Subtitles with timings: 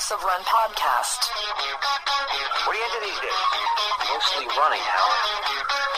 [0.00, 1.28] House of Run podcast.
[2.64, 3.40] What are you into these days?
[4.08, 5.12] Mostly running, Hal.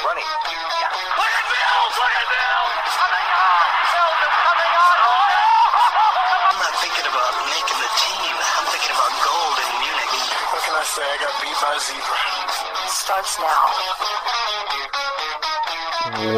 [0.02, 0.26] Running.
[0.26, 0.90] Yeah.
[0.90, 1.94] Look at Mills!
[2.02, 2.83] Look at Mills!
[2.99, 3.62] Coming on!
[3.94, 4.96] Mills is coming on!
[5.07, 8.34] Oh, I'm not thinking about making the team.
[8.43, 10.14] I'm thinking about gold in Munich.
[10.50, 11.07] What can I say?
[11.07, 12.19] I got beat by a zebra.
[12.91, 13.62] Starts now.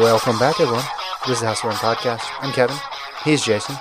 [0.05, 0.85] Welcome back, everyone.
[1.25, 2.29] This is the House of Run podcast.
[2.45, 2.77] I'm Kevin.
[3.25, 3.73] He's Jason.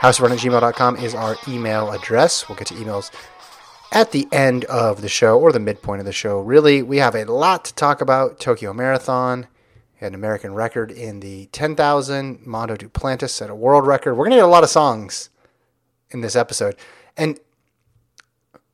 [0.00, 2.48] HouseOfRun at gmail.com is our email address.
[2.48, 3.10] We'll get to emails
[3.92, 6.40] at the end of the show or the midpoint of the show.
[6.40, 8.38] Really, we have a lot to talk about.
[8.38, 9.48] Tokyo Marathon
[10.00, 12.46] an American record in the 10,000.
[12.46, 14.14] Mondo Duplantis set a world record.
[14.14, 15.30] We're going to get a lot of songs
[16.10, 16.76] in this episode.
[17.16, 17.38] And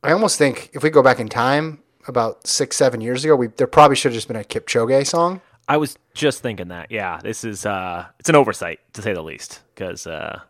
[0.03, 3.47] I almost think if we go back in time, about six, seven years ago, we
[3.47, 5.41] there probably should have just been a Kipchoge song.
[5.67, 6.91] I was just thinking that.
[6.91, 10.41] Yeah, this is uh it's an oversight to say the least cuz uh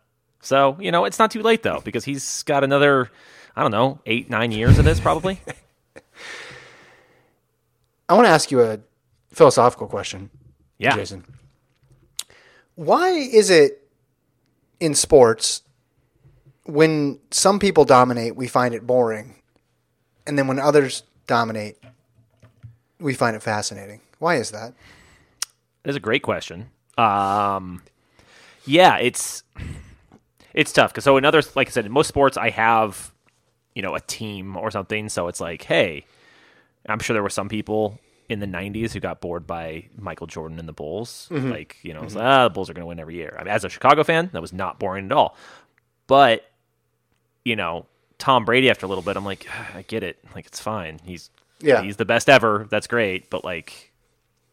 [0.45, 3.09] so, you know, it's not too late though because he's got another
[3.55, 5.39] I don't know, 8 9 years of this probably.
[8.07, 8.79] I want to ask you a
[9.31, 10.29] philosophical question,
[10.77, 10.95] Yeah.
[10.95, 11.23] Jason.
[12.75, 13.87] Why is it
[14.79, 15.61] in sports
[16.65, 19.35] when some people dominate, we find it boring,
[20.27, 21.77] and then when others dominate,
[22.99, 24.01] we find it fascinating?
[24.19, 24.73] Why is that?
[25.83, 26.69] That's a great question.
[26.97, 27.81] Um,
[28.65, 29.43] yeah, it's
[30.55, 33.11] it's tough because so in other like I said in most sports I have
[33.75, 36.05] you know a team or something, so it's like hey,
[36.89, 40.57] I'm sure there were some people in the '90s who got bored by Michael Jordan
[40.57, 41.27] and the Bulls.
[41.29, 43.35] Like you know, it's like, ah, the Bulls are going to win every year.
[43.39, 45.35] I mean, as a Chicago fan, that was not boring at all.
[46.07, 46.49] But
[47.43, 47.85] you know,
[48.17, 49.45] Tom Brady after a little bit, I'm like,
[49.75, 50.17] I get it.
[50.33, 50.99] Like it's fine.
[51.03, 51.81] He's Yeah.
[51.83, 52.65] he's the best ever.
[52.69, 53.29] That's great.
[53.29, 53.91] But like,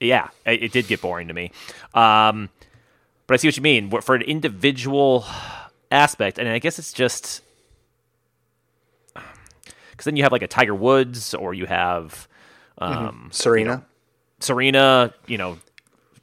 [0.01, 1.53] yeah, it, it did get boring to me.
[1.95, 2.51] Um,
[3.27, 5.25] but I see what you mean for an individual
[5.93, 7.43] aspect, and I guess it's just
[9.91, 12.27] because then you have like a Tiger Woods, or you have
[12.79, 13.85] um, Serena.
[14.41, 15.59] Serena, you know,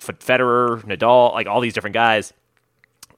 [0.02, 2.34] F- Federer, Nadal, like all these different guys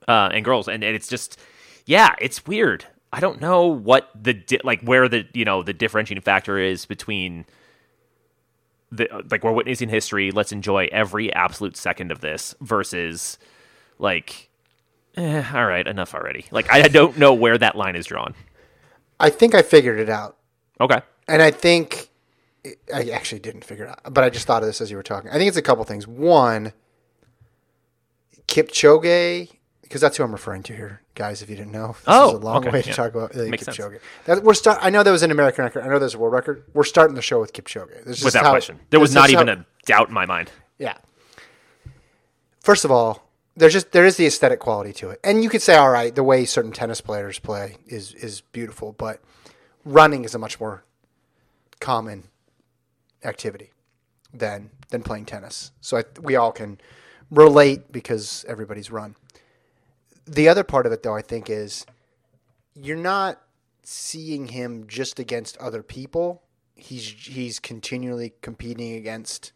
[0.06, 1.40] uh, and girls, and, and it's just,
[1.86, 2.84] yeah, it's weird.
[3.12, 6.86] I don't know what the di- like where the you know the differentiating factor is
[6.86, 7.44] between
[8.90, 10.30] the like we're witnessing history.
[10.30, 13.38] Let's enjoy every absolute second of this versus
[13.98, 14.48] like,
[15.16, 16.46] eh, all right, enough already.
[16.50, 18.34] Like I don't know where that line is drawn.
[19.20, 20.36] I think I figured it out.
[20.80, 22.08] Okay, And I think
[22.92, 25.02] I actually didn't figure it out, but I just thought of this as you were
[25.02, 25.30] talking.
[25.30, 26.06] I think it's a couple things.
[26.08, 26.72] One,
[28.48, 29.50] Kipchoge,
[29.82, 31.42] because that's who I'm referring to here, guys.
[31.42, 32.94] If you didn't know, this Oh, is a long okay, way to yeah.
[32.94, 33.64] talk about uh, Makes.
[33.64, 34.00] Kipchoge.
[34.24, 34.78] That, we're start.
[34.82, 35.84] I know there was an American record.
[35.84, 36.64] I know there's a world record.
[36.74, 38.04] We're starting the show with Kipchoge.
[38.04, 40.50] This is without how- question, there was not even how- a doubt in my mind.
[40.78, 40.96] yeah.
[42.60, 45.62] First of all, there's just there is the aesthetic quality to it, and you could
[45.62, 49.20] say, all right, the way certain tennis players play is is beautiful, but
[49.84, 50.84] running is a much more
[51.80, 52.24] common
[53.24, 53.70] activity
[54.32, 55.72] than than playing tennis.
[55.80, 56.78] So I, we all can
[57.30, 59.16] relate because everybody's run.
[60.26, 61.84] The other part of it, though, I think is
[62.74, 63.40] you're not
[63.82, 66.42] seeing him just against other people.
[66.74, 69.52] He's he's continually competing against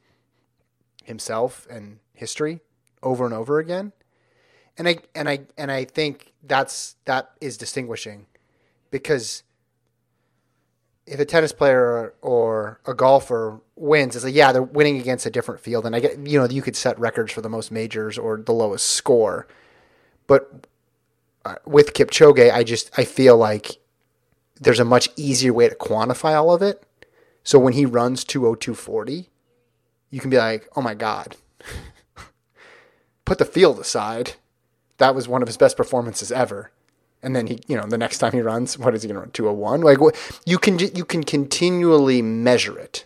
[1.05, 2.61] himself and history
[3.03, 3.93] over and over again.
[4.79, 8.27] And I and I and I think that's that is distinguishing
[8.91, 9.43] because
[11.07, 15.31] if a tennis player or, a golfer wins, it's like yeah, they're winning against a
[15.31, 18.19] different field, and I get you know you could set records for the most majors
[18.19, 19.47] or the lowest score,
[20.27, 20.67] but
[21.45, 23.79] uh, with Kipchoge, I just I feel like
[24.61, 26.83] there's a much easier way to quantify all of it.
[27.45, 29.31] So when he runs 20240,
[30.11, 31.37] you can be like, "Oh my god."
[33.27, 34.33] Put the field aside.
[34.97, 36.71] That was one of his best performances ever.
[37.23, 39.21] And then he, you know, the next time he runs, what is he going to
[39.21, 39.31] run?
[39.31, 39.81] 201?
[39.83, 39.99] Like
[40.47, 43.05] you can you can continually measure it.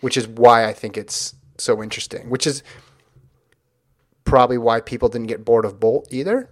[0.00, 2.62] Which is why I think it's so interesting, which is
[4.24, 6.48] probably why people didn't get bored of Bolt either.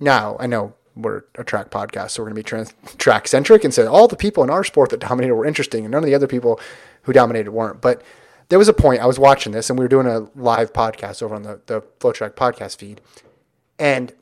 [0.00, 3.62] Now, I know we're a track podcast, so we're going to be trans- track centric
[3.62, 6.06] and say all the people in our sport that dominated were interesting, and none of
[6.06, 6.60] the other people
[7.02, 7.80] who dominated weren't.
[7.80, 8.02] But
[8.48, 11.22] there was a point I was watching this, and we were doing a live podcast
[11.22, 13.00] over on the the FloTrack podcast feed,
[13.78, 14.12] and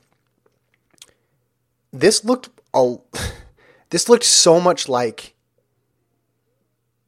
[1.93, 2.97] this looked a,
[3.91, 5.35] this looked so much like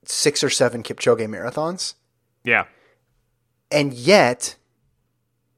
[0.05, 1.95] six or seven Kipchoge marathons
[2.45, 2.65] Yeah,
[3.71, 4.57] and yet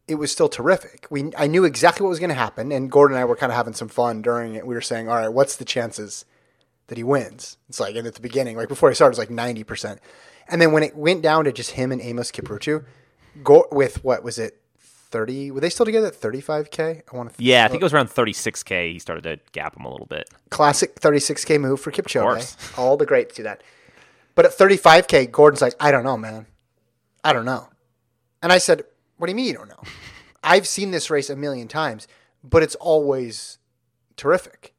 [0.09, 1.07] it was still terrific.
[1.11, 3.53] We I knew exactly what was going to happen, and Gordon and I were kind
[3.53, 4.67] of having some fun during it.
[4.67, 6.25] We were saying, "All right, what's the chances
[6.89, 9.19] that he wins?" It's like, and at the beginning, like before he started, it was
[9.19, 10.01] like ninety percent,
[10.51, 12.85] and then when it went down to just him and Amos Kipruto,
[13.43, 15.51] go with what was it, thirty.
[15.51, 17.03] Were they still together at thirty five k?
[17.13, 17.43] I want to.
[17.43, 18.93] Yeah, I think it was around 36k.
[18.93, 20.29] He started to gap him a little bit.
[20.51, 21.91] classic thirty six k move for.
[21.91, 22.57] Kipchoge.
[22.77, 22.81] Eh?
[22.81, 23.63] All the greats do that.
[24.35, 26.47] But at thirty five k, Gordon's like, I don't know, man.
[27.23, 27.69] I don't know.
[28.43, 28.85] And I said,
[29.19, 29.83] What do you mean you don't know?
[30.43, 32.09] I've seen this race a million times,
[32.43, 33.59] but it's always
[34.17, 34.73] terrific.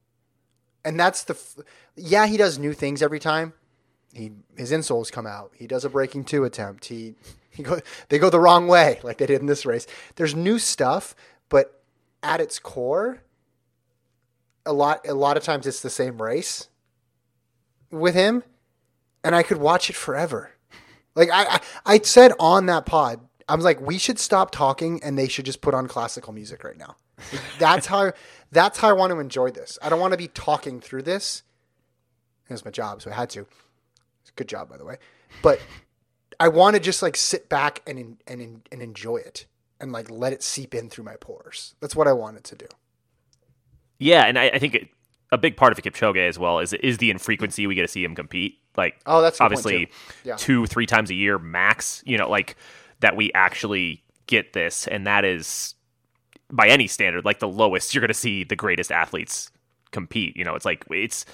[0.83, 1.35] And that's the.
[1.35, 1.57] F-
[1.95, 3.53] yeah, he does new things every time.
[4.13, 5.51] He his insoles come out.
[5.55, 6.85] He does a breaking two attempt.
[6.85, 7.15] He
[7.49, 7.79] he go
[8.09, 9.87] they go the wrong way like they did in this race.
[10.15, 11.15] There's new stuff,
[11.49, 11.81] but
[12.23, 13.21] at its core,
[14.65, 16.67] a lot a lot of times it's the same race
[17.89, 18.43] with him,
[19.23, 20.51] and I could watch it forever.
[21.13, 23.19] Like I, I, I said on that pod,
[23.49, 26.63] I was like, we should stop talking and they should just put on classical music
[26.63, 26.95] right now.
[27.59, 28.13] That's how
[28.51, 29.77] that's how I want to enjoy this.
[29.81, 31.43] I don't want to be talking through this.
[32.49, 33.45] It's my job, so I had to.
[34.35, 34.97] Good job, by the way.
[35.41, 35.59] But
[36.39, 39.45] I want to just like sit back and and and enjoy it
[39.79, 41.75] and like let it seep in through my pores.
[41.81, 42.67] That's what I wanted to do.
[43.99, 44.87] Yeah, and I, I think it,
[45.31, 47.87] a big part of a Kipchoge as well is is the infrequency we get to
[47.87, 48.59] see him compete.
[48.77, 49.91] Like, Oh, that's a good point, obviously.
[50.23, 50.35] Yeah.
[50.37, 52.01] two, three times a year max.
[52.05, 52.55] You know, like
[53.01, 55.75] that we actually get this, and that is
[56.51, 59.51] by any standard like the lowest you're going to see the greatest athletes
[59.91, 60.35] compete.
[60.35, 61.25] You know, it's like it's.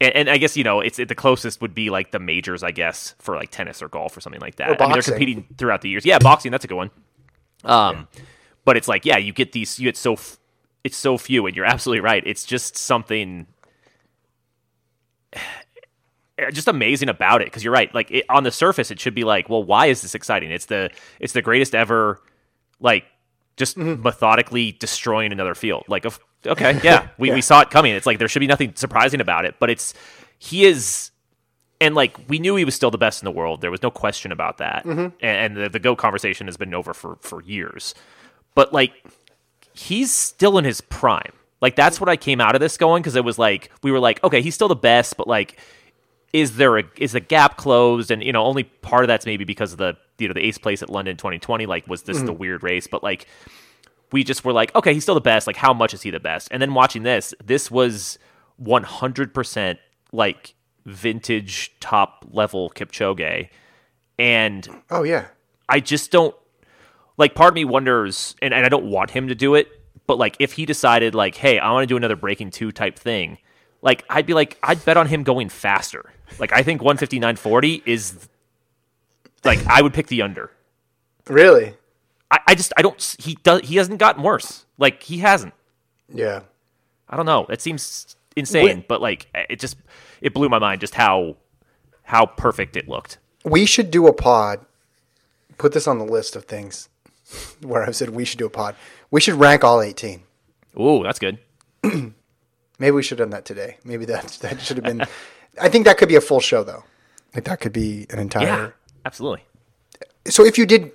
[0.00, 2.70] And, and I guess you know it's the closest would be like the majors, I
[2.70, 4.80] guess, for like tennis or golf or something like that.
[4.80, 6.04] I mean, they're competing throughout the years.
[6.04, 6.90] Yeah, boxing, that's a good one.
[7.64, 8.08] Um,
[8.64, 10.38] but it's like, yeah, you get these, you get so, f-
[10.84, 12.22] it's so few, and you're absolutely right.
[12.26, 13.46] It's just something
[16.52, 17.94] just amazing about it because you're right.
[17.94, 20.50] Like it, on the surface, it should be like, well, why is this exciting?
[20.50, 20.90] It's the,
[21.20, 22.20] it's the greatest ever,
[22.80, 23.04] like
[23.56, 25.84] just methodically destroying another field.
[25.88, 27.94] Like, of okay, yeah, we, we saw it coming.
[27.94, 29.94] It's like there should be nothing surprising about it, but it's
[30.38, 31.10] he is
[31.80, 33.60] and like we knew he was still the best in the world.
[33.60, 34.84] There was no question about that.
[34.84, 35.00] Mm-hmm.
[35.00, 37.94] And, and the, the go conversation has been over for for years.
[38.54, 38.92] But like
[39.72, 41.32] he's still in his prime.
[41.60, 44.00] Like that's what I came out of this going because it was like we were
[44.00, 45.58] like, okay, he's still the best, but like
[46.32, 49.44] is there a is the gap closed and you know only part of that's maybe
[49.44, 52.26] because of the you know the ace place at London 2020 like was this mm-hmm.
[52.26, 53.26] the weird race but like
[54.12, 56.20] we just were like okay he's still the best like how much is he the
[56.20, 58.18] best and then watching this this was
[58.62, 59.78] 100%
[60.12, 60.54] like
[60.84, 63.48] vintage top level Kipchoge
[64.18, 65.26] and Oh yeah.
[65.68, 66.34] I just don't
[67.16, 69.68] like part of me wonders and, and I don't want him to do it,
[70.06, 72.98] but like if he decided like, hey, I want to do another breaking two type
[72.98, 73.38] thing,
[73.82, 76.12] like I'd be like, I'd bet on him going faster.
[76.38, 78.28] Like I think 159.40 is
[79.44, 80.50] like I would pick the under.
[81.28, 81.74] Really?
[82.30, 84.66] I, I just I don't he does he hasn't gotten worse.
[84.78, 85.54] Like he hasn't.
[86.12, 86.40] Yeah.
[87.08, 87.46] I don't know.
[87.48, 89.76] That seems insane, but like it just
[90.20, 91.36] it blew my mind just how
[92.04, 93.18] how perfect it looked.
[93.44, 94.64] We should do a pod.
[95.58, 96.88] Put this on the list of things
[97.62, 98.76] where I've said we should do a pod.
[99.10, 100.22] We should rank all 18.
[100.78, 101.38] Ooh, that's good.
[101.82, 103.78] Maybe we should have done that today.
[103.84, 105.02] Maybe that that should have been.
[105.60, 106.84] I think that could be a full show though.
[107.34, 108.44] Like that could be an entire.
[108.44, 108.70] Yeah,
[109.04, 109.44] absolutely.
[110.26, 110.92] So if you did,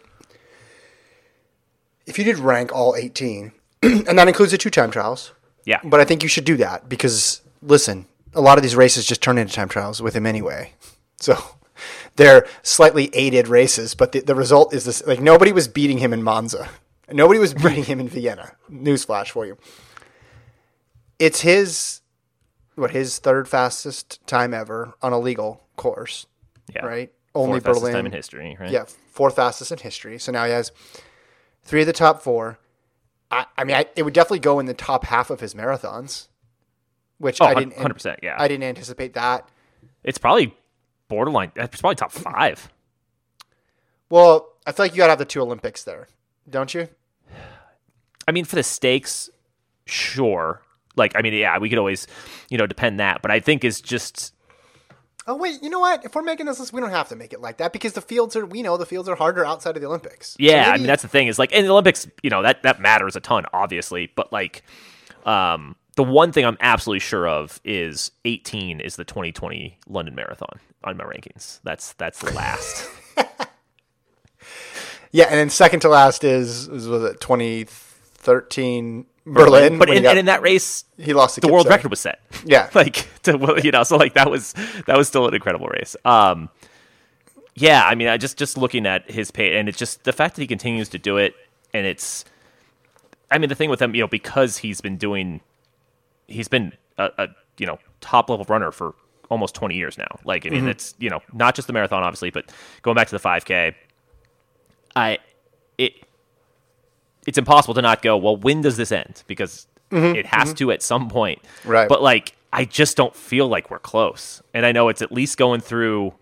[2.06, 3.52] if you did rank all 18,
[3.84, 5.32] and that includes the two time trials,
[5.66, 5.80] Yeah.
[5.84, 9.22] but I think you should do that because listen, a lot of these races just
[9.22, 10.74] turn into time trials with him anyway.
[11.22, 11.38] So
[12.16, 16.14] they're slightly aided races, but the, the result is this: like nobody was beating him
[16.14, 16.68] in Monza,
[17.12, 18.54] nobody was beating him in Vienna.
[18.72, 19.56] Newsflash for you.
[21.20, 22.02] It's his
[22.76, 26.26] what his third fastest time ever on a legal course,
[26.74, 26.86] Yeah.
[26.88, 27.12] right?
[27.36, 28.72] Only Berlin time in history, right?
[28.72, 30.18] yeah, fourth fastest in history.
[30.18, 30.72] So now he has
[31.64, 32.60] three of the top four.
[33.30, 36.28] I, I mean, I, it would definitely go in the top half of his marathons,
[37.18, 38.36] which Oh, I didn't 100%, yeah.
[38.38, 39.48] I didn't anticipate that.
[40.04, 40.56] It's probably
[41.08, 41.52] borderline.
[41.56, 42.70] It's probably top five.
[44.10, 46.08] Well, I feel like you got to have the two Olympics there,
[46.50, 46.90] don't you?
[48.28, 49.30] I mean, for the stakes,
[49.86, 50.62] sure.
[50.96, 52.08] Like, I mean, yeah, we could always,
[52.50, 53.22] you know, depend that.
[53.22, 54.34] But I think is just
[55.28, 56.04] Oh wait, you know what?
[56.04, 58.02] If we're making this list, we don't have to make it like that because the
[58.02, 60.32] fields are we know the fields are harder outside of the Olympics.
[60.32, 60.72] So yeah.
[60.72, 63.16] I mean, that's the thing is like in the Olympics, you know, that that matters
[63.16, 64.12] a ton, obviously.
[64.16, 64.64] But like,
[65.26, 70.60] um, the one thing I'm absolutely sure of is 18 is the 2020 London Marathon
[70.84, 71.60] on my rankings.
[71.64, 72.90] That's that's the last.
[75.12, 79.78] yeah, and then second to last is, is was it 2013 Berlin?
[79.78, 82.20] but in, got- and in that race, he lost to the world record was set.
[82.46, 82.70] Yeah.
[82.76, 84.54] like to you know, so like that was
[84.88, 85.96] that was still an incredible race.
[86.06, 86.50] Um,
[87.56, 90.36] yeah, I mean, I just just looking at his pay, and it's just the fact
[90.36, 91.36] that he continues to do it,
[91.74, 92.24] and it's,
[93.30, 95.42] I mean, the thing with him, you know, because he's been doing,
[96.28, 98.96] he's been a, a you know top level runner for
[99.30, 100.20] almost twenty years now.
[100.24, 102.52] Like, I mean, it's you know not just the marathon, obviously, but
[102.82, 103.76] going back to the five k,
[104.96, 105.20] I
[105.78, 105.94] it
[107.28, 108.18] it's impossible to not go.
[108.18, 109.24] Well, when does this end?
[109.28, 111.42] Because it has to at some point.
[111.42, 111.70] Mm-hmm.
[111.70, 111.90] Right.
[111.90, 115.38] But like, I just don't feel like we're close, and I know it's at least
[115.38, 116.14] going through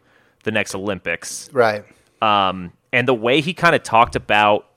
[0.44, 1.50] the next Olympics.
[1.54, 1.84] Right.
[2.22, 4.68] Um, and the way he kind of talked about,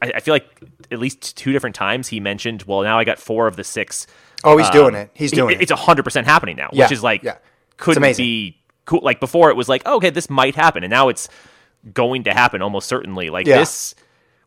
[0.00, 0.46] I, I feel like
[0.90, 4.06] at least two different times he mentioned, well, now I got four of the six.
[4.44, 5.10] Oh, he's um, doing it.
[5.14, 5.62] He's doing it.
[5.62, 7.36] It's hundred percent happening now, Yeah, which is like yeah.
[7.76, 9.00] Couldn't be cool.
[9.02, 11.28] Like before, it was like okay, this might happen, and now it's
[11.92, 13.30] going to happen almost certainly.
[13.30, 13.58] Like Yeah.
[13.58, 13.94] this,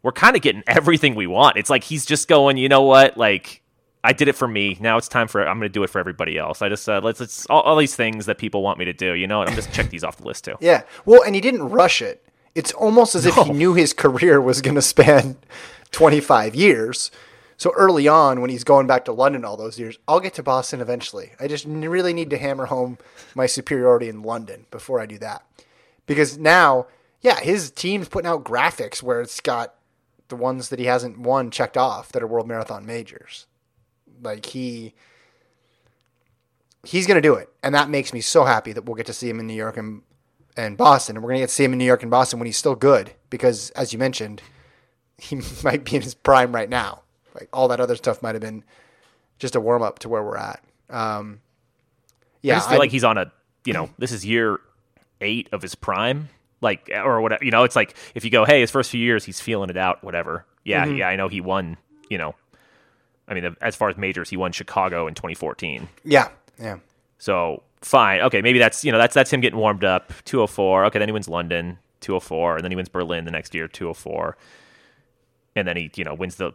[0.08, 1.58] we're kind of getting everything we want.
[1.58, 3.62] It's like he's just going, you know what, like.
[4.04, 4.78] I did it for me.
[4.80, 6.62] Now it's time for I'm going to do it for everybody else.
[6.62, 9.16] I just uh, let's let's all, all these things that people want me to do.
[9.16, 10.56] You know, and I'm just check these off the list too.
[10.62, 10.84] Yeah.
[11.04, 12.24] Well, and he didn't rush it.
[12.56, 15.36] It's almost as if he knew his career was going to span
[15.92, 17.12] 25 years.
[17.58, 20.44] So early on, when he's going back to London all those years, I'll get to
[20.44, 21.34] Boston eventually.
[21.40, 23.00] I just really need to hammer home
[23.36, 25.44] my superiority in London before I do that.
[26.06, 26.86] Because now,
[27.20, 29.74] yeah, his team's putting out graphics where it's got
[30.29, 33.46] the ones that he hasn't won checked off that are World Marathon majors.
[34.22, 34.93] Like he
[36.88, 37.50] he's going to do it.
[37.63, 39.77] And that makes me so happy that we'll get to see him in New York
[39.77, 40.01] and,
[40.55, 41.15] and Boston.
[41.15, 42.57] And we're going to get to see him in New York and Boston when he's
[42.57, 43.12] still good.
[43.29, 44.41] Because, as you mentioned,
[45.17, 47.01] he might be in his prime right now.
[47.34, 48.63] Like all that other stuff might have been
[49.38, 50.63] just a warm up to where we're at.
[50.89, 51.41] Um,
[52.41, 52.55] yeah.
[52.55, 53.31] I just feel I- like he's on a,
[53.65, 54.60] you know, this is year
[55.19, 56.29] eight of his prime,
[56.62, 57.44] like or whatever.
[57.44, 59.78] You know, it's like if you go, hey, his first few years, he's feeling it
[59.78, 60.46] out, whatever.
[60.64, 60.96] Yeah, Mm-hmm.
[60.98, 61.78] yeah, I know he won.
[62.10, 62.36] You know,
[63.28, 65.88] I mean, as far as majors, he won Chicago in 2014.
[66.04, 66.30] yeah.
[66.60, 66.78] Yeah.
[67.20, 70.12] So fine, okay, maybe that's you know that's that's him getting warmed up.
[70.26, 70.86] 204.
[70.86, 74.38] Okay, then he wins London 204, and then he wins Berlin the next year 204,
[75.56, 76.52] and then he you know wins the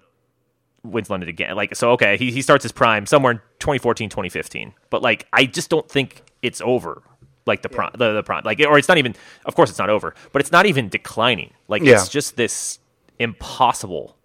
[0.84, 1.54] wins London again.
[1.56, 4.72] Like so, okay, he he starts his prime somewhere in 2014, 2015.
[4.90, 7.02] But like, I just don't think it's over.
[7.46, 9.14] Like the prime, the, the prime, like, or it's not even.
[9.44, 11.52] Of course, it's not over, but it's not even declining.
[11.68, 11.94] Like, Yeah.
[11.94, 12.78] it's just this
[13.18, 14.16] impossible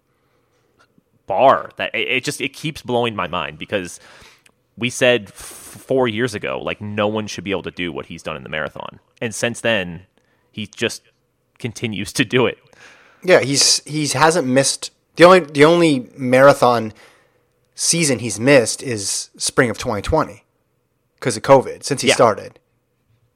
[1.26, 4.00] bar that it, it just it keeps blowing my mind because
[4.76, 8.06] we said f- four years ago like no one should be able to do what
[8.06, 10.06] he's done in the marathon, and since then
[10.52, 11.02] he just
[11.58, 12.58] continues to do it.
[13.24, 16.92] Yeah, he's he's hasn't missed the only the only marathon
[17.74, 20.44] season he's missed is spring of 2020
[21.14, 22.14] because of COVID since he Yeah.
[22.14, 22.58] started.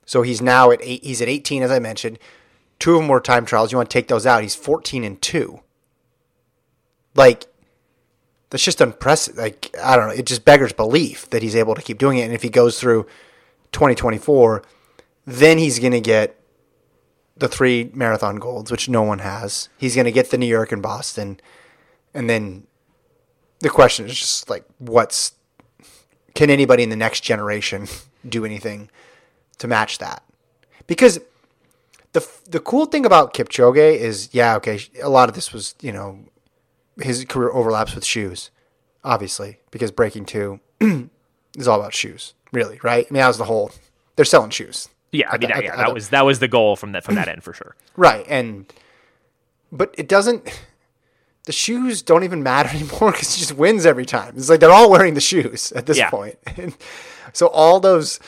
[0.04, 1.04] So he's now at eight.
[1.04, 2.18] He's at 18, as I mentioned.
[2.78, 3.70] Two of them were time trials.
[3.70, 4.42] You want to take those out?
[4.42, 5.60] He's 14 and two.
[7.14, 7.46] Like
[8.50, 9.42] that's just unprecedented.
[9.42, 10.14] Like I don't know.
[10.14, 12.22] It just beggars belief that he's able to keep doing it.
[12.22, 13.04] And if he goes through
[13.72, 14.62] 2024,
[15.26, 16.38] then he's going to get
[17.36, 19.68] the three marathon golds, which no one has.
[19.78, 21.40] He's going to get the New York and Boston,
[22.12, 22.66] and then
[23.60, 25.32] the question is just like, what's
[26.34, 27.86] can anybody in the next generation
[28.28, 28.90] do anything
[29.58, 30.22] to match that?
[30.86, 31.20] Because
[32.12, 35.92] the the cool thing about Kipchoge is, yeah, okay, a lot of this was you
[35.92, 36.18] know
[37.00, 38.50] his career overlaps with shoes,
[39.04, 40.60] obviously, because breaking two
[41.56, 43.06] is all about shoes, really, right?
[43.08, 43.70] I mean, that was the whole.
[44.16, 44.88] They're selling shoes.
[45.10, 47.42] Yeah, I mean, yeah, that was that was the goal from that from that end
[47.42, 47.76] for sure.
[47.96, 48.70] Right, and
[49.70, 50.48] but it doesn't.
[51.44, 54.34] The shoes don't even matter anymore because he just wins every time.
[54.36, 56.08] It's like they're all wearing the shoes at this Yeah.
[56.08, 56.38] point.
[56.56, 56.76] And
[57.32, 58.20] so all those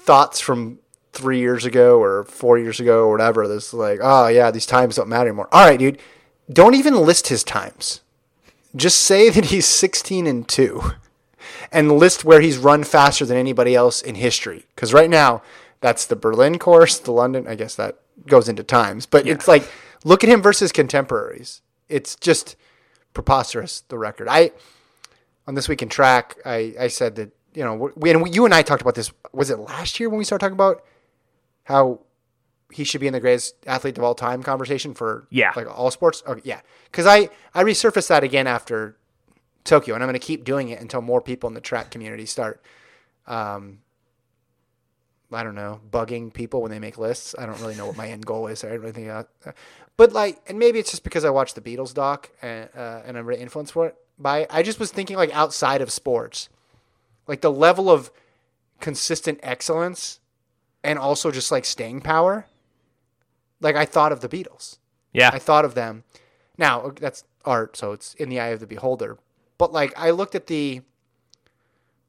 [0.00, 0.78] thoughts from
[1.12, 4.96] three years ago or four years ago or whatever, this like, oh yeah, these times
[4.96, 5.48] don't matter anymore.
[5.52, 5.98] All right, dude,
[6.52, 8.00] don't even list his times.
[8.74, 10.92] Just say that he's sixteen and two,
[11.72, 14.66] and list where he's run faster than anybody else in history.
[14.74, 15.42] Because right now,
[15.80, 17.46] that's the Berlin course, the London.
[17.48, 19.68] I guess that goes into times, but it's like
[20.04, 21.62] look at him versus contemporaries.
[21.88, 22.54] It's just
[23.12, 23.80] preposterous.
[23.88, 24.28] The record.
[24.28, 24.52] I
[25.48, 28.54] on this week in track, I, I said that you know we and you and
[28.54, 29.12] I talked about this.
[29.32, 30.84] Was it last year when we started talking about
[31.64, 32.00] how
[32.72, 35.52] he should be in the greatest athlete of all time conversation for Yeah.
[35.56, 36.22] like all sports?
[36.26, 38.96] Okay, yeah, because I I resurfaced that again after
[39.64, 42.26] Tokyo, and I'm going to keep doing it until more people in the track community
[42.26, 42.62] start.
[43.26, 43.80] Um,
[45.32, 47.36] I don't know, bugging people when they make lists.
[47.38, 48.64] I don't really know what my end goal is.
[48.64, 49.22] I don't really think, uh,
[49.96, 53.16] but like, and maybe it's just because I watched the Beatles doc and uh, and
[53.16, 54.40] I'm really influenced for it by.
[54.40, 54.48] it.
[54.50, 56.48] I just was thinking like outside of sports,
[57.30, 58.10] like the level of
[58.80, 60.18] consistent excellence
[60.82, 62.46] and also just like staying power.
[63.60, 64.78] Like I thought of the Beatles.
[65.12, 66.02] Yeah, I thought of them.
[66.58, 69.16] Now that's art, so it's in the eye of the beholder.
[69.58, 70.82] But like I looked at the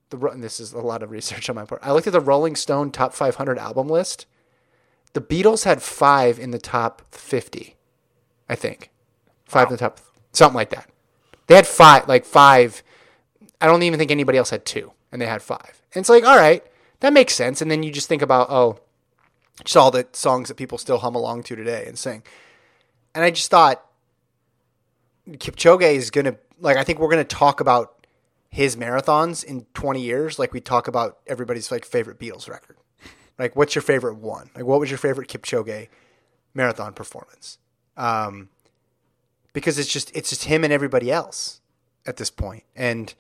[0.10, 1.82] the and this is a lot of research on my part.
[1.84, 4.26] I looked at the Rolling Stone top 500 album list.
[5.14, 7.76] The Beatles had five in the top 50,
[8.50, 8.90] I think.
[9.46, 10.00] Five in the top,
[10.32, 10.90] something like that.
[11.46, 12.82] They had five, like five.
[13.60, 15.82] I don't even think anybody else had two, and they had five.
[15.94, 16.64] And it's like, all right,
[17.02, 17.62] that makes sense.
[17.62, 18.80] And then you just think about, oh,
[19.64, 22.24] just all the songs that people still hum along to today and sing.
[23.14, 23.86] And I just thought,
[25.30, 26.78] Kipchoge is gonna like.
[26.78, 28.08] I think we're gonna talk about
[28.50, 32.78] his marathons in 20 years, like we talk about everybody's like favorite Beatles record.
[33.40, 34.50] Like, what's your favorite one?
[34.56, 35.88] Like, what was your favorite Kipchoge
[36.54, 37.58] marathon performance?
[37.98, 38.50] Um,
[39.54, 41.62] because it's just it's just him and everybody else
[42.06, 43.14] at this point, and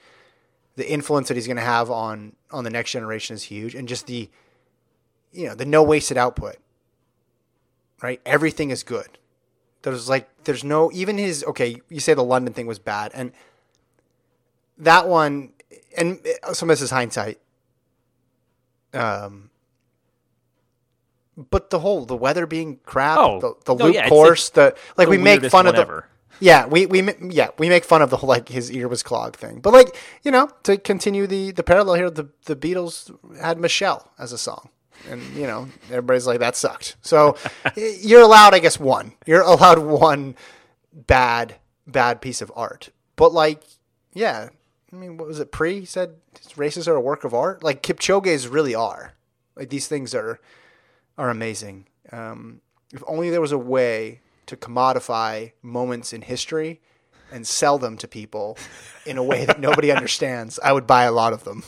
[0.75, 3.87] the influence that he's going to have on on the next generation is huge, and
[3.87, 4.29] just the
[5.31, 6.57] you know the no wasted output.
[8.01, 9.19] Right, everything is good.
[9.83, 11.81] There's like there's no even his okay.
[11.89, 13.31] You say the London thing was bad, and
[14.77, 15.53] that one,
[15.95, 16.19] and
[16.53, 17.39] some of this is hindsight.
[18.93, 19.51] Um,
[21.49, 23.39] but the whole the weather being crap, Oh.
[23.39, 26.07] the, the loop yeah, it's course, the like the we make fun of the ever.
[26.41, 29.37] Yeah we we yeah we make fun of the whole like his ear was clogged
[29.37, 33.57] thing, but like you know to continue the the parallel here, the the Beatles had
[33.57, 34.69] Michelle as a song.
[35.09, 36.95] And you know everybody's like that sucked.
[37.01, 37.37] So
[37.75, 39.13] you're allowed, I guess, one.
[39.25, 40.35] You're allowed one
[40.93, 41.55] bad
[41.87, 42.89] bad piece of art.
[43.15, 43.63] But like,
[44.13, 44.49] yeah,
[44.91, 45.51] I mean, what was it?
[45.51, 46.15] Pre he said
[46.55, 47.63] races are a work of art.
[47.63, 49.13] Like Kipchoge's really are.
[49.55, 50.39] Like these things are
[51.17, 51.87] are amazing.
[52.11, 52.61] Um,
[52.93, 56.81] if only there was a way to commodify moments in history
[57.31, 58.57] and sell them to people
[59.05, 61.63] in a way that nobody understands, I would buy a lot of them.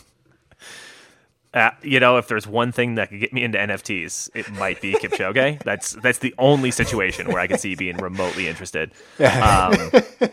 [1.54, 4.82] Uh, you know, if there's one thing that could get me into NFTs, it might
[4.82, 5.62] be Kipchoge.
[5.64, 8.92] that's that's the only situation where I could see being remotely interested.
[9.20, 9.76] Um,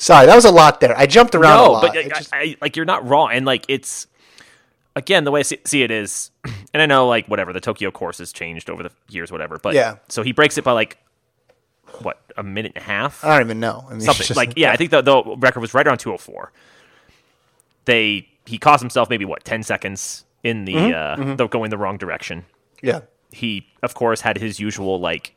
[0.00, 0.96] Sorry, that was a lot there.
[0.96, 1.82] I jumped around a no, lot.
[1.82, 4.06] but I, just- I, like you're not wrong, and like it's
[4.96, 6.30] again the way I see, see it is,
[6.72, 9.58] and I know like whatever the Tokyo course has changed over the years, whatever.
[9.62, 9.96] But Yeah.
[10.08, 10.96] so he breaks it by like
[12.02, 13.84] what a minute and a half, I don't even know.
[13.88, 14.72] I mean, something just- like yeah.
[14.72, 16.52] I think the, the record was right around 204.
[17.84, 21.78] They he cost himself maybe what 10 seconds in the Mm-hmm, uh the going the
[21.78, 22.44] wrong direction.
[22.82, 23.00] yeah,
[23.32, 25.34] He of course had his usual like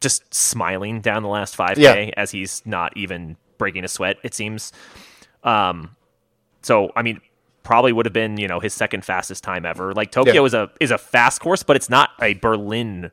[0.00, 2.10] just smiling down the last 5k Yeah.
[2.16, 4.72] as he's not even breaking a sweat it seems.
[5.44, 5.96] Um
[6.62, 7.20] so I mean
[7.64, 9.92] probably would have been, you know, his second fastest time ever.
[9.92, 10.42] Like Tokyo Yeah.
[10.46, 13.10] is a is a fast course, but it's not a Berlin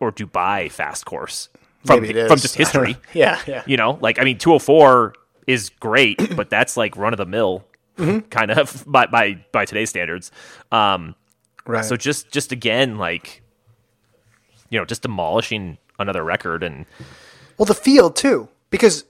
[0.00, 1.48] or Dubai fast course
[1.86, 2.80] from from just I don't know.
[2.82, 2.96] history.
[3.14, 3.62] yeah, yeah.
[3.66, 5.14] You know, like I mean, 204
[5.46, 7.64] is great, but that's like run of the mill,
[7.98, 8.18] Mm-hmm.
[8.30, 10.30] kind of by by by today's standards.
[10.72, 11.14] Um,
[11.66, 11.84] Right.
[11.84, 13.42] so just just again, like
[14.70, 16.86] you know, just demolishing another record, and
[17.58, 19.04] Well, the field too, because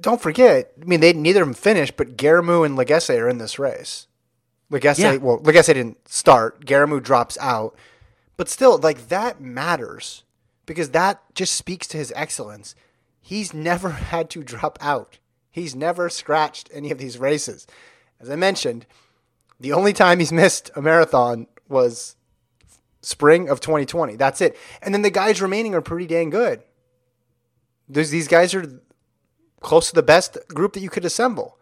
[0.00, 0.72] don't forget.
[0.80, 4.06] I mean, they neither of them finished, but Geremew and Legesse are in this race.
[4.70, 5.16] Legesse, Yeah.
[5.16, 6.64] well, Legese didn't start.
[6.66, 7.74] Geremew drops out,
[8.36, 10.22] but still, like that matters
[10.68, 12.76] because that just speaks to his excellence.
[13.20, 15.18] He's never had to drop out.
[15.50, 17.66] He's never scratched any of these races.
[18.20, 18.86] As I mentioned,
[19.58, 22.14] the only time he's missed a marathon was
[23.00, 24.14] spring of 2020.
[24.16, 24.56] That's it.
[24.82, 26.62] And then the guys remaining are pretty dang good.
[27.88, 28.80] These these guys are
[29.60, 31.58] close to the best group that you could assemble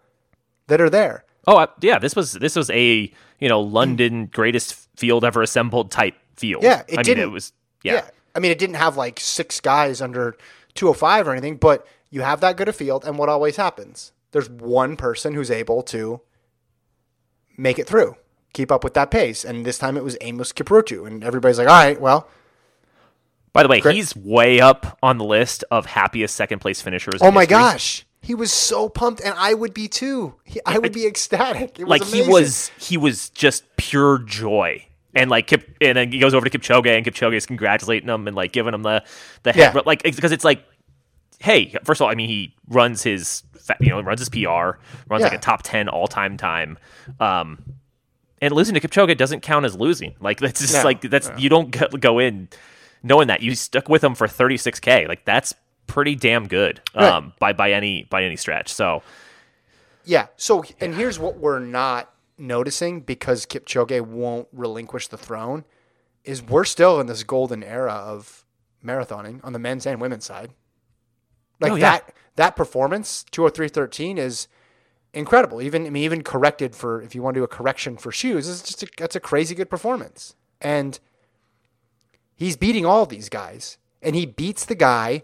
[0.67, 1.25] that are there.
[1.47, 3.73] oh I, yeah, this was this was a you know mm.
[3.73, 6.65] London greatest field ever assembled type field.
[6.65, 7.53] Yeah, it I mean, didn't- it was
[7.85, 8.09] yeah.
[8.37, 10.37] I mean, it didn't have like six guys under
[10.75, 14.13] 205 or anything, but you have that good a field, and what always happens?
[14.33, 16.21] There's one person who's able to
[17.57, 18.17] make it through,
[18.53, 19.45] keep up with that pace.
[19.45, 22.29] And this time it was Amos Kipruto, and everybody's like, all right, well,
[23.53, 23.95] By the way, Great.
[23.97, 27.21] he's way up on the list of happiest second place finishers.
[27.23, 27.57] oh my history.
[27.57, 28.07] gosh.
[28.21, 30.35] He was so pumped, and I would be too.
[30.45, 31.79] He, I would be ecstatic.
[31.79, 34.85] It was like he was he was just pure joy
[35.17, 38.29] and like Kip, and then he goes over to Kipchoge and Kipchoge is congratulating him
[38.29, 39.03] and like giving him the
[39.43, 39.83] the head Yeah.
[39.85, 40.65] like because it's like
[41.41, 43.43] hey first of all I mean he runs his
[43.81, 46.79] you know runs his PR runs like a top 10 all-time time
[47.19, 47.63] um
[48.41, 50.15] and losing to Kipchoge doesn't count as losing.
[50.21, 52.49] Like that's just No, like that's you don't go, go in
[53.03, 53.41] knowing that.
[53.43, 55.55] You stuck with him for 36k like that's
[55.87, 57.05] pretty damn good Right.
[57.09, 58.73] um by by any by any stretch.
[58.73, 59.03] So
[60.05, 60.27] Yeah.
[60.37, 65.65] So, and here's what we're not noticing because Kipchoge won't relinquish the throne
[66.25, 68.45] is we're still in this golden era of
[68.85, 70.53] marathoning on the men's and women's side.
[71.61, 71.91] Like Oh, yeah.
[71.93, 74.49] that that performance 203.13 is
[75.15, 75.63] incredible.
[75.63, 78.49] Even I mean even corrected for if you want to do a correction for shoes,
[78.49, 80.35] it's just a, that's a crazy good performance.
[80.61, 80.99] And
[82.35, 85.23] he's beating all these guys and he beats the guy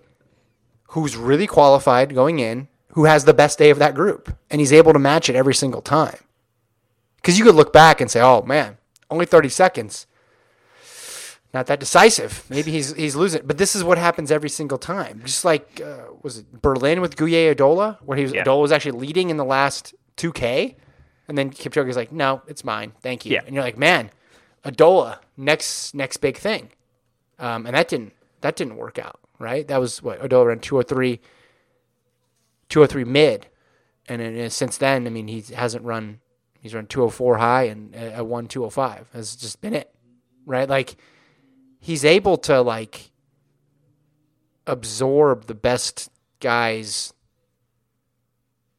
[0.89, 4.73] who's really qualified going in, who has the best day of that group, and he's
[4.73, 6.19] able to match it every single time.
[7.23, 8.79] Because you could look back and say, "Oh man,
[9.11, 10.07] only thirty seconds,
[11.55, 12.45] not that decisive.
[12.51, 15.23] Maybe he's he's losing." But this is what happens every single time.
[15.25, 18.43] Just like uh, was it Berlin with Guye Adola, where he was Yeah.
[18.45, 20.77] Adola was actually leading in the last two k,
[21.29, 23.43] and then Kipchoge's like, "No, it's mine, thank you." Yeah.
[23.47, 24.11] And you're like, "Man,
[24.65, 26.71] Adola, next next big thing,"
[27.39, 29.69] um, and that didn't that didn't work out, right?
[29.69, 31.21] That was what Adola ran two or three.
[32.69, 33.49] 203 mid,
[34.09, 36.21] and uh, since then, I mean, he hasn't run.
[36.63, 39.93] He's run 204 high and a a one 205 has just been it,
[40.47, 40.69] right?
[40.69, 40.97] Like
[41.81, 43.11] he's able to like
[44.67, 46.09] absorb the best
[46.41, 47.13] guys'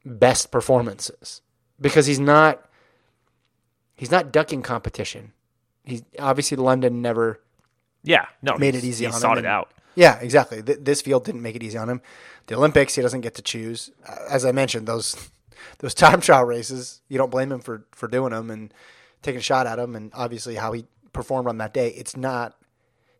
[0.04, 1.42] best performances
[1.80, 2.68] because he's not
[3.94, 5.32] he's not ducking competition.
[5.84, 7.40] He's obviously London never
[8.02, 9.70] Yeah, no, Made it easy He on him sought it and- out.
[9.96, 10.60] Yeah, exactly.
[10.60, 12.00] Th- this field didn't make it easy on him.
[12.48, 13.92] The Olympics, he doesn't get to choose.
[14.08, 15.14] Uh, As I mentioned, those
[15.78, 18.72] those time trial races, you don't blame him for for doing them and
[19.22, 21.88] taking a shot at him, and obviously how he performed on that day.
[21.88, 22.56] It's not.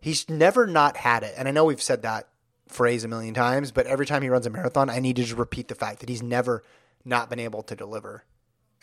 [0.01, 2.29] He's never not had it, and I know we've said that
[2.69, 5.39] phrase a million times, but every time he runs a marathon, I need to just
[5.39, 6.63] repeat the fact that he's never
[7.05, 8.25] not been able to deliver.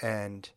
[0.01, 0.49] And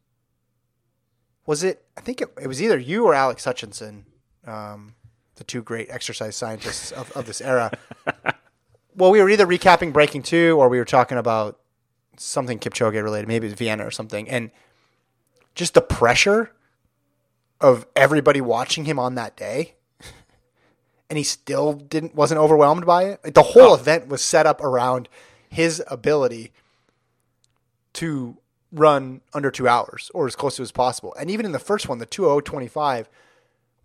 [1.46, 1.84] was it?
[1.96, 4.06] I think it, it was either you or Alex Hutchinson.
[4.46, 4.94] Um,
[5.36, 7.72] the two great exercise scientists of, of this era.
[8.94, 11.60] well, we were either recapping Breaking Two or we were talking about
[12.16, 14.50] something Kipchoge related, maybe it was Vienna or something, and
[15.54, 16.52] just the pressure
[17.60, 19.74] of everybody watching him on that day,
[21.10, 23.20] and he still didn't wasn't overwhelmed by it.
[23.24, 23.74] Like, the whole oh.
[23.74, 25.08] event was set up around
[25.48, 26.52] his ability
[27.94, 28.36] to
[28.72, 31.14] run under two hours or as close to as possible.
[31.18, 33.08] And even in the first one, the 2025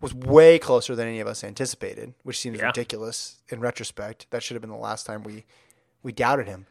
[0.00, 2.66] was way closer than any of us anticipated, which seems Yeah.
[2.66, 4.26] ridiculous in retrospect.
[4.30, 5.44] That should have been the last time we
[6.02, 6.66] we doubted him.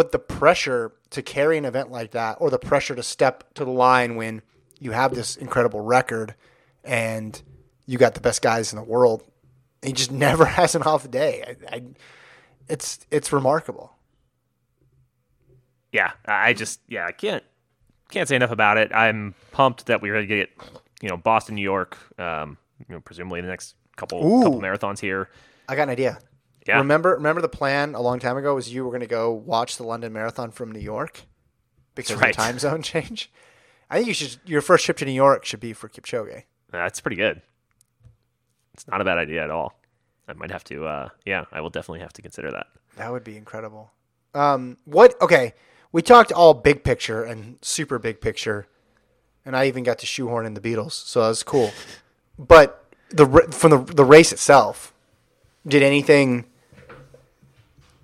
[0.00, 3.66] But the pressure to carry an event like that, or the pressure to step to
[3.66, 4.40] the line when
[4.78, 6.34] you have this incredible record
[6.82, 7.42] and
[7.84, 9.22] you got the best guys in the world,
[9.82, 11.44] he just never has an off day.
[11.46, 11.82] I, I,
[12.66, 13.92] it's it's remarkable.
[15.92, 17.44] yeah, I just yeah, I can't
[18.08, 18.90] can't say enough about it.
[18.94, 20.48] I'm pumped that we're going to get
[21.02, 22.56] you know Boston, New York, um,
[22.88, 24.42] you know, presumably the next couple Ooh.
[24.44, 25.28] couple marathons here.
[25.68, 26.20] I got an idea.
[26.70, 26.78] Yeah.
[26.78, 29.76] Remember, remember the plan a long time ago was you were going to go watch
[29.76, 31.22] the London Marathon from New York
[31.94, 32.30] because right.
[32.30, 33.30] of the time zone change.
[33.90, 34.38] I think you should.
[34.44, 36.44] Your first trip to New York should be for Kipchoge.
[36.70, 37.42] That's pretty good.
[38.74, 39.74] It's not a bad idea at all.
[40.28, 40.86] I might have to.
[40.86, 42.68] Uh, yeah, I will definitely have to consider that.
[42.96, 43.90] That would be incredible.
[44.32, 45.20] Um, what?
[45.20, 45.54] Okay,
[45.90, 48.68] we talked all big picture and super big picture,
[49.44, 51.72] and I even got to shoehorn in the Beatles, so that was cool.
[52.38, 54.94] But the from the the race itself,
[55.66, 56.46] did anything?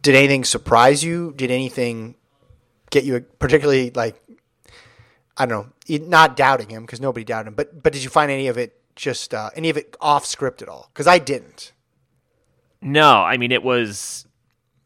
[0.06, 1.34] Did anything surprise you?
[1.34, 2.14] Did anything
[2.90, 4.14] get you particularly like?
[5.36, 8.30] I don't know, not doubting him because nobody doubted him, but but did you find
[8.30, 10.90] any of it just uh, any of it off script at all?
[10.92, 11.72] Because I didn't.
[12.80, 14.28] No, I mean it was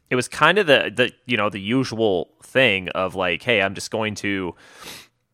[0.08, 3.74] it was kind of the the you know the usual thing of like, hey, I'm
[3.74, 4.54] just going to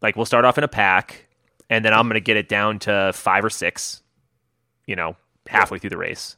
[0.02, 1.28] like we'll start off in a pack,
[1.70, 4.02] and then I'm going to get it down to five or six,
[4.84, 5.14] you know,
[5.46, 6.36] halfway through the race,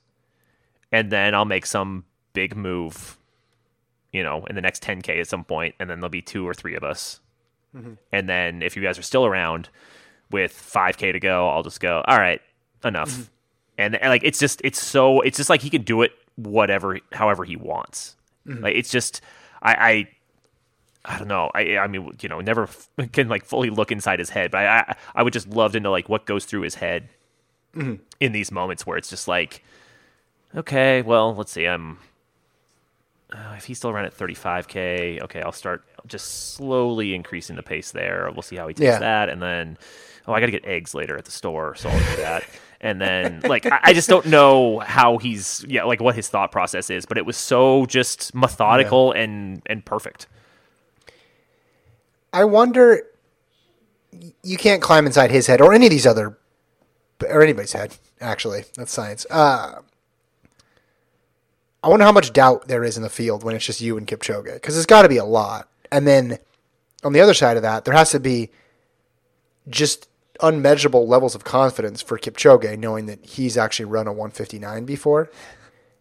[0.93, 3.18] and then I'll make some big move,
[4.13, 6.55] you know, in the next 10k at some point, and then there'll be two or
[6.55, 7.21] three of us,
[7.77, 7.95] mm-hmm.
[8.13, 9.69] and then if you guys are still around
[10.31, 12.41] with 5k to go, I'll just go, all right,
[12.85, 13.11] enough.
[13.11, 13.23] Mm-hmm.
[13.79, 16.99] And, and, like it's just it's so it's just like he can do it whatever
[17.13, 18.17] however he wants.
[18.47, 18.65] Mm-hmm.
[18.65, 19.21] Like it's just
[19.63, 20.09] i i
[21.05, 21.51] I don't know.
[21.55, 24.59] I I mean, you know, never f- can like fully look inside his head, but
[24.59, 27.09] I I, I would just love to know like what goes through his head
[27.75, 29.63] in these moments where it's just like,
[30.55, 31.99] okay, well, let's see, I'm
[33.33, 37.91] uh, if he's still around at 35k, okay, I'll start just slowly increasing the pace
[37.93, 38.31] there.
[38.33, 38.99] We'll see how he takes Yeah.
[39.01, 39.77] that, and then
[40.27, 42.45] oh, I got to get eggs later at the store, so I'll do that.
[42.81, 46.53] And then like I, I just don't know how he's yeah like what his thought
[46.53, 50.27] process is, but it was so just methodical and and perfect.
[52.33, 53.03] I wonder.
[54.43, 56.39] You can't climb inside his head or any of these other,
[57.29, 57.97] or anybody's head.
[58.21, 59.27] Actually, that's science.
[59.31, 59.81] Uh,
[61.83, 64.07] I wonder how much doubt there is in the field when it's just you and
[64.07, 65.69] Kipchoge, because there's got to be a lot.
[65.93, 66.39] And then
[67.05, 68.51] on the other side of that, there has to be
[69.69, 70.09] just
[70.41, 75.31] unmeasurable levels of confidence for Kipchoge, knowing that he's actually run a 159 before,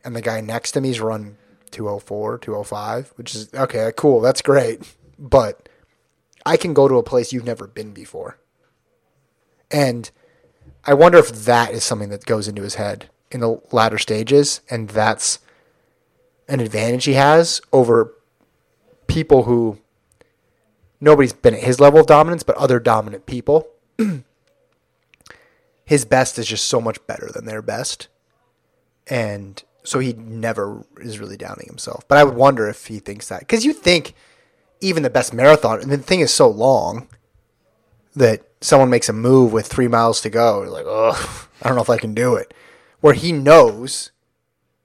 [0.04, 1.38] and the guy next to me's run
[1.72, 5.68] 204, 205, which is okay, cool, that's great, but
[6.46, 8.38] I can go to a place you've never been before.
[9.70, 10.10] And
[10.86, 14.62] I wonder if that is something that goes into his head in the latter stages,
[14.70, 15.40] and that's
[16.48, 18.14] an advantage he has over
[19.08, 19.80] people who
[21.00, 23.68] nobody's been at his level of dominance, but other dominant people.
[25.86, 28.08] his best is just so much better than their best.
[29.08, 32.06] And so he never is really downing himself.
[32.08, 33.40] But I would wonder if he thinks that.
[33.40, 34.14] Because you think
[34.82, 37.08] even the best marathon, and the thing is so long
[38.16, 41.76] that someone makes a move with three miles to go, you're like, oh, I don't
[41.76, 42.54] know if I can do it.
[43.00, 44.12] Where he knows,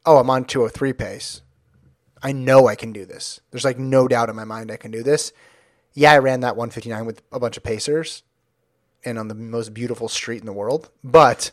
[0.06, 1.41] oh, I'm on 203 pace.
[2.22, 3.40] I know I can do this.
[3.50, 5.32] There's like no doubt in my mind I can do this.
[5.94, 8.22] Yeah, I ran that 159 with a bunch of pacers
[9.04, 11.50] and on the most beautiful street in the world, but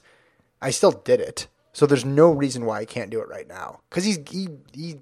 [0.61, 1.47] I still did it.
[1.73, 4.99] So there's no reason why I can't do it right now because he's he he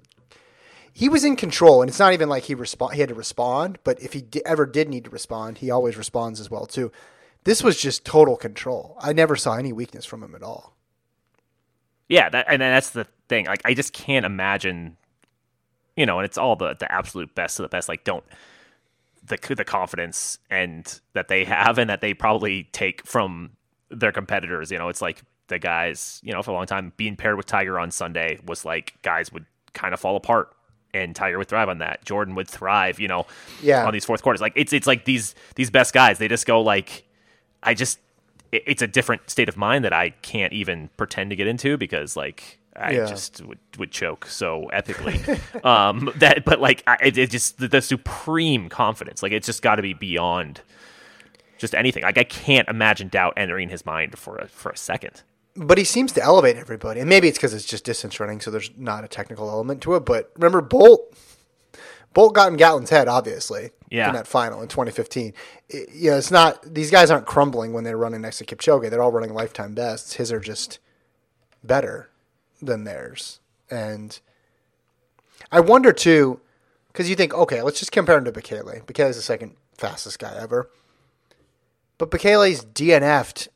[0.92, 3.78] he was in control, and it's not even like he respond he had to respond.
[3.84, 6.90] But if he di- ever did need to respond, he always responds as well too.
[7.44, 8.96] This was just total control.
[9.00, 10.74] I never saw any weakness from him at all.
[12.06, 13.46] Yeah, that, and that's the thing.
[13.46, 14.97] Like, I just can't imagine,
[15.98, 17.88] you know, and it's all the the absolute best of the best.
[17.88, 18.24] Like, don't
[19.26, 23.50] the the confidence and that they have and that they probably take from
[23.90, 24.70] their competitors.
[24.70, 27.46] You know, it's like the guys, you know, for a long time being paired with
[27.46, 30.54] Tiger on Sunday was like guys would kind of fall apart
[30.94, 32.04] and Tiger would thrive on that.
[32.04, 33.26] Jordan would thrive, you know,
[33.62, 33.84] Yeah.
[33.86, 34.40] on these fourth quarters.
[34.40, 37.04] Like it's it's like these these best guys, they just go like
[37.62, 37.98] I just
[38.52, 42.16] it's a different state of mind that I can't even pretend to get into because
[42.16, 43.06] like I Yeah.
[43.06, 45.64] just would, would choke so epically.
[45.64, 49.22] um, that but like I, it, it just the, the supreme confidence.
[49.22, 50.60] Like it's just got to be beyond
[51.58, 52.02] just anything.
[52.04, 55.22] Like I can't imagine doubt entering his mind for a for a second.
[55.56, 58.50] But he seems to elevate everybody, and maybe it's because it's just distance running, so
[58.52, 60.04] there's not a technical element to it.
[60.04, 61.12] But remember, Bolt,
[62.14, 64.06] Bolt got in Gatlin's head, obviously, Yeah.
[64.06, 65.32] in that final in 2015.
[65.68, 68.88] It, you know, it's not these guys aren't crumbling when they're running next to Kipchoge.
[68.88, 70.12] They're all running lifetime bests.
[70.14, 70.78] His are just
[71.64, 72.08] better
[72.60, 73.40] than theirs,
[73.70, 74.18] and
[75.50, 76.40] I wonder too,
[76.88, 78.84] because you think, okay, let's just compare him to Bekele.
[78.84, 80.70] Bekele's the second fastest guy ever,
[81.96, 83.48] but Bekele's DNF'd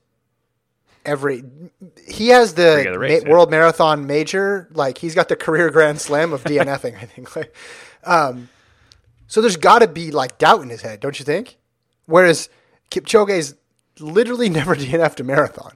[1.04, 1.44] every.
[2.06, 3.32] He has the, other race, ma- yeah.
[3.32, 4.68] World Marathon Major.
[4.72, 6.96] Like he's got the career Grand Slam of DNFing.
[6.96, 7.34] I think.
[7.34, 7.54] Like,
[8.04, 8.48] um,
[9.26, 11.58] so there's got to be like doubt in his head, don't you think?
[12.06, 12.48] Whereas
[12.90, 13.54] Kipchoge's
[13.98, 15.72] literally never DNF'd a marathon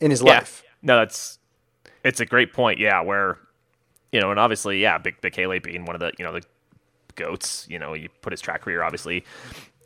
[0.00, 0.62] in his life.
[0.82, 1.38] No, that's
[2.04, 2.78] it's a great point.
[2.78, 3.38] Yeah, where
[4.12, 6.42] you know, and obviously, yeah, Big Bekele being one of the you know the
[7.16, 7.66] goats.
[7.68, 9.24] You know, you put his track career obviously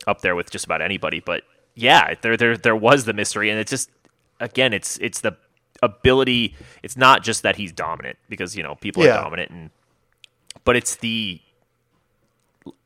[0.07, 1.19] up there with just about anybody.
[1.19, 1.43] But
[1.75, 3.89] yeah, there there there was the mystery, and it's just
[4.39, 5.35] again, it's it's the
[5.83, 6.55] ability.
[6.83, 9.17] It's not just that he's dominant because you know people Yeah.
[9.17, 9.69] are dominant, and
[10.63, 11.41] but it's the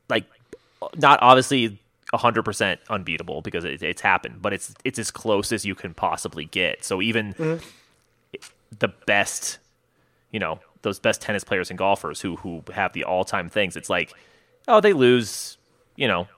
[0.08, 0.26] like
[0.96, 1.78] not obviously.
[2.12, 6.44] 100% unbeatable because it, it's happened, but it's it's as close as you can possibly
[6.44, 6.84] get.
[6.84, 7.64] So even mm-hmm.
[8.78, 9.58] The best,
[10.30, 13.76] you know, those best tennis players and golfers who who have the all time things.
[13.76, 14.12] It's like,
[14.68, 15.58] oh, they lose,
[15.96, 16.28] you know,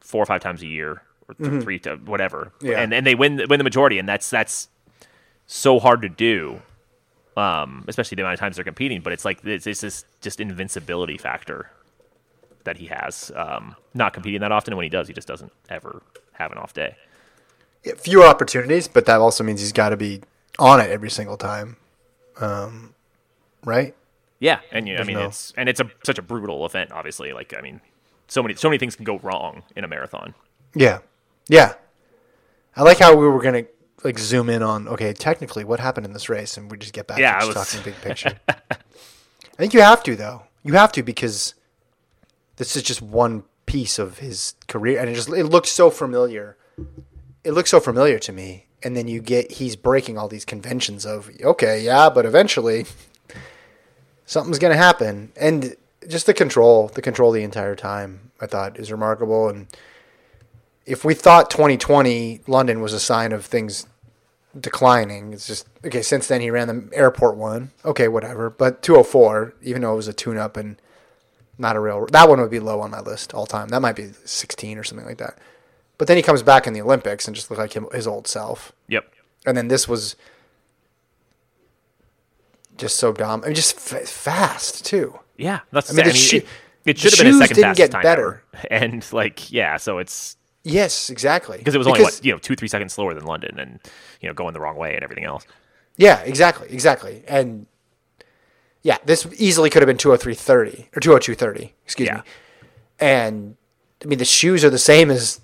[0.00, 2.80] four or five times a year or th- three to whatever, Yeah.
[2.80, 4.68] and and they win win the majority, and that's that's
[5.46, 6.62] so hard to do.
[7.36, 10.38] Um, especially the amount of times they're competing, but it's like it's, it's this just
[10.40, 11.68] invincibility factor
[12.62, 13.32] that he has.
[13.34, 16.00] Um, not competing that often, and when he does, he just doesn't ever
[16.34, 16.96] have an off day.
[17.98, 20.20] fewer opportunities, but that also means he's got to be
[20.58, 21.76] on it every single time,
[22.40, 22.94] um,
[23.64, 23.94] right?
[24.40, 26.92] Yeah, and you, I mean no- it's and it's a such a brutal event.
[26.92, 27.80] Obviously, like I mean,
[28.28, 30.34] so many so many things can go wrong in a marathon.
[30.74, 30.98] Yeah,
[31.48, 31.74] yeah.
[32.76, 33.64] I like how we were gonna
[34.02, 37.06] like zoom in on okay, technically what happened in this race, and we just get
[37.06, 38.38] back Yeah, to I just was- talking big picture.
[38.48, 40.42] I think you have to though.
[40.62, 41.54] You have to because
[42.56, 46.56] this is just one piece of his career, and it just it looks so familiar.
[47.44, 51.04] It looks so familiar to me, and then you get he's breaking all these conventions
[51.06, 52.86] of okay, yeah, but eventually
[54.26, 55.74] something's gonna happen, and
[56.08, 59.66] just the control, the control the entire time, I thought is remarkable, and
[60.86, 63.86] if we thought 2020 London was a sign of things
[64.58, 66.02] declining, it's just okay.
[66.02, 67.72] Since then, he ran the airport one.
[67.84, 68.50] Okay, whatever.
[68.50, 70.80] But 204, even though it was a tune-up and
[71.58, 73.68] not a real, that one would be low on my list all time.
[73.68, 75.38] That might be 16 or something like that.
[75.98, 78.26] But then he comes back in the Olympics and just looked like him, his old
[78.26, 78.72] self.
[78.88, 79.10] Yep.
[79.46, 80.16] And then this was
[82.76, 83.42] just so dumb.
[83.44, 85.18] I mean, just f- fast too.
[85.36, 85.90] Yeah, that's.
[85.90, 86.46] I mean, I the mean, shoe- it,
[86.86, 88.42] it should have been his second didn't get better.
[88.54, 88.66] ever.
[88.70, 91.58] and like yeah, so it's Yes, exactly.
[91.58, 93.80] because it was only what you know two three seconds slower than London, and
[94.20, 95.46] you know going the wrong way and everything else.
[95.96, 97.22] Yeah, exactly, exactly.
[97.28, 97.66] And
[98.82, 102.16] yeah, this easily could have been 203.30 or 202.30, excuse Yeah.
[102.16, 102.22] me.
[102.98, 103.56] And
[104.02, 105.40] I mean, the shoes are the same as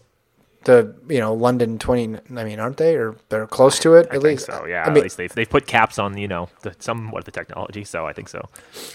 [0.65, 2.95] the, you know, London 20, I mean, aren't they?
[2.97, 4.47] Or they're close to it I at think least.
[4.47, 4.67] so.
[4.67, 7.25] Yeah, I at mean, least they've they've put caps on you know the, somewhat of
[7.25, 8.49] the technology, so I think so.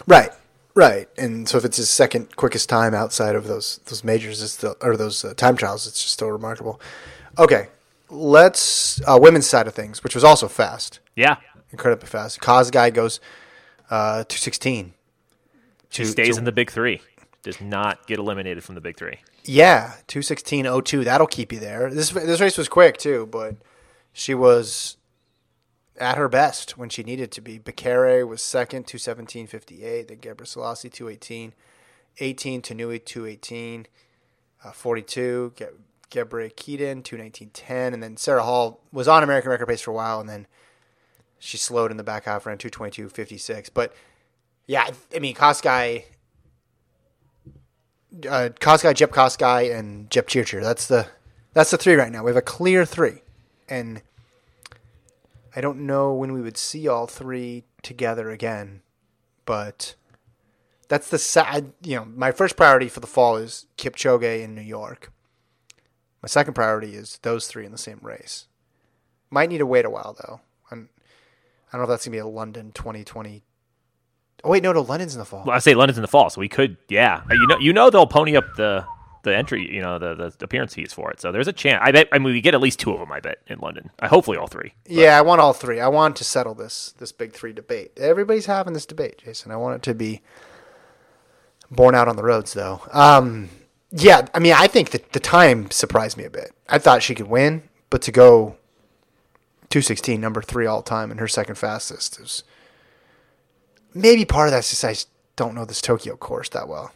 [0.07, 0.29] right,
[0.75, 1.07] right.
[1.17, 4.75] And so if it's his second quickest time outside of those those majors, it's still,
[4.81, 6.79] or those uh, time trials, it's just still remarkable.
[7.39, 7.67] Okay,
[8.09, 10.99] let's, uh, women's side of things, which was also fast.
[11.15, 11.37] Yeah,
[11.71, 12.39] incredibly fast.
[12.41, 13.19] Kosgei goes
[13.89, 14.93] uh, 216.
[15.89, 17.01] she stays to- in the big three.
[17.43, 19.19] Does not get eliminated from the big three.
[19.47, 21.03] Yeah, 216.02.
[21.03, 21.89] That'll keep you there.
[21.91, 23.55] This this race was quick too, but
[24.11, 24.97] she was
[25.97, 27.59] at her best when she needed to be.
[27.59, 30.07] Bekere was second, 217.58.
[30.07, 31.53] Then Gebreslase, 218.
[32.19, 33.87] 18, Tanui, 218.
[34.63, 35.63] Uh, 42, Ge-
[36.09, 37.93] Gebrekidan, 219.10.
[37.93, 40.47] And then Sarah Hall was on American record pace for a while, and then
[41.37, 43.69] she slowed in the back half, ran 222.56.
[43.73, 43.93] But
[44.65, 46.05] yeah, I- I mean, Kosgei,
[48.27, 50.61] uh, Kosgei, Jep Koskai, and Jepchirchir.
[50.61, 51.07] That's the
[51.53, 52.23] that's the three right now.
[52.23, 53.21] We have a clear three,
[53.69, 54.01] and
[55.55, 58.81] I don't know when we would see all three together again,
[59.45, 59.95] but
[60.87, 61.73] that's the sad.
[61.81, 65.11] You know, my first priority for the fall is Kipchoge in New York.
[66.21, 68.47] My second priority is those three in the same race.
[69.29, 70.41] Might need to wait a while though.
[70.71, 70.89] I'm,
[71.67, 73.43] I don't know if that's gonna be a London 2020.
[74.45, 75.43] Oh wait, no, no, London's in the fall.
[75.43, 77.23] Well, I say London's in the fall, so we could, yeah.
[77.29, 78.85] Uh, You know, you know they'll pony up the
[79.23, 81.19] the entry, you know, the the appearance fees for it.
[81.19, 81.81] So there's a chance.
[81.83, 82.07] I bet.
[82.11, 83.11] I mean, we get at least two of them.
[83.11, 83.89] I bet in London.
[83.99, 84.73] I hopefully all three.
[84.85, 85.79] Yeah, I want all three.
[85.79, 87.91] I want to settle this this big three debate.
[87.97, 89.51] Everybody's having this debate, Jason.
[89.51, 90.21] I want it to be
[91.71, 92.81] borne out on the roads, though.
[92.91, 93.49] Um,
[93.89, 96.51] yeah, I mean, I think that the time surprised me a bit.
[96.69, 98.57] I thought she could win, but to go
[99.69, 102.43] 216, number three all time, and her second fastest is
[103.95, 104.95] maybe part of that's just I
[105.35, 106.91] don't know this Tokyo course that well.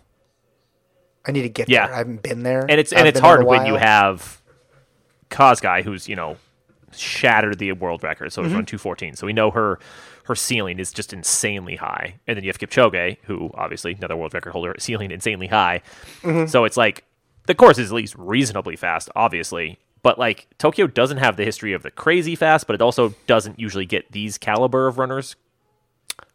[1.25, 1.87] I need to get Yeah.
[1.87, 1.95] there.
[1.95, 4.41] I haven't been there, and it's and it's been there in hard when you have
[5.61, 6.37] guy who's you know
[6.91, 8.53] shattered the world record, so Mm-hmm.
[8.55, 9.15] run two fourteen.
[9.15, 9.79] So we know her
[10.25, 14.33] her ceiling is just insanely high, and then you have Kipchoge, who obviously another world
[14.33, 15.81] record holder, ceiling insanely high.
[16.21, 16.45] Mm-hmm.
[16.47, 17.03] So it's like
[17.47, 19.79] the course is at least reasonably fast, obviously.
[20.01, 23.59] But like Tokyo doesn't have the history of the crazy fast, but it also doesn't
[23.59, 25.35] usually get these caliber of runners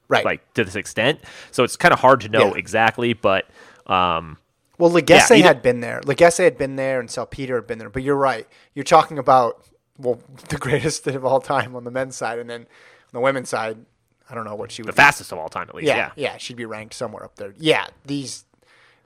[0.08, 0.24] right.
[0.24, 1.20] like to this extent.
[1.50, 2.54] So it's kind of hard to know Yeah.
[2.58, 3.46] exactly, but
[3.86, 4.38] um,
[4.78, 6.00] Well, Legese either- had been there.
[6.02, 7.90] Legese had been there, and Salpeter had been there.
[7.90, 8.46] But you're right.
[8.74, 9.64] You're talking about
[9.98, 12.66] well, the greatest of all time on the men's side, and then on
[13.12, 13.78] the women's side,
[14.28, 14.88] I don't know what she would.
[14.88, 15.86] the fastest of all time at least.
[15.86, 16.10] yeah, yeah.
[16.16, 17.52] yeah, she'd be ranked somewhere up there.
[17.58, 18.44] Yeah, these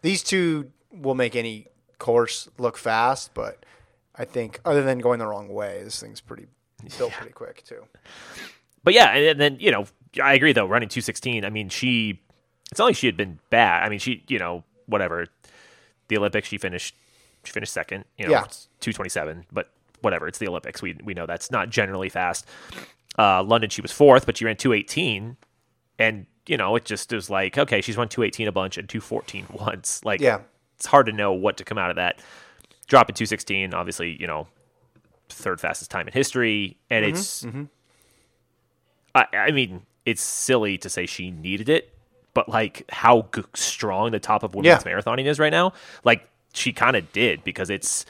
[0.02, 1.66] these two will make any
[1.98, 3.66] course look fast, but
[4.14, 6.46] I think other than going the wrong way, this thing's pretty
[6.96, 7.82] built pretty quick too.
[8.84, 9.86] But yeah, and, and then you know,
[10.22, 10.66] I agree though.
[10.66, 12.20] Running two sixteen, I mean, she.
[12.70, 13.82] It's not like she had been bad.
[13.82, 15.26] I mean, she, you know, whatever.
[16.08, 16.94] The Olympics, she finished.
[17.44, 18.04] She finished second.
[18.18, 18.44] You know, Yeah.
[18.80, 19.46] two twenty seven.
[19.52, 20.82] But whatever, it's the Olympics.
[20.82, 22.46] We we know that's not generally fast.
[23.18, 25.36] Uh, London, she was fourth, but she ran two eighteen,
[25.98, 28.88] and you know, it just was like, okay, she's run two eighteen a bunch and
[28.88, 30.04] two fourteen once.
[30.04, 30.40] Like, Yeah.
[30.76, 32.20] it's hard to know what to come out of that.
[32.86, 34.46] Drop in two sixteen, obviously, you know,
[35.28, 37.44] third fastest time in history, and it's.
[39.14, 41.92] I, I mean, it's silly to say she needed it,
[42.34, 44.92] but like how g- strong the top of women's Yeah.
[44.92, 45.72] marathoning is right now,
[46.04, 48.06] like she kind of did because it's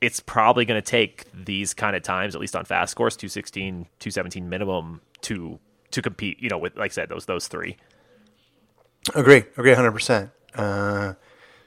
[0.00, 3.86] it's probably going to take these kind of times, at least on fast course, 216,
[3.98, 5.58] 217 minimum to
[5.90, 6.40] to compete.
[6.40, 7.76] You know, with like I said, those those three.
[9.14, 10.30] Agree, agree, hundred percent.
[10.54, 11.14] Uh,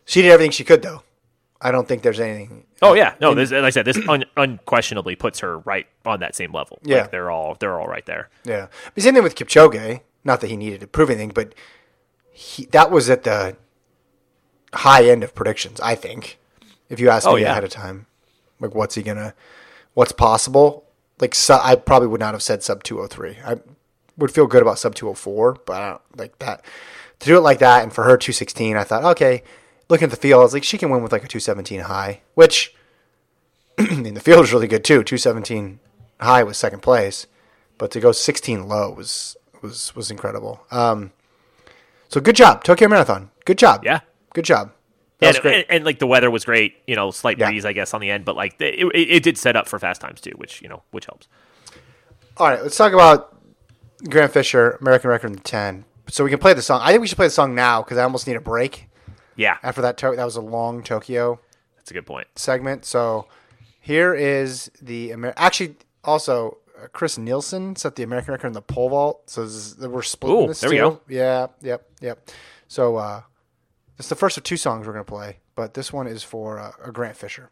[0.06, 1.04] she did everything she could, though.
[1.66, 2.66] I don't think there's anything.
[2.82, 6.36] Oh yeah, no, this, like I said, this un, unquestionably puts her right on that
[6.36, 6.80] same level.
[6.84, 7.02] Yeah.
[7.02, 8.30] like, they're all they're all right there.
[8.44, 8.68] Yeah.
[8.94, 10.02] But same thing with Kipchoge.
[10.26, 11.54] Not that he needed to prove anything, but
[12.32, 13.56] he, that was at the
[14.74, 16.40] high end of predictions, I think.
[16.90, 17.52] If you asked Oh, me yeah.
[17.52, 18.06] ahead of time,
[18.60, 19.34] like what's he gonna,
[19.94, 20.86] what's possible?
[21.20, 23.38] Like su- I probably would not have said sub two hundred three.
[23.46, 23.56] I
[24.18, 26.64] would feel good about sub two hundred four, but I don't like that
[27.20, 27.84] to do it like that.
[27.84, 29.44] And for her two sixteen, I thought okay.
[29.94, 31.82] Looking at the field, I was like she can win with like a two seventeen
[31.82, 32.74] high, which
[33.78, 35.04] I mean the field was really good too.
[35.04, 35.80] Two seventeen
[36.20, 37.28] high was second place,
[37.78, 40.66] but to go sixteen low was was was incredible.
[40.72, 41.12] Um,
[42.10, 43.30] so good job, Tokyo Marathon.
[43.46, 43.84] Good job.
[43.86, 44.00] Yeah.
[44.34, 44.72] good job.
[45.20, 45.56] That was and, great.
[45.56, 47.50] and, and, like the weather was great, you know, slight Yeah.
[47.50, 49.78] breeze, I guess, on the end, but like it, it, it did set up for
[49.78, 51.28] fast times too, which you know, which helps.
[52.38, 53.38] All right, let's talk about
[54.10, 55.86] Grant Fisher, American record in the 10.
[56.10, 56.82] So we can play the song.
[56.84, 58.88] I think we should play the song now because I almost need a break
[59.36, 59.98] Yeah, after that.
[59.98, 61.40] To- that was a long Tokyo
[61.78, 62.28] that's a good point.
[62.36, 62.86] segment.
[62.86, 63.28] So
[63.80, 68.62] here is the Amer- actually also uh, Chris Nilsen set the American record in the
[68.62, 69.30] pole vault.
[69.30, 70.82] So this is, we're splitting Ooh, this there we too.
[70.82, 71.02] go.
[71.10, 72.30] Yeah, yep, yep.
[72.68, 73.22] So uh,
[74.00, 76.72] it's the first of two songs we're gonna play, but this one is for uh,
[76.84, 77.50] a Grant Fisher.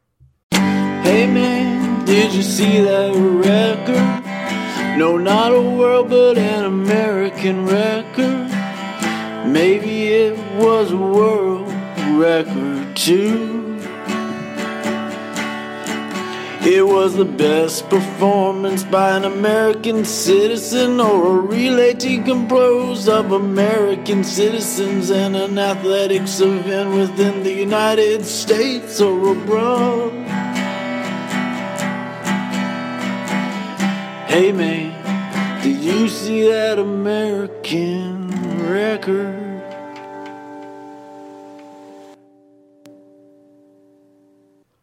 [0.52, 4.98] Hey man, did you see that record?
[4.98, 8.50] No, not a world, but an American record.
[9.50, 11.51] Maybe it was a world
[12.20, 13.62] record too.
[16.64, 23.32] It was the best performance by an American citizen or a relay team composed of
[23.32, 30.12] American citizens and an athletics event within the United States or abroad.
[34.28, 38.30] Hey man, Did you see that American
[38.70, 39.51] record?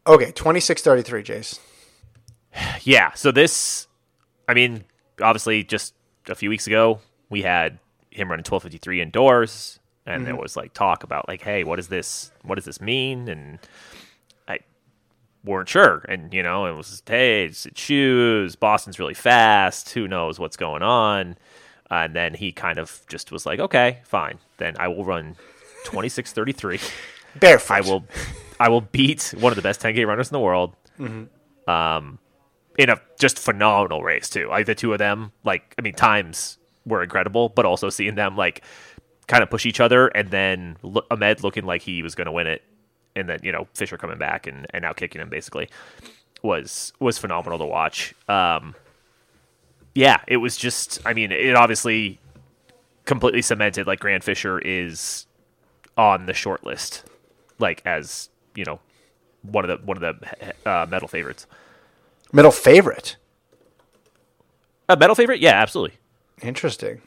[0.08, 1.60] Okay, 26-33, Jace.
[2.82, 3.12] Yeah.
[3.12, 3.86] So this,
[4.48, 4.84] I mean,
[5.20, 5.94] obviously, just
[6.28, 7.78] a few weeks ago, we had
[8.10, 10.42] him running 1253 indoors, and there mm-hmm.
[10.42, 12.32] was like talk about like, hey, what is this?
[12.42, 13.28] What does this mean?
[13.28, 13.58] And
[14.48, 14.60] I
[15.44, 16.04] weren't sure.
[16.08, 18.56] And you know, it was hey, it's, it's shoes.
[18.56, 19.90] Boston's really fast.
[19.90, 21.36] Who knows what's going on?
[21.90, 24.38] And then he kind of just was like, okay, fine.
[24.56, 25.36] Then I will run
[25.84, 26.80] 2633.
[27.38, 27.74] Barefoot.
[27.74, 28.04] I will,
[28.60, 30.74] I will beat one of the best 10k runners in the world.
[31.66, 32.18] Um,
[32.78, 34.48] in a just phenomenal race too.
[34.48, 38.36] Like the two of them, like I mean, times were incredible, but also seeing them
[38.36, 38.62] like
[39.26, 42.32] kind of push each other, and then look, Ahmed looking like he was going to
[42.32, 42.62] win it,
[43.16, 45.68] and then you know Fisher coming back and and out kicking him basically
[46.42, 48.14] was was phenomenal to watch.
[48.28, 48.74] Um,
[49.94, 51.00] yeah, it was just.
[51.04, 52.20] I mean, it obviously
[53.04, 55.26] completely cemented like Grant Fisher is
[55.96, 57.04] on the short list,
[57.58, 58.80] like as you know
[59.42, 61.46] one of the one of the uh, medal favorites.
[62.32, 63.16] Metal favorite.
[64.88, 65.40] A metal favorite?
[65.40, 65.96] Yeah, absolutely.
[66.42, 67.00] Interesting.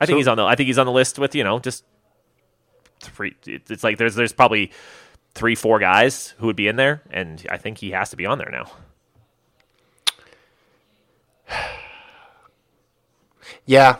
[0.00, 0.44] I think So- he's on the.
[0.44, 1.84] I think he's on the list with you know just
[3.00, 3.34] three.
[3.46, 4.72] It's like there's there's probably
[5.34, 8.26] three four guys who would be in there, and I think he has to be
[8.26, 8.70] on there now.
[13.66, 13.96] Yeah.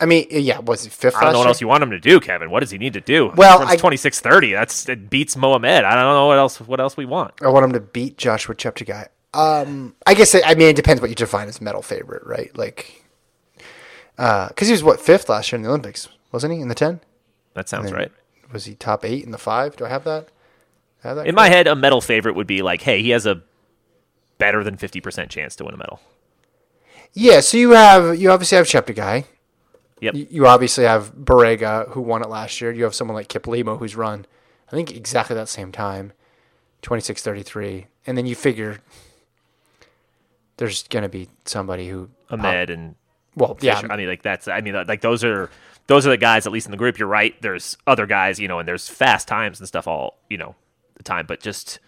[0.00, 1.48] I mean, yeah, was it fifth I don't know what year?
[1.48, 2.50] else you want him to do, Kevin.
[2.50, 3.32] What does he need to do?
[3.36, 4.52] Well, Runs I- 26-30.
[4.52, 5.84] That's it beats Mohamed.
[5.84, 6.60] I don't know what else.
[6.60, 7.32] What else we want?
[7.42, 9.06] I want him to beat Joshua Cheptegei.
[9.34, 12.56] Um, I guess I mean it depends what you define as medal favorite, right?
[12.56, 13.04] Like,
[14.16, 16.60] because he was what fifth last year in the Olympics, wasn't he?
[16.60, 17.00] In the ten,
[17.54, 18.12] That sounds right.
[18.52, 19.76] was he top eight in the five?
[19.76, 20.28] Do I have that?
[21.02, 23.42] Have that In my head, a medal favorite would be like, hey, he has a
[24.38, 26.00] better than fifty percent chance to win a medal.
[27.12, 27.40] yeah.
[27.40, 29.24] So you have you obviously have Cheptegei.
[30.00, 30.14] Yep.
[30.30, 32.72] You- obviously have Barega, who won it last year.
[32.72, 34.26] You have someone like Kiplimo, who's run,
[34.68, 36.12] I think, exactly that same time,
[36.82, 37.86] 26-33.
[38.06, 38.80] And then you figure
[40.56, 42.10] there's going to be somebody who.
[42.30, 42.94] Ahmed and
[43.34, 43.80] Well, yeah.
[43.88, 44.48] I mean, like that's.
[44.48, 45.50] I mean, like those are
[45.86, 46.98] those are the guys at least in the group.
[46.98, 47.40] You're right.
[47.42, 50.54] There's other guys, you know, and there's fast times and stuff all you know
[50.96, 51.26] the time.
[51.26, 51.78] But just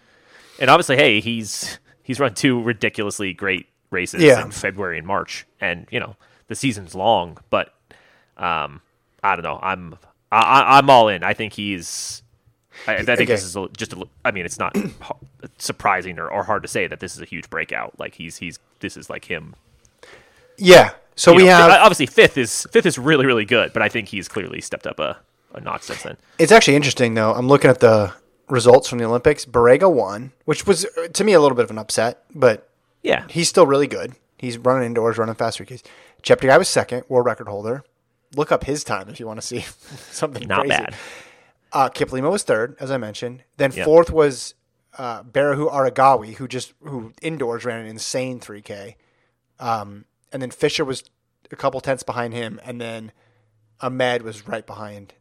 [0.59, 4.43] and obviously, hey, he's he's run two ridiculously great races Yeah.
[4.43, 6.15] in February and March, and you know
[6.47, 7.73] the season's long, but
[8.37, 8.81] um,
[9.23, 9.59] I don't know.
[9.61, 9.95] I'm
[10.31, 11.23] I, I'm all in.
[11.23, 12.23] I think he's.
[12.87, 13.25] I, I think Okay.
[13.25, 13.93] this is a, just.
[13.93, 14.75] A, I mean, it's not
[15.57, 17.99] surprising or, or hard to say that this is a huge breakout.
[17.99, 19.55] Like he's he's this is like him
[20.57, 20.91] yeah.
[21.15, 21.71] So you we know, have.
[21.81, 24.99] obviously fifth is fifth is really really good, but I think he's clearly stepped up
[24.99, 25.17] a,
[25.53, 26.17] a notch since then.
[26.37, 27.33] It's actually interesting though.
[27.33, 28.13] I'm looking at the
[28.49, 29.45] results from the Olympics.
[29.45, 32.69] Barega won, which was uh, to me a little bit of an upset, but
[33.01, 34.13] Yeah, he's still really good.
[34.37, 35.83] He's running indoors, running fast keys.
[36.21, 37.83] Cheptegei was second, world record holder.
[38.35, 39.61] Look up his time if you want to see
[40.11, 40.69] something not crazy.
[40.69, 40.95] bad.
[41.73, 43.43] Uh, Kiplimo was third, as I mentioned.
[43.57, 43.85] Then Yep.
[43.85, 44.53] fourth was
[44.97, 48.95] uh, Berihu Aregawi, who just who indoors ran an insane 3K.
[49.59, 51.03] Um, and then Fisher was
[51.51, 53.11] a couple tenths behind him, and then
[53.81, 55.13] Ahmed was right behind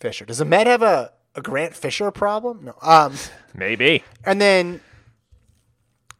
[0.00, 0.24] Fisher.
[0.24, 2.64] Does Ahmed have a, a Grant Fisher problem?
[2.66, 2.74] No.
[2.82, 3.14] Um,
[3.54, 4.80] Maybe and then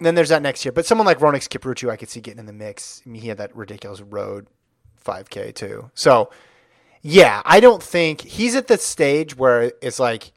[0.01, 0.73] then there's that next year.
[0.73, 3.01] But someone like Rhonex Kipruto, I could see getting in the mix.
[3.07, 4.47] I mean, he had that ridiculous road
[5.05, 5.91] 5K too.
[5.95, 6.31] So,
[7.03, 10.33] yeah, I don't think he's at the stage where it's like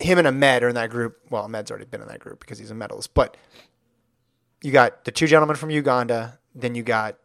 [0.00, 1.18] him and Ahmed are in that group.
[1.30, 3.14] Well, Ahmed's already been in that group because he's a medalist.
[3.14, 3.36] But
[4.62, 6.38] you got the two gentlemen from Uganda.
[6.54, 7.16] Then you got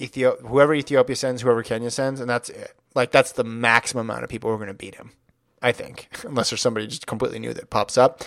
[0.00, 2.74] Ethiopia, whoever Ethiopia sends, whoever Kenya sends, and that's it.
[2.94, 5.12] Like that's the maximum amount of people who are going to beat him.
[5.60, 8.22] I think, unless there's somebody just completely new that pops up.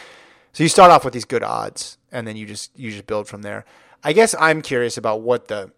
[0.54, 3.28] So you start off with these good odds, and then you just you just build
[3.28, 3.66] from there.
[4.04, 5.72] I guess I'm curious about what the,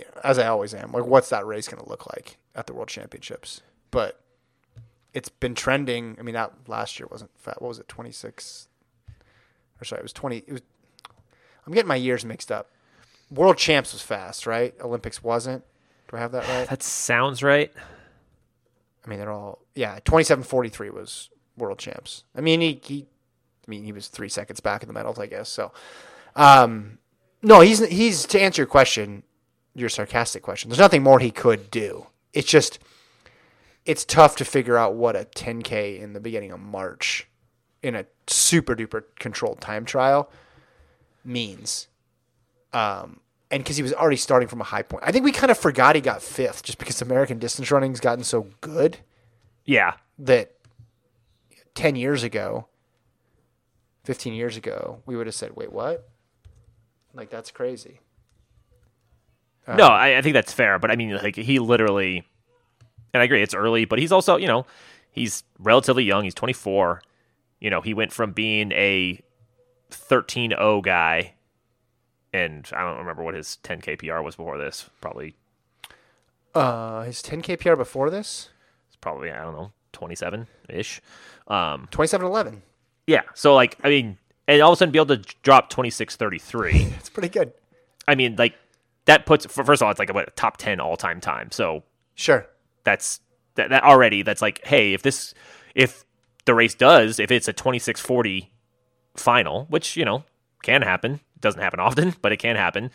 [0.00, 2.72] know, as I always am, like what's that race going to look like at the
[2.72, 3.60] World Championships?
[3.90, 4.20] But
[5.12, 6.16] it's been trending.
[6.18, 7.60] I mean, that last year wasn't fat.
[7.60, 7.88] What was it?
[7.88, 8.68] 26.
[9.80, 10.38] Or sorry, it was 20.
[10.38, 10.62] It was.
[11.66, 12.70] I'm getting my years mixed up.
[13.30, 14.74] World Champs was fast, right?
[14.80, 15.64] Olympics wasn't.
[16.10, 16.68] Do I have that right?
[16.68, 17.72] that sounds right.
[19.04, 19.98] I mean, they're all yeah.
[20.04, 22.24] Twenty seven forty three was world champs.
[22.36, 23.06] I mean, he, he
[23.66, 25.48] I mean, he was three seconds back in the medals, I guess.
[25.48, 25.72] So,
[26.36, 26.98] um,
[27.42, 29.22] no, he's he's to answer your question,
[29.74, 30.68] your sarcastic question.
[30.68, 32.06] There's nothing more he could do.
[32.32, 32.78] It's just
[33.84, 37.28] it's tough to figure out what a 10k in the beginning of March
[37.82, 40.30] in a super duper controlled time trial
[41.24, 41.88] means.
[42.72, 43.20] Um,
[43.50, 45.58] and because he was already starting from a high point, I think we kind of
[45.58, 48.98] forgot he got fifth just because American distance running's gotten so good
[49.64, 50.52] Yeah, that
[51.74, 52.66] 10 years ago,
[54.04, 56.08] 15 years ago, we would have said, wait, what?
[57.14, 58.00] Like that's crazy.
[59.68, 62.24] No, I, I think that's fair, but I mean, like he literally,
[63.14, 64.66] and I agree, it's early, but he's also, you know,
[65.10, 66.24] he's relatively young.
[66.24, 67.02] He's 24.
[67.60, 69.20] You know, he went from being a
[69.90, 71.34] 13-0 guy,
[72.32, 74.88] and I don't remember what his 10 KPR was before this.
[75.00, 75.34] Probably,
[76.54, 78.48] Uh, his 10 KPR before this,
[78.88, 81.00] it's probably I don't know, 27 ish.
[81.48, 82.62] Um, 27-11.
[83.06, 83.22] yeah.
[83.34, 86.92] So like, I mean, and all of a sudden be able to drop 26-33.
[86.98, 87.52] It's pretty good.
[88.08, 88.54] I mean, like
[89.06, 91.50] that puts first of all, it's like a what, top 10 all time time.
[91.50, 91.82] So
[92.14, 92.46] Sure.
[92.84, 93.20] that's
[93.54, 95.34] that, that already that's like hey if this
[95.74, 96.04] if
[96.44, 98.48] the race does if it's a 26-40
[99.16, 100.24] final which you know
[100.62, 102.90] can happen it doesn't happen often but it can happen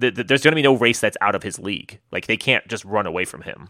[0.00, 2.36] th- th- there's going to be no race that's out of his league like they
[2.36, 3.68] can't just run away from him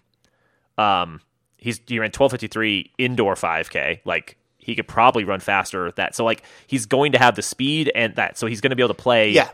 [0.78, 1.20] um
[1.56, 6.42] he's he ran 1253 indoor 5k like he could probably run faster that so like
[6.66, 9.02] he's going to have the speed and that so he's going to be able to
[9.02, 9.50] play Yeah.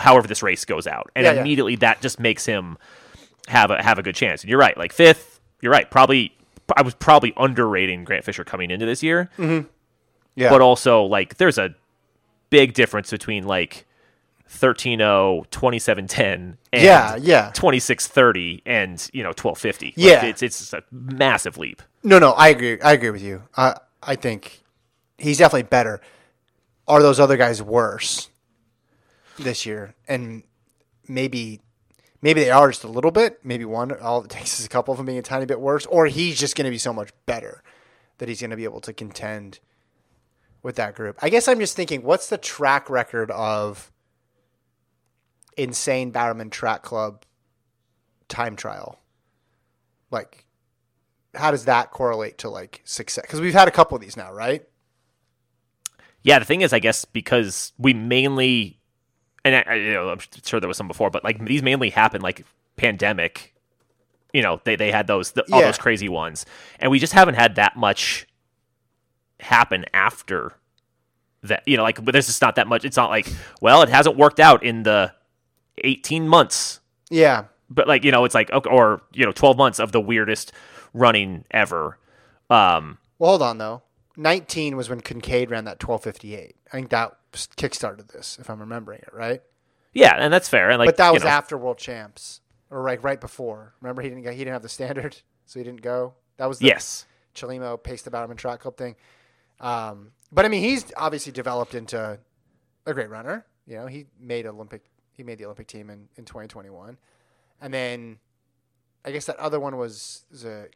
[0.00, 1.40] However this race goes out and Yeah, yeah.
[1.40, 2.78] immediately that just makes him
[3.48, 4.42] have a have a good chance.
[4.42, 5.90] And you're right, like fifth, you're right.
[5.90, 6.36] Probably
[6.76, 9.66] I was probably underrating Grant Fisher coming into this year, mm-hmm.
[10.36, 10.48] Yeah.
[10.50, 11.74] but also like there's a
[12.50, 13.84] big difference between like
[14.50, 17.50] 13-0, 27-10 and Yeah, yeah.
[17.54, 19.82] 26-30 and, you know, 12-50.
[19.82, 20.24] Like, Yeah.
[20.26, 21.82] it's it's a massive leap.
[22.02, 22.80] No, no, I agree.
[22.80, 23.42] I agree with you.
[23.56, 24.62] I I think
[25.18, 26.00] he's definitely better.
[26.88, 28.28] Are those other guys worse
[29.38, 29.94] this year?
[30.08, 30.42] And
[31.08, 31.60] maybe
[32.20, 33.40] maybe they are just a little bit.
[33.44, 33.92] Maybe one.
[34.00, 36.38] All it takes is a couple of them being a tiny bit worse, or he's
[36.38, 37.62] just going to be so much better
[38.18, 39.58] that he's going to be able to contend
[40.62, 41.18] with that group.
[41.20, 43.90] I guess I'm just thinking, what's the track record of
[45.56, 47.24] insane Bowerman Track Club
[48.28, 49.00] time trial?
[50.10, 50.46] Like,
[51.34, 53.22] how does that correlate to like success?
[53.22, 54.62] Because we've had a couple of these now, right?
[56.22, 58.78] Yeah, the thing is, I guess because we mainly,
[59.44, 61.90] and I, I, you know, I'm sure there was some before, but like these mainly
[61.90, 62.44] happen like
[62.76, 63.54] pandemic.
[64.32, 65.66] You know, they they had those the, all Yeah.
[65.66, 66.46] those crazy ones,
[66.80, 68.26] and we just haven't had that much
[69.40, 70.54] happen after
[71.42, 71.62] that.
[71.66, 72.84] You know, like but there's just not that much.
[72.84, 73.26] It's not like
[73.60, 75.12] well, it hasn't worked out in the
[75.78, 76.80] 18 months
[77.10, 77.44] Yeah.
[77.70, 80.52] but like you know it's like okay, or you know 12 months of the weirdest
[80.92, 81.98] running ever
[82.50, 83.82] um Well, hold on though.
[84.18, 86.54] 19 was when Kincaid ran that 1258.
[86.68, 89.42] I think that kickstarted this, if I'm remembering it right.
[89.92, 93.04] yeah and that's fair and like but that was know, after World Champs, or like
[93.04, 93.74] right before.
[93.80, 95.16] Remember, he didn't go, he didn't have the standard,
[95.46, 96.14] so he didn't go.
[96.38, 98.96] That was the yes Chelimo Pace the Bowerman Track Club thing.
[99.60, 102.18] Um, but I mean, he's obviously developed into
[102.86, 103.46] a great runner.
[103.66, 104.82] You know, he made Olympic.
[105.12, 106.96] He made the Olympic team in, in 2021,
[107.60, 108.18] and then
[109.04, 110.68] I guess that other one was, the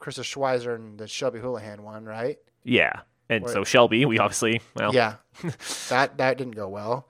[0.00, 2.38] Karissa Schweizer and the Shelby Houlihan one, right?
[2.64, 3.52] yeah and Right.
[3.52, 5.16] so shelby we obviously well Yeah,
[5.88, 7.08] that that didn't go well.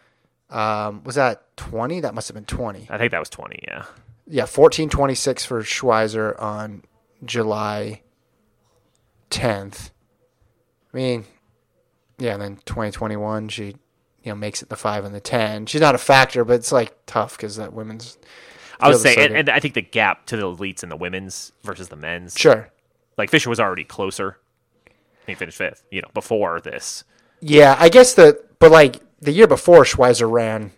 [0.50, 2.00] Um, was that 20?
[2.00, 2.86] That must have been 20.
[2.90, 3.84] i think that was 20 yeah
[4.26, 6.82] Yeah, fourteen twenty six for Schweizer on
[7.24, 8.02] July
[9.30, 9.90] tenth.
[10.92, 11.24] I mean,
[12.18, 13.64] yeah, and then twenty twenty one, she
[14.22, 15.66] you know makes it the five and the ten.
[15.66, 18.16] She's not a factor, but it's like tough because that women's.
[18.80, 21.52] i would say and, and i think the gap to the elites in the women's
[21.62, 22.68] versus the men's sure.
[23.16, 24.36] like fisher was already closer
[25.26, 27.04] he finished fifth you know before this
[27.40, 30.72] Yeah, I guess the but like the year before Schweizer ran.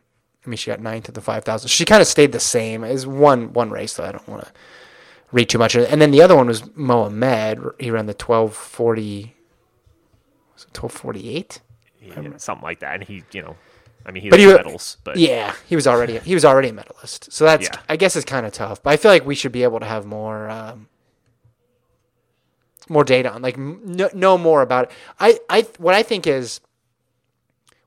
[0.44, 1.68] I mean, she got ninth at the five thousand.
[1.68, 4.04] She kind of stayed the same as one one race, though.
[4.04, 4.52] I don't want to
[5.32, 5.74] read too much.
[5.74, 7.58] And then the other one was Mohamed.
[7.80, 9.34] He ran the twelve forty.
[10.54, 11.60] Was it twelve forty eight?
[12.00, 13.56] yeah, something like that and he you know
[14.06, 16.72] i mean he but he medals but Yeah, he was already he was already a
[16.72, 17.32] medalist.
[17.32, 17.80] So that's Yeah.
[17.88, 18.80] I guess it's kind of tough.
[18.82, 20.86] But I feel like we should be able to have more um,
[22.88, 24.90] more data on like know more about it.
[25.18, 26.60] I I what I think is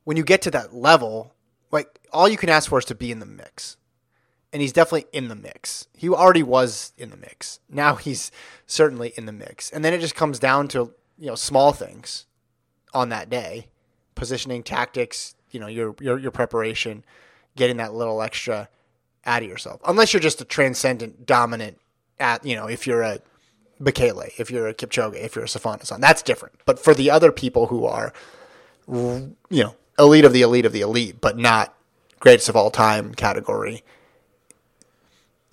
[0.03, 1.33] when you get to that level,
[1.71, 3.77] like all you can ask for is to be in the mix.
[4.51, 5.87] And he's definitely in the mix.
[5.95, 7.59] He already was in the mix.
[7.69, 8.31] Now he's
[8.65, 9.69] certainly in the mix.
[9.69, 12.25] And then it just comes down to, you know, small things
[12.91, 13.67] on that day.
[14.15, 17.05] Positioning, tactics, you know, your your your preparation,
[17.55, 18.67] getting that little extra
[19.25, 19.79] out of yourself.
[19.87, 21.79] Unless you're just a transcendent, dominant
[22.19, 23.19] at you know, if you're a
[23.81, 26.55] Bekele, if you're a Kipchoge, if you're a Sifan Hassan, that's different.
[26.65, 28.13] But for the other people who are
[28.91, 31.73] you know, elite of the elite of the elite, but not
[32.19, 33.83] greatest of all time category.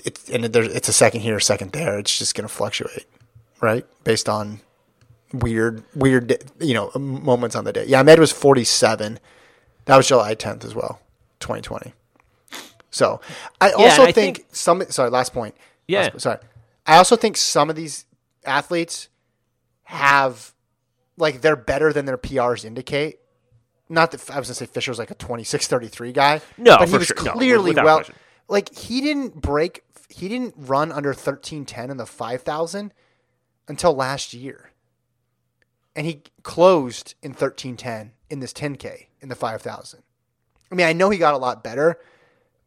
[0.05, 1.99] It's and there's it's a second here, second there.
[1.99, 3.07] It's just going to fluctuate,
[3.61, 3.85] right?
[4.05, 4.61] Based on
[5.33, 7.85] weird, weird, you know, moments on the day.
[7.87, 9.19] Yeah, Ahmed was 47.
[9.87, 11.01] That was July 10th as well,
[11.41, 11.93] 2020.
[12.91, 13.21] So
[13.61, 14.83] I also and I think, think- some.
[14.89, 15.55] Sorry, last point.
[15.89, 16.03] Yeah.
[16.13, 16.39] Last- sorry.
[16.87, 18.05] I also think some of these
[18.47, 19.09] athletes
[19.85, 20.53] have
[21.17, 23.19] like they're better than their PRs indicate
[23.89, 26.41] not that I was gonna say Fisher was like a twenty six thirty three guy.
[26.59, 27.17] No, but he was sure.
[27.17, 27.97] Clearly without well.
[27.99, 28.15] question.
[28.49, 32.93] Like he didn't break, he didn't run under thirteen ten in the five thousand
[33.69, 34.71] until last year,
[35.95, 40.03] and he closed in thirteen ten in this ten k in the five thousand.
[40.71, 41.99] I mean, I know he got a lot better,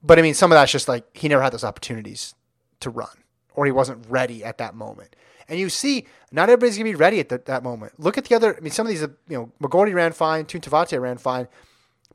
[0.02, 2.34] but I mean, some of that's just like he never had those opportunities
[2.80, 3.24] to run,
[3.54, 5.16] or he wasn't ready at that moment.
[5.50, 7.94] And you see, not everybody's gonna be ready at the, that moment.
[8.00, 8.56] Look at the other.
[8.56, 11.48] I mean, some of these, uh, you know, McGorty ran fine, Tune Tavate ran fine,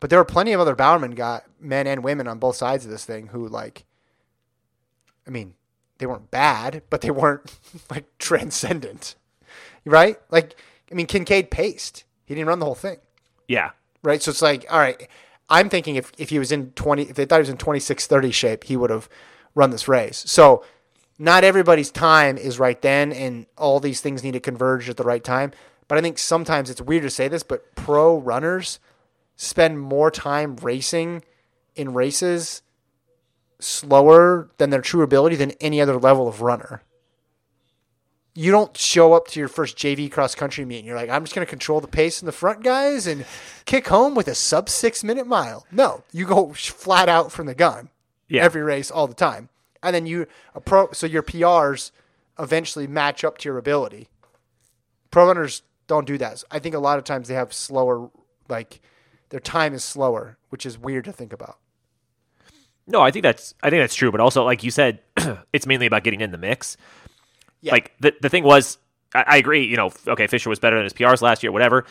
[0.00, 2.90] but there were plenty of other Bowerman got men and women on both sides of
[2.90, 3.84] this thing who like.
[5.26, 5.54] I mean,
[5.98, 7.50] they weren't bad, but they weren't
[7.90, 9.14] like transcendent,
[9.84, 10.18] right?
[10.30, 10.54] Like,
[10.90, 12.04] I mean, Kincaid paced.
[12.26, 12.96] He didn't run the whole thing
[13.48, 13.70] Yeah.
[14.02, 14.22] right?
[14.22, 15.08] So it's like, all right,
[15.48, 18.06] I'm thinking if, if he was in 20, if they thought he was in 26,
[18.06, 19.08] 30 shape, he would have
[19.54, 20.24] run this race.
[20.26, 20.64] So
[21.18, 25.04] not everybody's time is right then, and all these things need to converge at the
[25.04, 25.52] right time.
[25.86, 28.78] But I think sometimes it's weird to say this, but pro runners
[29.36, 31.22] spend more time racing
[31.76, 32.62] in races
[33.60, 36.82] slower than their true ability than any other level of runner.
[38.36, 41.22] You don't show up to your first JV cross country meet and you're like, I'm
[41.22, 43.24] just going to control the pace in the front, guys, and
[43.64, 45.66] kick home with a sub six minute mile.
[45.70, 47.90] No, you go flat out from the gun
[48.28, 48.42] Yeah.
[48.42, 49.50] every race all the time.
[49.84, 50.26] And then you,
[50.64, 51.90] pro, so your PRs
[52.38, 54.08] eventually match up to your ability.
[55.10, 56.42] Pro runners don't do that.
[56.50, 58.10] I think a lot of times they have slower,
[58.48, 58.80] like
[59.28, 61.58] their time is slower, which is weird to think about.
[62.86, 64.10] No, I think that's I think that's true.
[64.10, 65.00] But also, like you said,
[65.52, 66.76] it's mainly about getting in the mix.
[67.60, 67.72] Yeah.
[67.72, 68.78] Like the the thing was,
[69.14, 69.66] I, I agree.
[69.66, 71.52] You know, okay, Fisher was better than his PRs last year.
[71.52, 71.84] Whatever.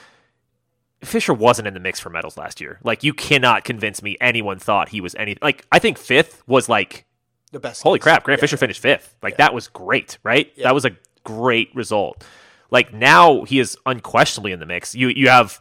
[1.01, 2.79] Fisher wasn't in the mix for medals last year.
[2.83, 6.69] Like you cannot convince me anyone thought he was any like I think fifth was
[6.69, 7.05] like
[7.53, 7.81] The best.
[7.83, 8.41] holy crap, Grant Yeah.
[8.41, 9.15] Fisher finished fifth.
[9.23, 10.51] Like that was great, right?
[10.55, 10.65] Yeah.
[10.65, 10.91] That was a
[11.23, 12.23] great result.
[12.71, 14.93] Like now he is unquestionably in the mix.
[14.93, 15.59] You you have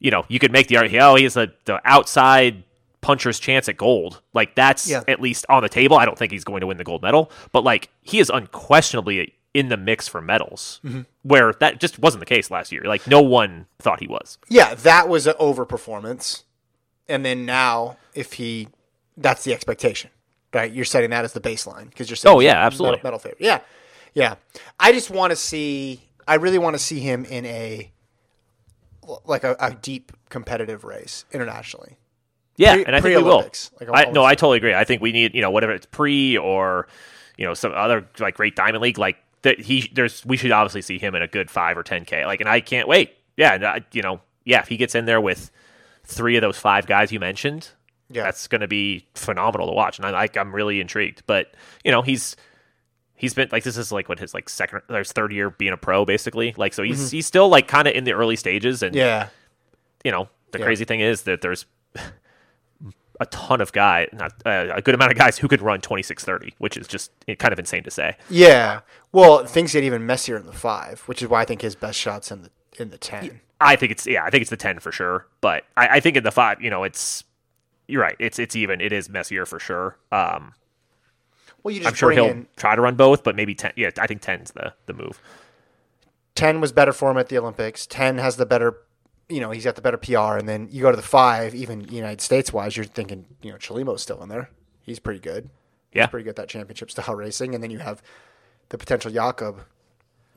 [0.00, 2.64] you know, you could make the argument, oh, he has a the outside
[3.00, 4.20] puncher's chance at gold.
[4.32, 5.02] Like that's Yeah.
[5.06, 5.96] at least on the table.
[5.98, 9.34] I don't think he's going to win the gold medal, but like he is unquestionably
[9.52, 10.80] in the mix for medals.
[10.84, 11.02] Mm-hmm.
[11.22, 12.82] Where that just wasn't the case last year.
[12.84, 14.38] Like no one thought he was.
[14.48, 16.42] Yeah, that was an overperformance.
[17.08, 18.68] And then now, if he,
[19.16, 20.10] that's the expectation,
[20.54, 20.72] right?
[20.72, 22.98] You're setting that as the baseline because you're saying Oh, yeah, absolutely.
[22.98, 23.40] metal, metal favorite.
[23.40, 23.60] Yeah,
[24.14, 24.34] yeah.
[24.78, 26.00] I just want to see.
[26.26, 27.90] I really want to see him in a
[29.26, 31.98] like a, a deep competitive race internationally.
[32.56, 33.38] Yeah, Pre- and I think we will.
[33.80, 34.24] like I, no.
[34.24, 34.74] I totally agree.
[34.74, 36.86] I think we need you know whatever it's pre or
[37.36, 39.60] you know some other like great diamond league like that.
[39.60, 42.24] He there's we should obviously see him in a good five or ten k.
[42.24, 43.12] Like, and I can't wait.
[43.36, 45.50] Yeah, and I, you know, yeah, if he gets in there with
[46.04, 47.70] three of those five guys you mentioned,
[48.14, 48.22] Yeah.
[48.22, 49.98] that's going to be phenomenal to watch.
[49.98, 51.22] And I like I'm really intrigued.
[51.26, 51.54] But
[51.84, 52.36] you know, he's
[53.14, 55.72] he's been like this is like what his like second or his third year being
[55.72, 56.54] a pro basically.
[56.56, 58.98] Like so he's he's still like kind of in the early stages and Mm-hmm.
[59.00, 59.28] Yeah,
[60.04, 60.64] you know, the Yeah.
[60.64, 61.66] crazy thing is that there's
[63.20, 66.54] a ton of guy, not uh, a good amount of guys who could run 2630,
[66.58, 68.16] which is just eh, kind of insane to say.
[68.28, 68.80] yeah.
[69.12, 71.98] Well, things get even messier in the five, which is why I think his best
[71.98, 72.50] shots in the
[72.80, 73.40] in the ten.
[73.60, 76.16] I think it's yeah, I think it's the 10 for sure, but I, I think
[76.16, 77.22] in the 5, you know, it's
[77.86, 78.16] you're right.
[78.18, 79.96] It's it's even it is messier for sure.
[80.12, 80.54] Um
[81.62, 83.90] Well, you just I'm sure he'll in try to run both, but maybe 10 yeah,
[83.98, 85.20] I think 10's the the move.
[86.34, 87.86] 10 was better for him at the Olympics.
[87.86, 88.78] 10 has the better,
[89.28, 90.36] you know, he's got the better PR.
[90.36, 93.56] And then you go to the five, even United States wise, you're thinking, you know,
[93.56, 94.50] Chelimo's still in there.
[94.82, 95.48] He's pretty good.
[95.92, 96.02] Yeah.
[96.02, 97.54] He's pretty good at that championship style racing.
[97.54, 98.02] And then you have
[98.70, 99.60] the potential Jakob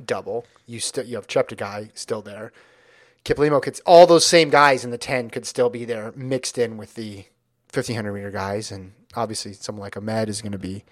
[0.03, 0.45] double.
[0.67, 2.51] You still you have Cheptegei still there.
[3.25, 6.77] Kiplimo could all those same guys in the 10 could still be there mixed in
[6.77, 7.25] with the
[7.78, 8.71] 1500 meter guys.
[8.71, 10.84] And obviously, someone like Ahmed is going to be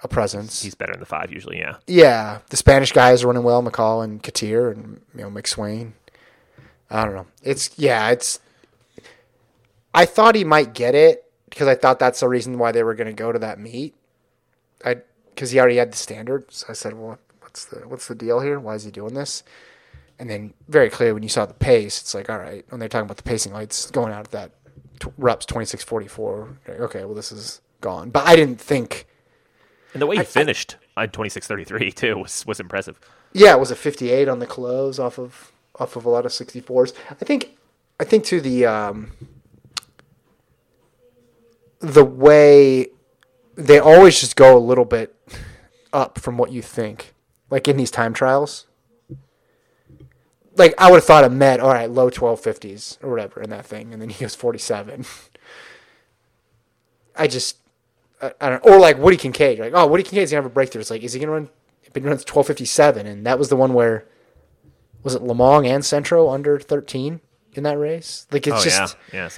[0.00, 0.62] a presence.
[0.62, 1.76] He's better in the 5 usually, yeah.
[1.86, 5.92] Yeah, the Spanish guys are running well, McCall and Katir and you know McSwain.
[6.90, 7.26] I don't know.
[7.42, 8.40] It's yeah, it's.
[9.94, 12.94] I thought he might get it because I thought that's the reason why they were
[12.94, 13.94] going to go to that meet.
[14.84, 14.98] I
[15.34, 18.40] because he already had the standard, so I said, "Well, what's the what's the deal
[18.40, 18.58] here?
[18.58, 19.42] Why is he doing this?"
[20.18, 22.88] And then very clear when you saw the pace, it's like, all right, when they're
[22.88, 24.57] talking about the pacing lights going out at that
[24.98, 26.58] t- reps twenty six forty four.
[26.68, 29.06] Okay, well this is gone, but I didn't think.
[29.92, 33.00] And the way he finished on 2633 too was was impressive.
[33.32, 36.32] Yeah, it was a 58 on the close off of off of a lot of
[36.32, 36.92] 64s.
[37.10, 37.56] I think
[38.00, 39.12] I think to the um,
[41.80, 42.88] the way
[43.54, 45.14] they always just go a little bit
[45.92, 47.14] up from what you think,
[47.50, 48.66] like in these time trials.
[50.58, 53.64] Like I would have thought a met, all right, low 1250s or whatever in that
[53.64, 55.06] thing, and then he goes 47.
[57.16, 57.56] I just
[58.20, 59.58] I, I don't or like Woody Kincaid.
[59.58, 60.80] Like, oh, Woody Kincaid's gonna have a breakthrough.
[60.80, 61.48] It's like, is he gonna run?
[61.92, 64.06] But he runs twelve fifty seven, and that was the one where
[65.02, 67.20] was it Lomong and Centro under thirteen?
[67.58, 68.26] in that race.
[68.30, 69.28] Like it's oh just yeah,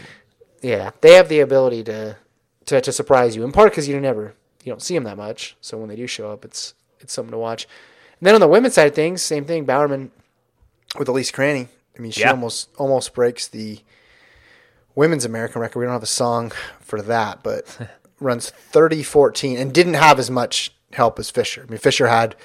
[0.63, 0.77] yeah.
[0.77, 2.17] yeah, they have the ability to
[2.67, 3.43] to, to surprise you.
[3.45, 6.07] In part because you never you don't see them that much, so when they do
[6.07, 7.67] show up, it's it's something to watch.
[8.21, 9.65] And then on the women's side of things, same thing.
[9.65, 10.13] Bowerman
[10.99, 11.69] with Elise Cranny.
[11.97, 12.31] I mean, she Yeah.
[12.31, 13.81] almost almost breaks the
[14.95, 15.79] women's American record.
[15.81, 17.65] We don't have a song for that, but
[18.21, 21.65] runs 30-14 and didn't have as much help as Fisher.
[21.67, 22.37] I mean, Fisher had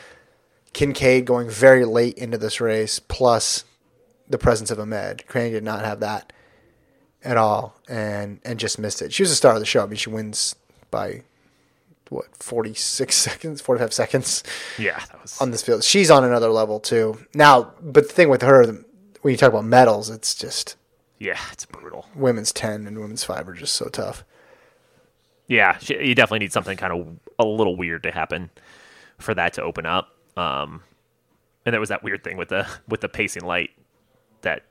[0.74, 3.64] Kincaid going very late into this race, plus
[4.28, 5.26] the presence of Ahmed.
[5.28, 6.32] Cranny did not have that
[7.24, 9.14] at all, and and just missed it.
[9.14, 9.84] She was the star of the show.
[9.84, 10.56] I mean, she wins
[10.92, 11.24] by
[12.10, 14.44] what forty six seconds, forty five seconds
[14.78, 15.84] yeah, that was on this field.
[15.84, 17.18] She's on another level too.
[17.34, 18.66] Now, but the thing with her,
[19.22, 20.76] when you talk about medals, it's just
[21.20, 22.08] yeah, it's brutal.
[22.16, 24.24] women's ten and women's five are just so tough.
[25.48, 27.08] Yeah, she, you definitely need something kind of
[27.40, 28.50] a little weird to happen
[29.20, 30.10] for that to open up.
[30.36, 30.82] Um,
[31.66, 33.70] and there was that weird thing with the with the pacing light
[34.42, 34.64] that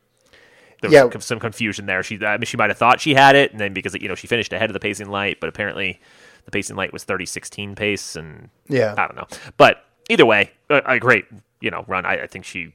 [0.80, 1.08] there was Yeah.
[1.10, 2.02] some, some confusion there.
[2.02, 4.14] She, I mean, she might have thought she had it, and then because you know
[4.14, 6.00] she finished ahead of the pacing light, but apparently
[6.44, 8.94] the pacing light was thirty sixteen pace, and Yeah.
[8.96, 9.26] I don't know.
[9.56, 11.24] But either way, a, a great
[11.60, 12.04] you know run.
[12.06, 12.74] I, I think she.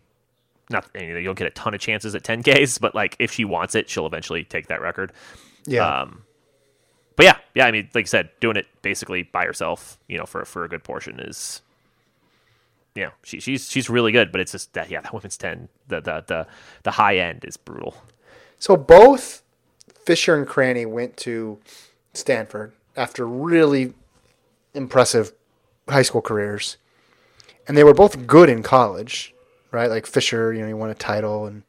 [0.72, 3.32] Not you, know, you don't get a ton of chances at 10ks, but like if
[3.32, 5.12] she wants it, she'll eventually take that record.
[5.66, 6.22] Yeah, Um,
[7.16, 7.66] but yeah, yeah.
[7.66, 10.70] I mean, like I said, doing it basically by herself, you know, for for a
[10.70, 11.64] good portion is,
[12.94, 14.32] you know, she, she's she's really good.
[14.32, 16.48] But it's just that yeah, that women's ten, the the the
[16.84, 17.96] the high end is brutal.
[18.60, 19.42] So both
[20.06, 21.58] Fisher and Cranny went to
[22.14, 23.94] Stanford after really
[24.74, 25.32] impressive
[25.88, 26.78] high school careers,
[27.68, 29.34] and they were both good in college,
[29.72, 29.90] right?
[29.90, 31.64] Like Fisher, you know, he won a title, and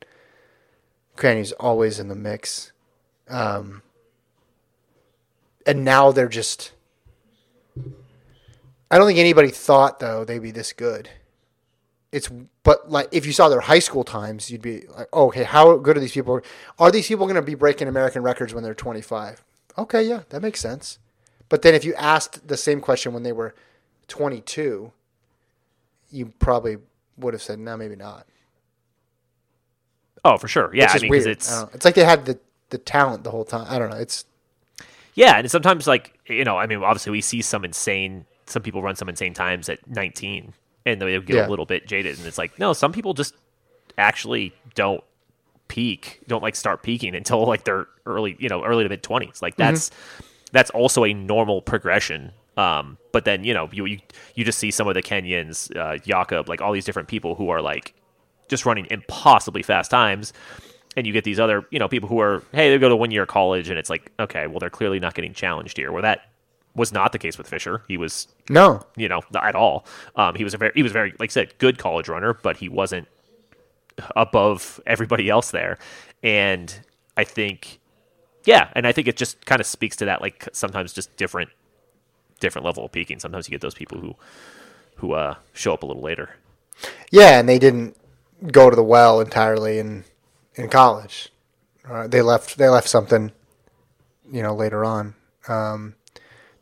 [1.16, 2.72] Cranny's always in the mix.
[3.28, 3.82] Um,
[5.66, 6.72] and now they're just.
[8.90, 11.08] I don't think anybody thought though they'd be this good.
[12.10, 12.28] It's
[12.64, 15.76] but like if you saw their high school times, you'd be like, oh, okay, how
[15.76, 16.40] good are these people?
[16.80, 19.44] Are these people going to be breaking American records when they're 25?
[19.78, 20.98] Okay, yeah, that makes sense.
[21.50, 23.54] But then if you asked the same question when they were
[24.08, 24.90] 22,
[26.10, 26.78] you probably
[27.18, 28.26] would have said, no, maybe not.
[30.24, 30.74] Oh, for sure.
[30.74, 31.26] Yeah, It's I just weird.
[31.26, 32.38] it's it's like they had the
[32.70, 33.66] the talent the whole time.
[33.68, 33.96] I don't know.
[33.96, 34.24] It's
[35.14, 38.82] yeah, and sometimes like you know, I mean, obviously we see some insane, some people
[38.82, 40.52] run some insane times at 19,
[40.86, 41.46] and they get Yeah.
[41.46, 43.34] a little bit jaded, and it's like no, some people just
[43.96, 45.02] actually don't
[45.68, 49.40] peak, don't like start peaking until like their early, you know, early to mid 20s.
[49.40, 49.72] Like mm-hmm.
[49.72, 49.90] that's
[50.52, 52.32] that's also a normal progression.
[52.56, 53.98] Um, but then you know you, you
[54.34, 57.50] you just see some of the Kenyans, uh, Jakob, like all these different people who
[57.50, 57.94] are like
[58.48, 60.32] just running impossibly fast times.
[60.96, 63.12] And you get these other, you know, people who are, hey, they go to one
[63.12, 65.92] year college, and it's like, okay, well, they're clearly not getting challenged here.
[65.92, 66.30] Where that
[66.74, 67.84] was not the case with Fisher.
[67.88, 68.84] He was, no.
[68.96, 69.86] you know, at all.
[70.16, 72.56] Um, he was a very, he was very, like I said, good college runner, but
[72.56, 73.06] he wasn't
[74.16, 75.78] above everybody else there.
[76.22, 76.74] And
[77.16, 77.79] I think,
[78.44, 81.50] yeah, and I think it just kind of speaks to that, like sometimes just different,
[82.40, 83.20] different level of peaking.
[83.20, 84.16] Sometimes you get those people who,
[84.96, 86.36] who uh, show up a little later.
[87.10, 87.96] Yeah, and they didn't
[88.52, 90.04] go to the well entirely in
[90.54, 91.30] in college.
[91.88, 93.32] Uh, they left they left something,
[94.30, 95.14] you know, later on
[95.48, 95.94] um,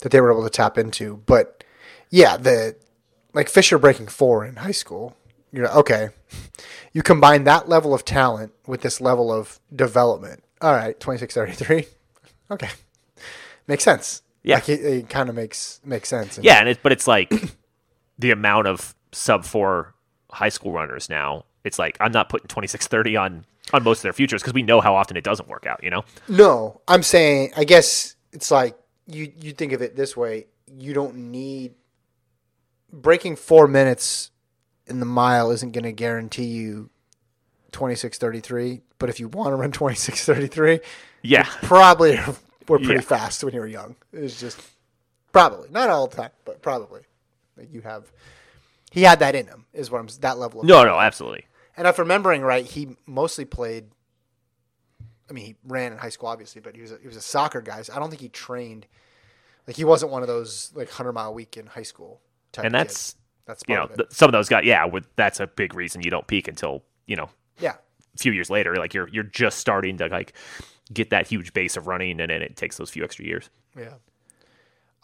[0.00, 1.22] that they were able to tap into.
[1.26, 1.64] But
[2.10, 2.76] yeah, the
[3.34, 5.16] like Fisher breaking four in high school.
[5.52, 6.10] You're okay.
[6.90, 10.42] You combine that level of talent with this level of development.
[10.60, 11.86] All right, twenty six thirty three.
[12.50, 12.70] Okay,
[13.66, 14.22] makes sense.
[14.42, 14.56] Yeah.
[14.56, 16.38] like it, it kind of makes makes sense.
[16.42, 17.30] Yeah, and it, but it's like
[18.18, 19.94] the amount of sub four
[20.30, 21.44] high school runners now.
[21.64, 24.80] It's like I'm not putting 2630 on on most of their futures because we know
[24.80, 25.82] how often it doesn't work out.
[25.84, 26.04] You know?
[26.28, 30.46] No, I'm saying I guess it's like you you think of it this way.
[30.66, 31.74] You don't need
[32.92, 34.30] breaking four minutes
[34.86, 36.90] in the mile isn't going to guarantee you
[37.72, 38.82] 26:33.
[38.98, 40.80] But if you want to run 26:33,
[41.22, 42.16] Yeah, probably
[42.68, 43.00] were pretty Yeah.
[43.00, 43.96] fast when you were young.
[44.12, 44.60] It's just
[45.32, 47.02] probably not all the time, but probably
[47.56, 48.10] like you have.
[48.90, 50.08] He had that in him, is what I'm.
[50.20, 51.46] That level of no, no, absolutely.
[51.76, 53.90] and if remembering right, he mostly played.
[55.28, 57.20] I mean, he ran in high school, obviously, but he was a, he was a
[57.20, 57.82] soccer guy.
[57.82, 58.86] So I don't think he trained.
[59.66, 62.22] Like he wasn't one of those like hundred mile week in high school
[62.52, 62.64] type.
[62.64, 63.16] And that's kids.
[63.46, 64.64] that's you know of some of those guys.
[64.64, 67.28] Yeah, with, that's a big reason you don't peak until you know
[67.60, 67.74] yeah,
[68.18, 68.74] few years later.
[68.76, 70.34] Like you're you're just starting to like
[70.92, 73.48] get that huge base of running, and then it takes those few extra years.
[73.76, 73.94] yeah.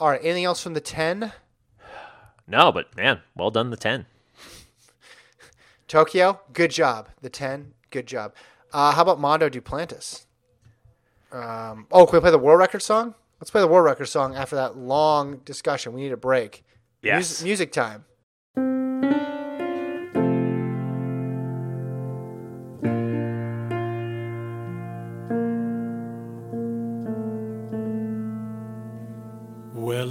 [0.00, 0.20] All right.
[0.22, 1.32] Anything else from the ten?
[2.46, 4.04] No, but man, well done the ten.
[5.88, 7.08] Tokyo, good job.
[7.22, 8.34] The ten, good job.
[8.70, 10.26] Uh, how about Mondo Duplantis?
[11.32, 13.14] Um, oh, can we play the world record song?
[13.40, 15.92] Let's play the world record song after that long discussion.
[15.94, 16.64] We need a break.
[17.02, 17.30] Yes.
[17.30, 18.04] Mus- music time.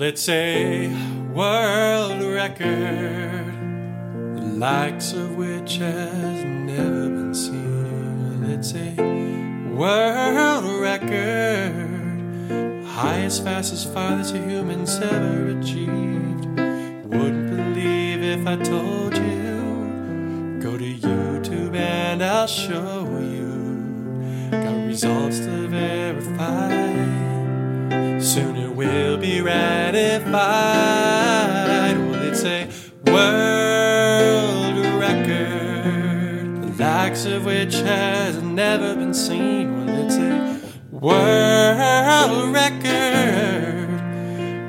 [0.05, 0.89] It's a
[1.33, 3.45] world record,
[4.35, 8.43] the likes of which has never been seen.
[8.43, 8.95] It's a
[9.73, 16.47] world record, highest, fastest, farthest a humans ever achieved.
[17.07, 20.59] Wouldn't believe if I told you.
[20.61, 23.02] Go to YouTube and I'll show
[30.33, 31.97] ratified.
[31.97, 32.67] Well, it's a
[33.11, 39.85] world record, the likes of which has never been seen.
[39.85, 40.59] Well, it's a
[40.91, 43.89] world record,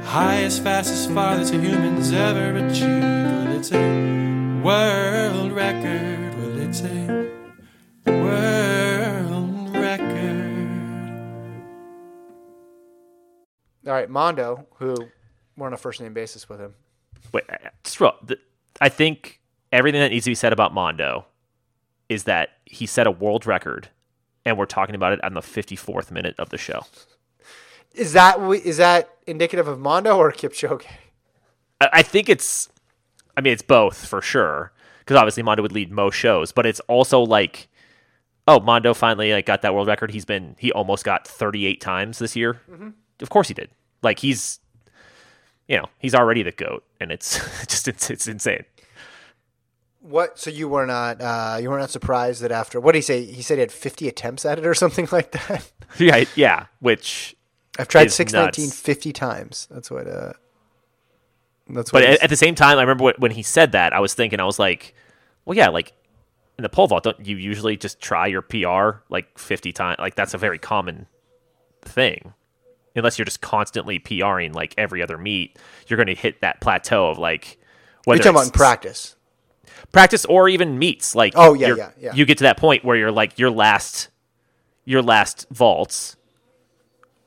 [0.04, 3.02] highest, fastest, farthest humans ever achieved.
[3.02, 6.34] Well, it's a world record.
[6.38, 7.30] Well, it's a
[8.06, 10.40] world record.
[13.86, 14.96] All right, Mondo, who
[15.57, 16.74] we're on a first name basis with him.
[17.32, 18.38] Wait, I- just real, the,
[18.80, 19.40] I think
[19.72, 21.26] everything that needs to be said about Mondo
[22.09, 23.88] is that he set a world record,
[24.44, 26.84] and we're talking about it on the 54th minute of the show.
[27.94, 30.84] Is that is that indicative of Mondo or Kipchoge?
[31.80, 32.68] I, I think it's,
[33.36, 36.80] I mean, it's both for sure, because obviously Mondo would lead most shows, but it's
[36.80, 37.68] also like,
[38.48, 40.11] oh, Mondo finally like got that world record.
[40.11, 42.61] He's been he almost got 38 times this year.
[42.70, 42.90] Mm-hmm.
[43.20, 43.70] Of course he did.
[44.02, 44.59] Like he's,
[45.68, 48.64] you know, he's already the goat, and it's just it's, it's insane.
[50.00, 50.38] What?
[50.38, 53.24] So you were not uh, you were not surprised that after what did he say?
[53.24, 55.70] He said he had 50 attempts at it or something like that.
[55.98, 56.66] Yeah, yeah.
[56.80, 57.36] Which,
[57.78, 58.80] I've tried 619 nuts.
[58.80, 59.68] 50 times.
[59.70, 60.08] That's what.
[60.08, 60.32] Uh,
[61.68, 62.10] that's but what.
[62.10, 64.40] at, at the same time, I remember when- when he said that, I was thinking,
[64.40, 64.92] I was like,
[65.44, 65.92] well, yeah, like
[66.58, 69.98] in the pole vault, don't you usually just try your PR like 50 times?
[70.00, 71.06] Like that's a very common
[71.82, 72.32] thing.
[72.97, 77.09] Unless you're just constantly PRing like every other meet, you're going to hit that plateau
[77.09, 79.16] of like you're whether talking about in practice.
[79.92, 81.14] practice or even meets.
[81.14, 82.14] Like, Oh, yeah, yeah, yeah.
[82.14, 84.09] You get to that point where you're like your last,
[84.84, 86.16] your last vaults.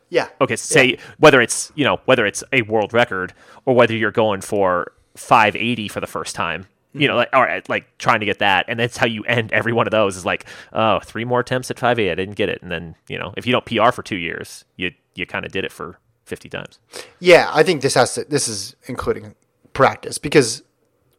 [0.09, 0.29] Yeah.
[0.39, 3.33] Okay, say whether it's you know whether it's a world record
[3.65, 6.67] or whether you're going for 580 for the first time.
[6.99, 9.51] You know, like all right, like trying to get that, and that's how you end
[9.51, 10.17] every one of those.
[10.17, 13.17] Is like, oh, three more attempts at 580, I didn't get it, and then you
[13.17, 15.99] know, if you don't PR for two years, you you kind of did it for
[16.25, 16.79] 50 times.
[17.19, 18.23] Yeah, I think this has to.
[18.23, 19.35] This is including
[19.73, 20.63] practice because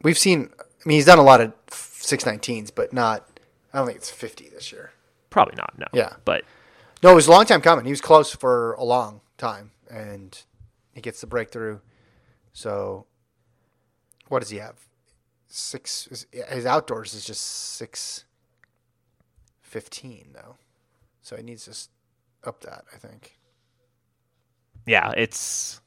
[0.03, 0.51] we've seen.
[0.59, 3.27] I mean, he's done a lot of 619s, but not.
[3.73, 4.93] I don't think it's 50 this year.
[5.31, 5.87] Probably not, no.
[5.93, 6.15] Yeah.
[6.25, 6.45] but
[7.03, 7.85] No, it was a long time coming.
[7.85, 10.41] He was close for a long time, and
[10.95, 11.81] he gets the breakthrough.
[12.53, 13.07] So,
[14.29, 14.77] what does he have?
[15.49, 16.27] Six.
[16.33, 18.25] His- outdoors is just six
[19.61, 20.57] fifteen though,
[21.23, 22.85] so he needs to up that.
[22.93, 23.39] I think.
[24.87, 25.81] yeah, it's.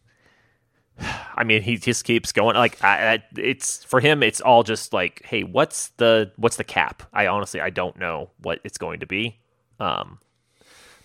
[1.36, 2.56] I mean, he just keeps going.
[2.56, 4.22] Like, I, I, it's for him.
[4.22, 7.04] It's all just like, hey, what's the what's the cap?
[7.14, 9.40] I honestly, I don't know what it's going to be.
[9.80, 10.20] Um,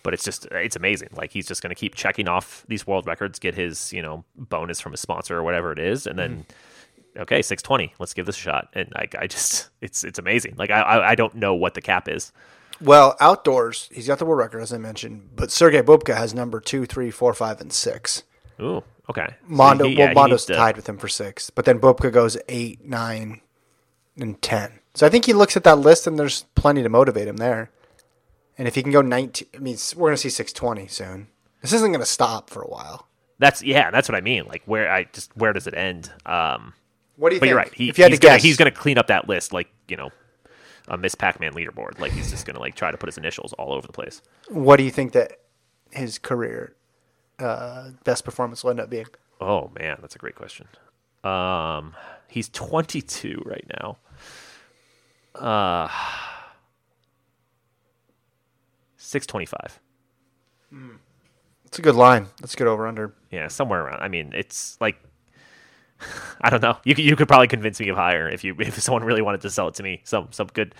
[0.03, 1.09] but it's just it's amazing.
[1.13, 4.23] Like he's just going to keep checking off these world records, get his you know
[4.35, 6.45] bonus from his sponsor or whatever it is, and then
[7.17, 7.93] okay, six twenty.
[7.99, 8.69] Let's give this a shot.
[8.73, 10.55] And like, I just it's it's amazing.
[10.57, 12.31] Like I I, I don't know what the cap is.
[12.79, 16.59] Well, outdoors, he's got the world record as I mentioned, but Sergey Bubka has number
[16.59, 18.23] two, three, four, five, and six.
[18.61, 19.27] Ooh, okay.
[19.29, 22.11] So Mondo, he- well, he Mondo's to- tied with him for six, but then Bubka
[22.11, 23.41] goes eight, nine,
[24.19, 24.79] and ten.
[24.93, 27.71] So I think he looks at that list, and there's plenty to motivate him there.
[28.59, 31.27] And if he can go nineteen, I mean, we're gonna see six twenty soon.
[31.61, 33.07] This isn't gonna stop for a while.
[33.39, 34.45] That's yeah, that's what I mean.
[34.45, 36.11] Like where I just where does it end?
[36.25, 36.73] Um,
[37.17, 37.49] What do you but think?
[37.49, 37.73] you're right.
[37.73, 39.69] He, if you had he's to gonna guess, he's gonna clean up that list like
[39.87, 40.11] you know
[40.87, 41.99] a Miss Pac-Man leaderboard.
[41.99, 44.21] Like he's just gonna like try to put his initials all over the place.
[44.49, 45.33] what do you think that
[45.91, 46.75] his career
[47.39, 49.07] uh, best performance will end up being?
[49.41, 50.67] Oh man, that's a great question.
[51.23, 51.95] Um,
[52.29, 53.97] he's 22 right now.
[55.35, 55.89] Uh,
[58.97, 59.79] 625.
[61.65, 62.27] It's a good line.
[62.39, 63.13] That's a good over under.
[63.31, 64.01] Yeah, somewhere around.
[64.01, 64.97] I mean, it's like
[66.41, 66.77] I don't know.
[66.83, 69.41] You could you could probably convince me of higher if you if someone really wanted
[69.41, 70.01] to sell it to me.
[70.03, 70.75] Some some good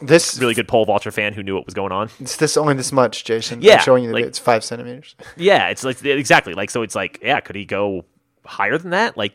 [0.00, 2.08] This really good pole vaulter fan who knew what was going on.
[2.20, 3.60] It's this only this much, Jason.
[3.62, 5.14] Yeah, I'm showing you like- it's five centimeters.
[5.36, 6.82] Yeah, it's like exactly like so.
[6.82, 8.04] It's like yeah, could he go
[8.46, 9.16] higher than that?
[9.16, 9.34] Like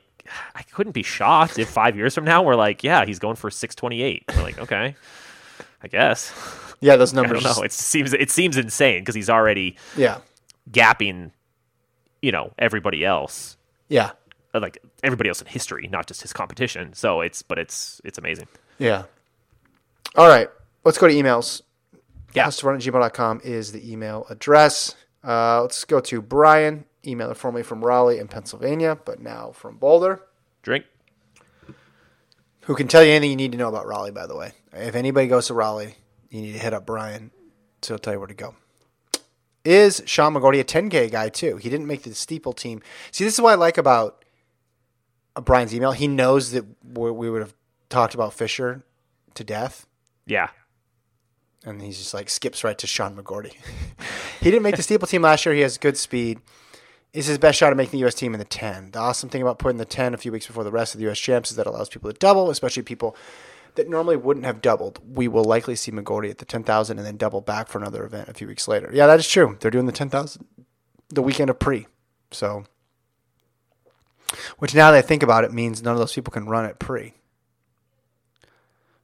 [0.55, 3.49] I couldn't be shocked if five years from now we're like yeah, he's going for
[3.51, 4.23] six twenty eight.
[4.35, 4.95] We're like okay,
[5.83, 6.33] I guess.
[6.81, 7.43] Yeah, those I numbers.
[7.43, 7.63] don't know.
[7.63, 10.17] It seems it seems insane because he's already yeah,
[10.71, 11.31] gapping,
[12.21, 13.57] you know, everybody else.
[13.87, 14.11] yeah,
[14.59, 16.93] Like everybody else in history, not just his competition.
[16.93, 18.47] So it's, but it's, it's amazing.
[18.77, 19.03] yeah.
[20.15, 20.49] All right,
[20.83, 21.61] let's go to emails.
[22.33, 22.49] Yeah.
[22.63, 24.95] Run at gmail.com is the email address.
[25.23, 26.85] Uh, let's go to Brian.
[27.05, 30.21] emailer formerly from Raleigh in Pennsylvania, but now from Boulder,
[30.63, 30.85] Drink.
[32.61, 34.51] who can tell you anything you need to know about Raleigh, by the way.
[34.73, 35.95] If anybody goes to Raleigh,
[36.29, 37.31] you need to hit up Brian,
[37.81, 38.55] so he'll tell you where to go.
[39.65, 41.57] Is Sean McGorty a 10K guy, too?
[41.57, 42.81] He didn't make the steeple team.
[43.11, 44.26] See, this is what I like about uh,
[45.45, 45.91] Brian's email.
[45.91, 47.53] He knows that we we would have
[47.89, 48.83] talked about Fisher
[49.35, 49.85] to death.
[50.25, 50.49] Yeah.
[51.63, 53.53] and he's just like skips right to Sean McGorty.
[54.41, 55.55] he didn't make the steeple team last year.
[55.55, 56.39] He has good speed.
[57.13, 58.13] Is his best shot at making the U.S.
[58.13, 58.91] team in the 10.
[58.91, 61.05] The awesome thing about putting the 10 a few weeks before the rest of the
[61.05, 61.17] U.S.
[61.17, 63.15] champs is that it allows people to double, especially people
[63.75, 64.99] that normally wouldn't have doubled.
[65.15, 68.27] We will likely see McGorty at the 10,000 and then double back for another event
[68.27, 68.89] a few weeks later.
[68.93, 69.57] Yeah, that is true.
[69.61, 70.45] They're doing the 10,000
[71.09, 71.87] the weekend of pre.
[72.31, 72.65] So,
[74.57, 76.79] which now that I think about it means none of those people can run at
[76.79, 77.13] pre.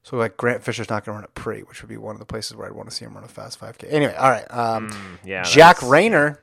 [0.04, 2.20] So like Grant Fisher's not going to run at pre, which would be one of
[2.20, 3.92] the places where I'd want to see him run a fast 5K.
[3.92, 4.46] Anyway, all right.
[4.52, 4.90] Um,
[5.24, 6.42] yeah, Jack that's- Rayner,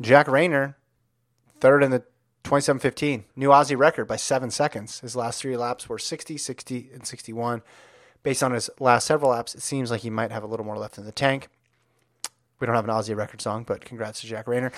[0.00, 0.76] Jack Rayner,
[1.60, 2.02] third in the
[2.44, 5.00] 27:15, new Aussie record by seven seconds.
[5.00, 7.62] His last three laps were 60, 60, and 61.
[8.22, 10.78] Based on his last several laps, it seems like he might have a little more
[10.78, 11.48] left in the tank.
[12.58, 14.72] We don't have an Aussie record song, but congrats to Jack Rayner.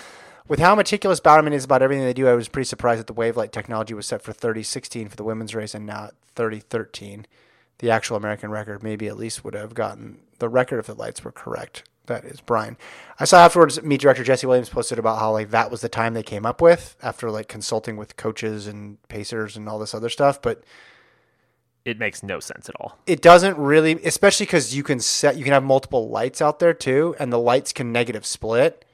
[0.48, 3.12] With how meticulous Bowerman is about everything they do, I was pretty surprised that the
[3.12, 7.26] Wavelight technology was set for 30-16 for the women's race and not 30-13.
[7.80, 11.22] The actual American record maybe at least would have gotten the record if the lights
[11.22, 11.82] were correct.
[12.06, 12.78] That is Brian.
[13.20, 16.14] I saw afterwards meet director Jesse Williams posted about how like that was the time
[16.14, 20.08] they came up with after like consulting with coaches and pacers and all this other
[20.08, 20.64] stuff, but
[21.84, 22.96] It makes no sense at all.
[23.06, 26.72] it doesn't really especially because you can set you can have multiple lights out there
[26.72, 28.86] too and the lights can negative split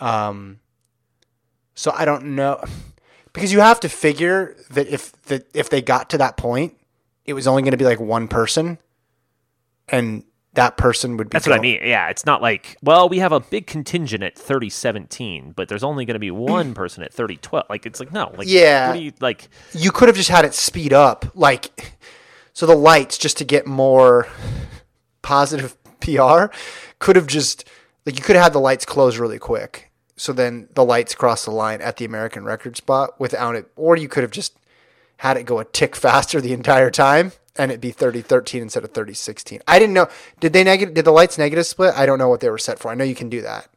[0.00, 0.58] um
[1.74, 2.62] so i don't know
[3.32, 6.76] because you have to figure that if that if they got to that point
[7.24, 8.78] it was only going to be like one person
[9.88, 11.80] and that person would be That's what I mean.
[11.82, 16.04] Yeah, it's not like, well, we have a big contingent at 3017, but there's only
[16.04, 17.64] going to be one person at 3012.
[17.68, 18.32] Like, it's like, no.
[18.36, 18.88] Like, Yeah.
[18.88, 21.98] What do you, like, you could have just had it speed up like
[22.52, 24.28] so the lights just to get more
[25.22, 26.44] positive pr
[26.98, 27.68] could have just
[28.06, 31.44] like you could have had the lights close really quick so then the lights cross
[31.44, 34.56] the line at the american record spot without it or you could have just
[35.18, 38.84] had it go a tick faster the entire time and it'd be 30 13 instead
[38.84, 40.08] of 30 16 i didn't know
[40.40, 42.78] did they negative did the lights negative split i don't know what they were set
[42.78, 43.68] for i know you can do that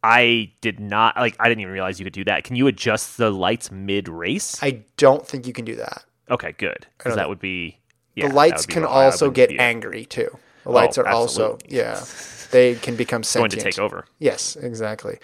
[0.00, 2.44] I did not, like, I didn't even realize you could do that.
[2.44, 4.56] Can you adjust the lights mid race?
[4.62, 6.86] i don't think you can do that Okay, good.
[6.96, 7.78] Because that would be.
[8.14, 10.38] Yeah, the lights can also get angry too.
[10.68, 12.04] The lights Oh, are also yeah,
[12.50, 14.04] they can become Going to take over.
[14.18, 15.18] Yes, exactly.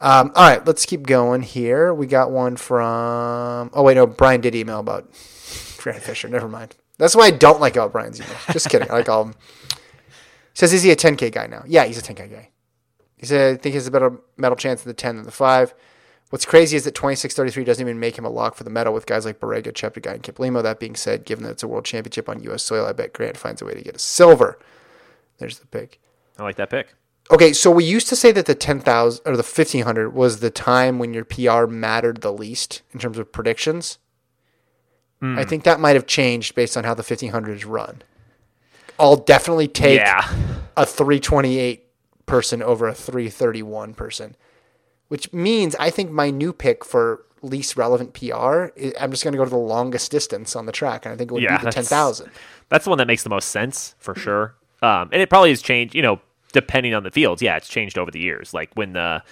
[0.00, 1.92] Um, all right, let's keep going here.
[1.92, 3.70] We got one from.
[3.74, 5.04] Oh wait, no, Brian did email about
[5.76, 6.28] Grant Fisher.
[6.28, 6.74] Never mind.
[6.96, 8.36] That's why I don't like about Brian's email.
[8.52, 8.90] Just kidding.
[8.90, 9.32] I like all.
[10.54, 11.62] Says is he a 10k guy now?
[11.66, 12.48] Yeah, he's a 10k guy.
[13.18, 15.30] He said I think he has a better medal chance in the 10 than the
[15.30, 15.74] five.
[16.30, 19.04] What's crazy is that 2633 doesn't even make him a lock for the medal with
[19.06, 20.62] guys like Barega, Cheptegei, and Kiplimo.
[20.62, 22.62] That being said, given that it's a world championship on U.S.
[22.62, 24.58] soil, I bet Grant finds a way to get a silver.
[25.38, 26.00] There's the pick.
[26.38, 26.94] I like that pick.
[27.32, 30.98] Okay, so we used to say that the 10,000 or the 1500 was the time
[30.98, 33.98] when your PR mattered the least in terms of predictions.
[35.20, 35.38] Hmm.
[35.38, 38.02] I think that might have changed based on how the 1500 is run.
[38.98, 40.28] I'll definitely take Yeah.
[40.76, 41.86] a 328
[42.26, 44.36] person over a 331 person,
[45.10, 48.66] which means I think my new pick for least relevant PR,
[48.98, 51.30] I'm just going to go to the longest distance on the track, and I think
[51.30, 52.30] it would Yeah, be the 10,000.
[52.68, 54.54] That's the one that makes the most sense for sure.
[54.82, 56.20] Um, and it probably has changed, you know,
[56.52, 57.42] depending on the fields.
[57.42, 58.54] Yeah, it's changed over the years.
[58.54, 59.22] Like when the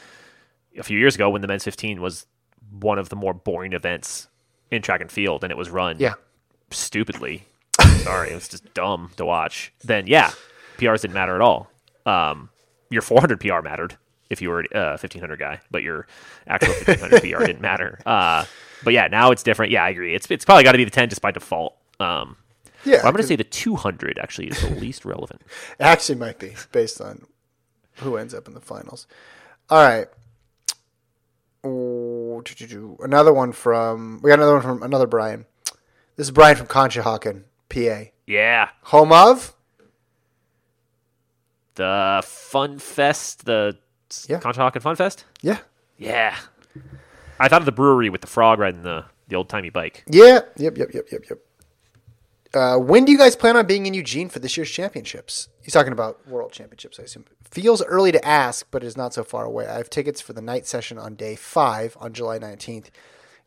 [0.76, 2.26] a few years ago when the men's 15 was
[2.80, 4.28] one of the more boring events
[4.70, 6.14] in track and field, and it was run Yeah.
[6.70, 7.46] stupidly.
[8.02, 9.72] Sorry, it was just dumb to watch.
[9.84, 10.30] Then yeah,
[10.78, 11.70] PRs didn't matter at all.
[12.06, 12.50] Um,
[12.90, 13.96] your 400 PR mattered
[14.30, 16.06] if you were a 1500 guy, but your
[16.46, 17.98] actual 1500 PR didn't matter.
[18.06, 18.44] Uh,
[18.84, 19.72] but yeah, now it's different.
[19.72, 20.14] Yeah, I agree.
[20.14, 21.76] It's it's probably got to be the 10 just by default.
[21.98, 22.36] Um,
[22.84, 25.42] Yeah, I'm going to say the 200 actually is the least relevant.
[25.80, 27.26] It actually might be based on
[27.96, 29.06] who ends up in the finals.
[29.68, 30.06] All right.
[31.66, 32.42] Ooh.
[33.00, 35.44] Another one from we got another one from another Brian.
[36.16, 38.10] This is Brian from Conshohocken, PA.
[38.26, 39.54] Yeah, Home of
[41.74, 43.78] the Fun Fest, the
[44.28, 44.40] Yeah.
[44.40, 45.24] Conshohocken Fun Fest.
[45.42, 45.58] yeah,
[45.96, 46.36] Yeah,
[47.38, 50.04] I thought of the brewery with the frog riding the the old timey bike.
[50.08, 51.38] yeah, yep, yep, yep, yep, yep.
[52.54, 55.48] Uh, when do you guys plan on being in Eugene for this year's championships?
[55.60, 57.26] He's talking about world championships, I assume.
[57.50, 59.66] Feels early to ask, but is not so far away.
[59.66, 62.86] I have tickets for the night session on day five on July 19th.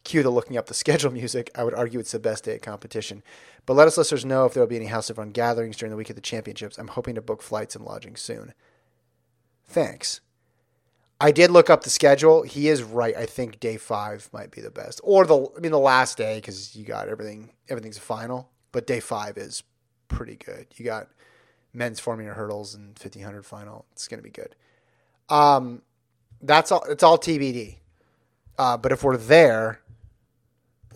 [0.03, 1.49] Cue the looking up the schedule music.
[1.55, 3.23] I would argue it's the best day of competition.
[3.65, 5.89] But let us listeners know if there will be any House of Run gatherings during
[5.89, 6.77] the week of the championships.
[6.77, 8.53] I'm hoping to book flights and lodging soon.
[9.67, 10.21] Thanks.
[11.21, 12.41] I did look up the schedule.
[12.41, 13.15] He is right.
[13.15, 16.37] I think day five might be the best, or the I mean the last day
[16.37, 17.51] because you got everything.
[17.69, 19.61] Everything's a final, but day five is
[20.07, 20.65] pretty good.
[20.75, 21.09] You got
[21.73, 23.85] men's four meter hurdles and fifteen hundred final.
[23.91, 24.55] It's gonna be good.
[25.29, 25.83] Um,
[26.41, 26.83] that's all.
[26.89, 27.77] It's all TBD.
[28.57, 29.79] Uh, but if we're there,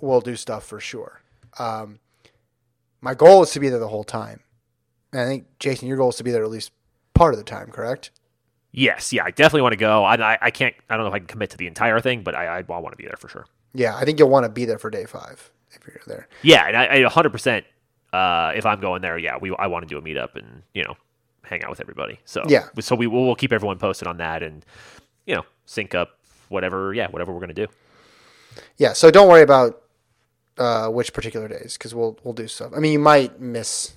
[0.02, 1.22] we'll do stuff for sure.
[1.60, 2.00] Um,
[3.00, 4.40] my goal is to be there the whole time.
[5.14, 6.72] And I think Jason, your goal is to be there at least
[7.14, 8.10] part of the time, correct?
[8.78, 10.04] Yes, yeah, I definitely want to go.
[10.04, 10.76] I, I, I can't.
[10.90, 12.92] I don't know if I can commit to the entire thing, but I, I want
[12.92, 13.46] to be there for sure.
[13.74, 16.28] Yeah, I think you'll want to be there for day five if you're there.
[16.42, 17.64] Yeah, and I, I 100%.
[18.14, 20.84] Uh, if I'm going there, yeah, we I want to do a meetup and you
[20.84, 20.96] know
[21.44, 22.20] hang out with everybody.
[22.26, 22.68] So Yeah.
[22.80, 24.66] so we will we'll keep everyone posted on that and
[25.26, 26.18] you know sync up
[26.50, 27.68] whatever yeah whatever we're gonna do.
[28.78, 29.82] Yeah, so don't worry about
[30.58, 32.72] uh, which particular days because we'll we'll do stuff.
[32.76, 33.94] I mean, you might miss.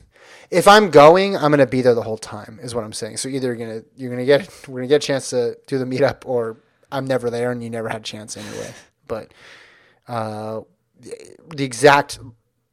[0.50, 2.58] If I'm going, I'm gonna be there the whole time.
[2.62, 3.18] Is what I'm saying.
[3.18, 5.84] So either you're gonna you're gonna get we're gonna get a chance to do the
[5.84, 6.56] meetup, or
[6.90, 8.72] I'm never there and you never had a chance anyway.
[9.06, 9.32] But
[10.06, 10.62] uh,
[11.00, 12.18] the, exact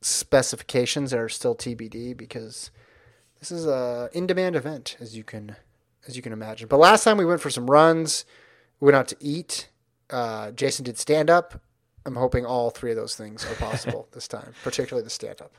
[0.01, 2.71] specifications are still TBD because
[3.39, 5.55] this is a in demand event as you can
[6.07, 6.67] as you can imagine.
[6.67, 8.26] But last time we went for some runs,
[8.80, 9.69] we went out to eat.
[10.09, 11.59] Uh, Jason did stand up.
[12.05, 15.55] I'm hoping all three of those things are possible this time, particularly the stand up.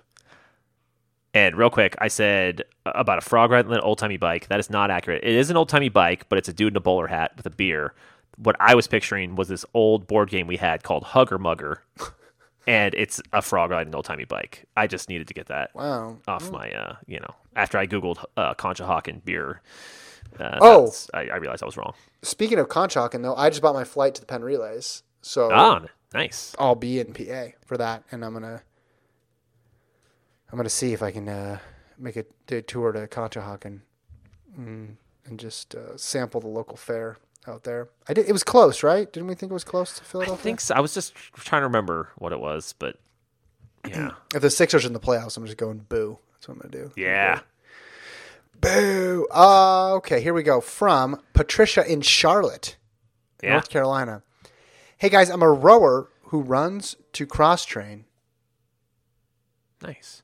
[1.36, 4.48] And real quick, I said about a frog ride and an old timey bike.
[4.48, 5.22] That is not accurate.
[5.22, 7.44] It is an old timey bike, but it's a dude in a bowler hat with
[7.44, 7.92] a beer.
[8.38, 11.82] What I was picturing was this old board game we had called Hugger Mugger,
[12.66, 14.64] and it's a frog ride and old timey bike.
[14.76, 16.16] I just needed to get that Wow.
[16.26, 19.60] off my, uh, you know, after I googled uh, Conshohocken beer.
[20.40, 20.92] Uh, Oh.
[21.14, 21.92] I, I realized I was wrong.
[22.22, 25.82] Speaking of Conshohocken, though, I just bought my flight to the Penn Relays, so Ah,
[26.14, 26.54] nice.
[26.58, 28.62] I'll be in PA for that, and I'm gonna
[30.50, 31.58] I'm gonna see if I can uh,
[31.98, 33.80] make a, a tour to Conshohocken
[34.58, 34.88] mm,
[35.24, 37.16] and just uh, sample the local fare
[37.48, 37.88] out there.
[38.08, 38.28] I did.
[38.28, 39.12] It was close, right?
[39.12, 40.40] Didn't we think it was close to Philadelphia?
[40.40, 40.74] I think so.
[40.74, 42.98] I was just trying to remember what it was, but
[43.88, 46.18] yeah, If the Sixers are in the playoffs, I'm just going boo.
[46.34, 46.92] That's what I'm gonna do.
[46.96, 47.40] yeah.
[48.60, 49.26] Boo.
[49.34, 50.60] Uh, okay, here we go.
[50.62, 52.76] From Patricia in Charlotte,
[53.42, 53.52] Yeah.
[53.52, 54.22] North Carolina.
[54.96, 58.06] Hey guys, I'm a rower who runs to cross train,
[59.82, 60.22] Nice.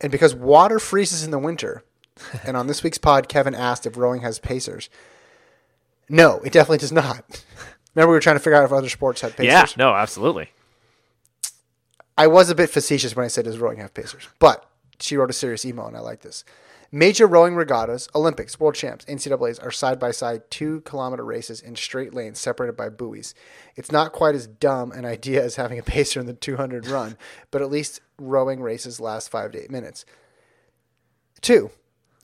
[0.00, 1.84] And because water freezes in the winter,
[2.44, 4.88] and on this week's pod, Kevin asked if rowing has pacers.
[6.08, 7.44] No, it definitely does not.
[7.94, 9.52] Remember, we were trying to figure out if other sports had pacers.
[9.52, 10.50] Yeah, no, absolutely.
[12.16, 14.28] I was a bit facetious when I said, does rowing have pacers?
[14.38, 14.68] But
[15.00, 16.44] she wrote a serious email, and I like this.
[16.90, 21.76] Major rowing regattas, Olympics, world champs, NCAAs are side by side two kilometer races in
[21.76, 23.34] straight lanes separated by buoys.
[23.76, 27.18] It's not quite as dumb an idea as having a pacer in the 200 run,
[27.50, 30.06] but at least rowing races last five to eight minutes.
[31.42, 31.70] Two,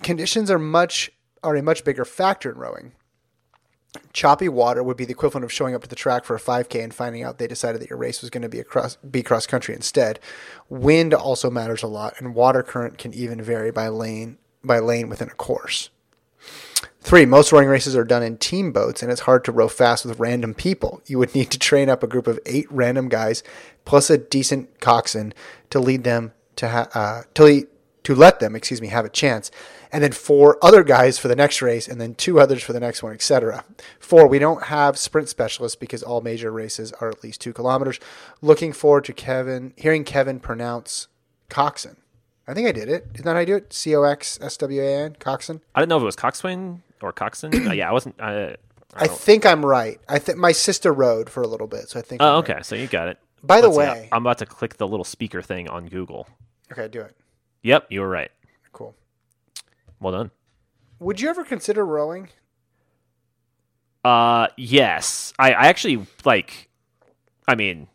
[0.02, 1.12] conditions are much
[1.42, 2.92] are a much bigger factor in rowing.
[4.14, 6.82] Choppy water would be the equivalent of showing up to the track for a 5K
[6.82, 9.46] and finding out they decided that your race was going to be across be cross
[9.46, 10.18] country instead.
[10.70, 15.08] Wind also matters a lot, and water current can even vary by lane by lane
[15.08, 15.90] within a course.
[17.04, 20.06] Three, most rowing races are done in team boats, and it's hard to row fast
[20.06, 21.02] with random people.
[21.04, 23.42] You would need to train up a group of eight random guys
[23.84, 25.34] plus a decent coxswain
[25.68, 27.66] to lead them to ha- uh, to lead,
[28.04, 29.50] to let them, excuse me, have a chance,
[29.92, 32.80] and then four other guys for the next race, and then two others for the
[32.80, 33.64] next one, etc.
[33.98, 38.00] Four, we don't have sprint specialists because all major races are at least two kilometers.
[38.41, 41.08] Looking forward to Kevin hearing Kevin pronounce
[41.50, 41.96] coxswain.
[42.46, 43.07] I think I did it.
[43.14, 43.72] Isn't that how I do it?
[43.72, 45.61] C O X S W A N, coxswain.
[45.75, 47.68] I didn't know if it was coxswain or coxswain.
[47.68, 48.16] uh, yeah, I wasn't.
[48.21, 48.50] Uh,
[48.95, 49.99] I think I'm right.
[50.08, 52.22] I think my sister rode for a little bit, so I think.
[52.22, 52.54] oh, I'm okay.
[52.54, 52.66] right.
[52.66, 53.18] So you got it.
[53.42, 54.00] By the Let's see.
[54.03, 56.29] way- I'm about to click the little speaker thing on Google.
[56.72, 57.14] Okay, do it.
[57.62, 58.30] Yep, you were right.
[58.72, 58.95] Cool.
[60.00, 60.30] Well done.
[61.00, 62.29] Would you ever consider rowing?
[64.04, 65.33] Uh, yes.
[65.38, 66.68] I, I actually like.
[67.49, 67.88] I mean,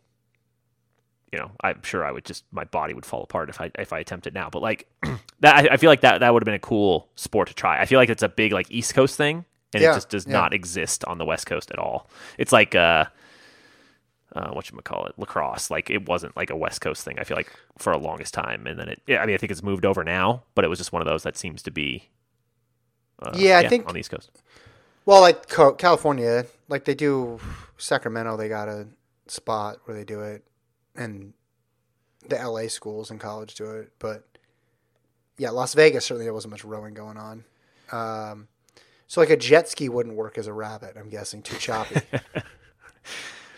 [1.32, 3.92] you know, I'm sure I would just my body would fall apart if I if
[3.92, 4.50] I attempt it now.
[4.50, 4.88] But like
[5.40, 7.80] that, I, I feel like that that would have been a cool sport to try.
[7.80, 10.26] I feel like it's a big like East Coast thing, and Yeah, it just does
[10.26, 10.32] yeah.
[10.32, 12.08] not exist on the West Coast at all.
[12.38, 13.04] It's like uh,
[14.34, 15.70] uh what you call it, lacrosse.
[15.70, 17.18] Like it wasn't like a West Coast thing.
[17.18, 19.00] I feel like for a longest time, and then it.
[19.06, 21.06] Yeah, I mean, I think it's moved over now, but it was just one of
[21.06, 22.08] those that seems to be.
[23.22, 24.30] Uh, Yeah, I think- on the East Coast.
[25.06, 27.40] Well, like California, like they do
[27.78, 28.86] Sacramento, they got a
[29.26, 30.44] spot where they do it,
[31.00, 31.32] and
[32.28, 33.92] the LA schools and college do it.
[33.98, 34.24] But
[35.38, 37.44] yeah, Las Vegas certainly there wasn't much rowing going on.
[37.90, 38.48] Um,
[39.08, 40.96] so like a jet ski wouldn't work as a rabbit.
[40.96, 42.00] I'm guessing too choppy.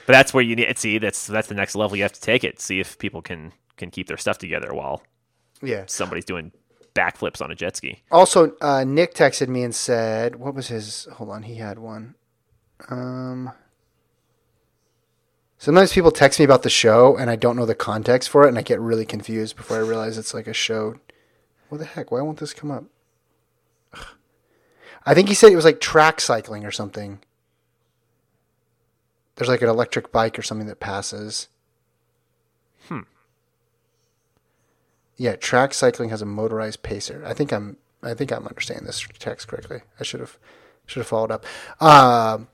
[0.06, 2.44] But that's where you need see that's that's the next level you have to take
[2.44, 2.60] it.
[2.60, 5.02] See if people can can keep their stuff together while
[5.62, 5.84] yeah.
[5.86, 6.52] somebody's doing
[6.94, 8.02] backflips on a jet ski.
[8.10, 11.06] Also, uh, Nick texted me and said, "What was his?
[11.14, 12.14] Hold on, he had one.
[12.88, 13.52] Um,
[15.62, 18.48] sometimes people text me about the show and I don't know the context for it
[18.48, 20.96] and I get really confused before I realize it's like a show.
[21.68, 22.10] What the heck?
[22.10, 22.82] Why won't this come up?
[23.94, 24.04] Ugh.
[25.06, 27.20] I think he said it was like track cycling or something.
[29.36, 31.46] There's like an electric bike or something that passes.
[32.88, 33.02] Hmm.
[35.16, 37.22] Yeah, track cycling has a motorized pacer.
[37.24, 39.82] I think I'm I think I'm understanding this text correctly.
[40.00, 40.38] I should have
[40.86, 41.46] should have followed up.
[41.80, 42.48] Um,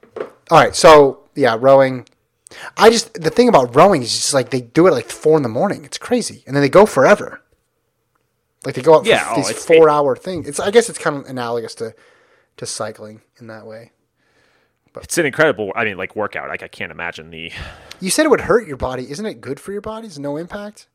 [0.50, 2.06] all right, so yeah, rowing.
[2.76, 5.42] I just the thing about rowing is just like they do it like four in
[5.42, 5.84] the morning.
[5.84, 7.42] It's crazy, and then they go forever.
[8.64, 10.48] Like they go out Yeah, for oh, these four hour things.
[10.48, 11.94] It's I guess it's kind of analogous to
[12.56, 13.92] to cycling in that way.
[15.02, 15.72] It's an incredible.
[15.76, 16.48] I mean, like workout.
[16.48, 17.52] Like I can't imagine the.
[18.00, 19.10] You said it would hurt your body.
[19.10, 20.06] Isn't it good for your body?
[20.06, 20.88] Is no impact?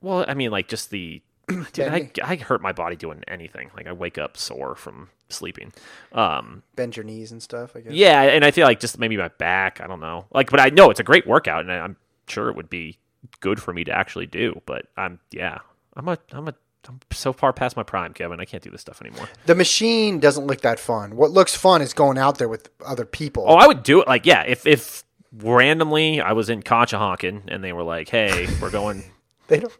[0.00, 1.22] Well, I mean, like just the.
[1.72, 3.70] Dude, I, I hurt my body doing anything.
[3.76, 5.72] Like I wake up sore from sleeping.
[6.12, 7.74] Um, Bend your knees and stuff.
[7.74, 7.92] I guess.
[7.92, 9.80] yeah, and I feel like just maybe my back.
[9.80, 10.26] I don't know.
[10.32, 11.96] Like, but I know it's a great workout, and I'm
[12.26, 12.98] sure it would be
[13.40, 14.60] good for me to actually do.
[14.66, 15.58] But I'm yeah,
[15.94, 16.54] I'm a I'm a
[16.88, 18.40] I'm so far past my prime, Kevin.
[18.40, 19.28] I can't do this stuff anymore.
[19.46, 21.16] The machine doesn't look that fun.
[21.16, 23.44] What looks fun is going out there with other people.
[23.46, 24.08] Oh, I would do it.
[24.08, 25.04] Like, yeah, if if
[25.42, 29.04] randomly I was in Conshohocken and they were like, "Hey, we're going,
[29.48, 29.76] they don't.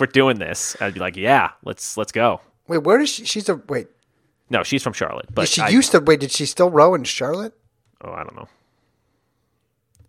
[0.00, 3.24] We're doing this," I'd be like, "Yeah, let's let's go." Wait, where does she?
[3.24, 3.88] She's a wait.
[4.50, 6.20] No, she's from Charlotte, but she I, used to wait.
[6.20, 7.54] Did she still row in Charlotte?
[8.02, 8.48] Oh, I don't know.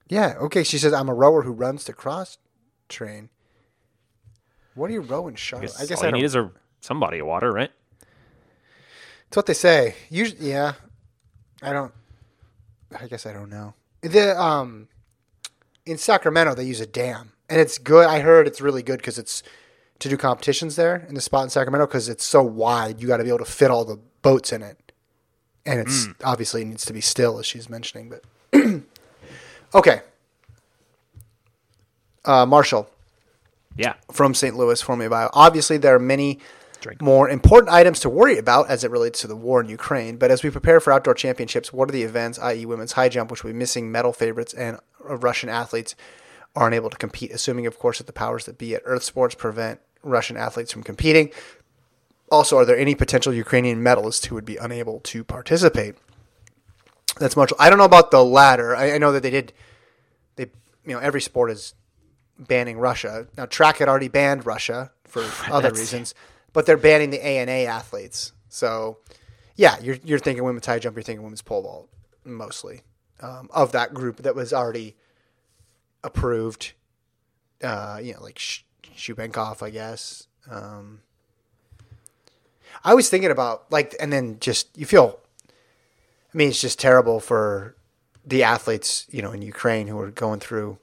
[0.07, 0.35] Yeah.
[0.41, 0.63] Okay.
[0.63, 2.37] She says I'm a rower who runs to cross
[2.89, 3.29] train.
[4.75, 5.67] What do you row in I Charlotte?
[5.67, 6.51] guess, I guess all I need is a
[6.81, 7.71] some body of water, right?
[9.27, 9.95] It's what they say.
[10.09, 10.73] Usually, yeah.
[11.61, 11.93] I don't.
[12.99, 13.73] I guess I don't know.
[14.01, 14.87] The um,
[15.85, 18.07] in Sacramento they use a dam, and it's good.
[18.07, 19.41] I heard it's really good because it's
[19.99, 23.01] to do competitions there in the spot in Sacramento because it's so wide.
[23.01, 24.91] You got to be able to fit all the boats in it,
[25.65, 28.09] and it's obviously it needs to be still as she's mentioning.
[28.09, 28.23] But
[29.73, 30.01] okay,
[32.25, 32.89] uh, Marshall
[33.77, 33.93] Yeah.
[34.11, 34.55] from St.
[34.55, 35.29] Louis for me bio.
[35.33, 36.39] Obviously, there are many
[36.81, 37.01] Drink.
[37.01, 40.17] more important items to worry about as it relates to the war in Ukraine.
[40.17, 43.31] But as we prepare for outdoor championships, what are the events, i.e., women's high jump,
[43.31, 44.77] which will be missing medal favorites and
[45.09, 45.95] uh, Russian athletes
[46.55, 47.31] are unable to compete?
[47.31, 50.83] Assuming, of course, that the powers that be at Earth Sports prevent Russian athletes from
[50.83, 51.31] competing.
[52.31, 55.95] Also, are there any potential Ukrainian medalists who would be unable to participate?
[57.19, 57.51] That's much.
[57.59, 58.75] I don't know about the latter.
[58.75, 59.53] I, I know that they did.
[60.35, 60.49] They,
[60.85, 61.73] you know, every sport is
[62.37, 63.27] banning Russia.
[63.37, 66.13] Now, track had already banned Russia for other reasons,
[66.51, 68.33] but they're banning the ANA athletes.
[68.49, 68.97] So,
[69.55, 71.89] yeah, you're you're thinking women's high jump, you're thinking women's pole vault,
[72.25, 72.81] mostly
[73.21, 74.95] um, of that group that was already
[76.05, 76.73] approved.
[77.63, 78.61] Uh, you know, like Sh-
[78.95, 80.27] Shubenkov, I guess.
[80.49, 81.01] Um,
[82.83, 85.19] I was thinking about like, and then just you feel.
[86.33, 87.75] I mean, it's just terrible for
[88.25, 90.77] the athletes, you know, in Ukraine who are going through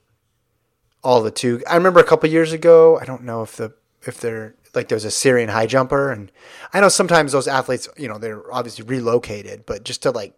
[1.03, 1.61] all the two.
[1.69, 2.97] I remember a couple years ago.
[2.99, 6.31] I don't know if the if they're like there was a Syrian high jumper, and
[6.73, 10.33] I know sometimes those athletes, you know, they're obviously relocated, but just to like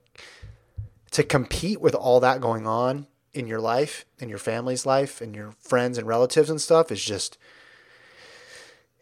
[1.11, 5.35] to compete with all that going on in your life, in your family's life, and
[5.35, 7.37] your friends and relatives and stuff is just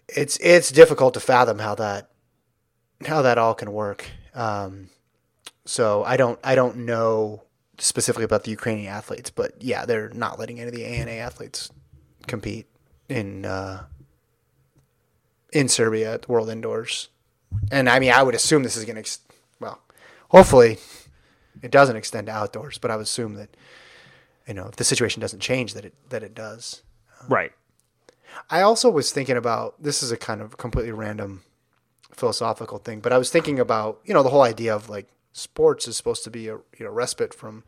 [0.09, 2.09] it's it's difficult to fathom how that
[3.05, 4.05] how that all can work.
[4.33, 4.89] Um,
[5.65, 7.43] so I don't I don't know
[7.77, 11.71] specifically about the Ukrainian athletes, but yeah, they're not letting any of the ANA athletes
[12.27, 12.67] compete
[13.07, 13.83] in uh,
[15.51, 17.09] in Serbia at the World Indoors.
[17.71, 19.19] And I mean, I would assume this is going to ex-
[19.59, 19.79] well,
[20.29, 20.79] hopefully
[21.61, 23.55] it doesn't extend to outdoors, but I would assume that
[24.47, 26.83] you know if the situation doesn't change that it that it does.
[27.27, 27.51] Right.
[28.49, 31.43] I also was thinking about this is a kind of completely random
[32.11, 35.87] philosophical thing, but I was thinking about you know the whole idea of like sports
[35.87, 37.63] is supposed to be a you know respite from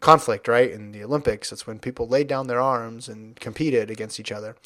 [0.00, 0.70] conflict, right?
[0.70, 4.56] In the Olympics, it's when people laid down their arms and competed against each other.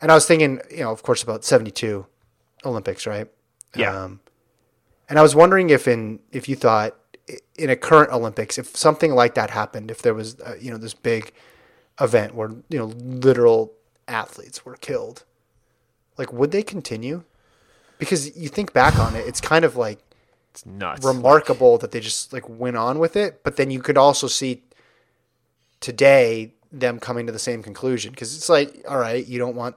[0.00, 2.06] And I was thinking, you know, of course, about '72
[2.64, 3.28] Olympics, right?
[3.74, 4.04] Yeah.
[4.04, 4.20] Um,
[5.08, 6.96] and I was wondering if in if you thought
[7.56, 10.78] in a current Olympics, if something like that happened, if there was uh, you know
[10.78, 11.32] this big
[12.00, 13.72] event where you know literal
[14.08, 15.24] athletes were killed,
[16.18, 17.24] like would they continue?
[17.98, 19.98] Because you think back on it, it's kind of like
[20.52, 21.04] It's nuts.
[21.04, 23.42] remarkable that they just like went on with it.
[23.42, 24.62] But then you could also see
[25.80, 29.76] today them coming to the same conclusion because it's like, all right, you don't want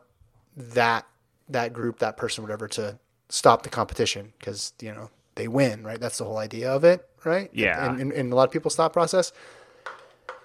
[0.56, 1.06] that
[1.48, 3.00] that group, that person, whatever, to
[3.30, 6.00] stop the competition because you know they win, right?
[6.00, 7.50] That's the whole idea of it, right?
[7.54, 7.94] Yeah.
[7.94, 9.32] In, in, in a lot of people's thought process,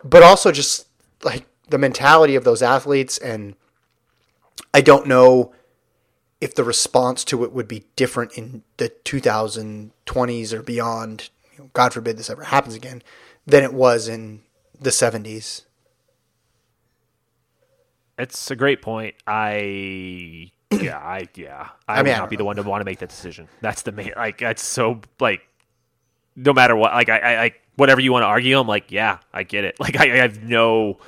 [0.02, 0.86] but also just
[1.22, 3.54] like the mentality of those athletes, and
[4.72, 5.52] I don't know
[6.40, 11.30] if the response to it would be different in the 2020s or beyond.
[11.52, 13.02] You know, God forbid this ever happens again.
[13.46, 14.42] than it was in
[14.78, 15.62] the 70s.
[18.18, 19.14] It's a great point.
[19.26, 21.70] I yeah, I yeah.
[21.88, 23.48] I, I mean, would not be the one to want to make that decision.
[23.60, 25.42] That's the main like that's so like
[26.36, 29.18] no matter what like I, I like whatever you want to argue, I'm like, yeah,
[29.32, 29.76] I get it.
[29.80, 30.98] Like I, I have no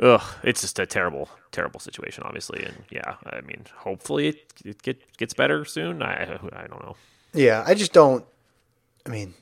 [0.00, 2.64] ugh, it's just a terrible, terrible situation, obviously.
[2.64, 6.02] And yeah, I mean hopefully it, it get, gets better soon.
[6.02, 6.22] I
[6.52, 6.96] I don't know.
[7.32, 8.24] Yeah, I just don't.
[9.06, 9.34] I mean,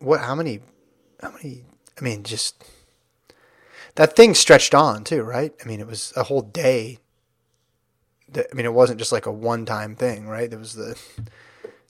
[0.00, 0.20] what?
[0.20, 0.60] How many?
[1.20, 1.64] How many?
[1.98, 2.64] I mean, just
[3.94, 5.52] that thing stretched on too, right?
[5.62, 6.98] I mean, it was a whole day.
[8.30, 10.50] That, I mean, it wasn't just like a one-time thing, right?
[10.50, 10.98] There was the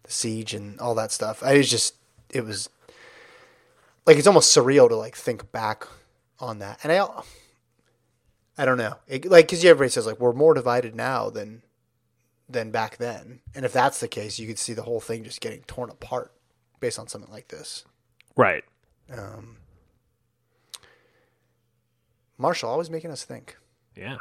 [0.04, 1.42] the siege and all that stuff.
[1.42, 1.96] I was just,
[2.30, 2.70] it was
[4.06, 5.86] like it's almost surreal to like think back
[6.38, 7.06] on that, and I,
[8.56, 11.62] I don't know, it, like because everybody says like we're more divided now than
[12.48, 13.40] than back then.
[13.54, 16.32] And if that's the case, you could see the whole thing just getting torn apart
[16.80, 17.84] based on something like this.
[18.36, 18.64] Right.
[19.10, 19.56] Um,
[22.36, 23.56] Marshall always making us think.
[23.96, 24.18] Yeah.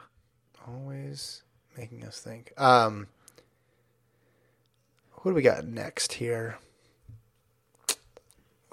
[0.68, 1.44] Always
[1.78, 2.54] making us think.
[2.58, 3.08] Um,
[5.24, 6.58] what do we got next here?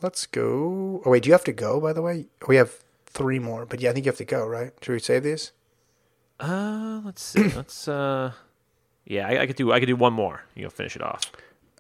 [0.03, 1.01] Let's go.
[1.05, 1.81] Oh wait, do you have to go?
[1.81, 2.73] By the way, we have
[3.07, 4.47] three more, but yeah, I think you have to go.
[4.47, 4.73] Right?
[4.83, 5.53] Should we save these?
[6.41, 7.49] Uh, let's see.
[7.57, 8.33] let's uh,
[9.05, 10.45] yeah, I, I could do I could do one more.
[10.55, 11.31] You know, finish it off.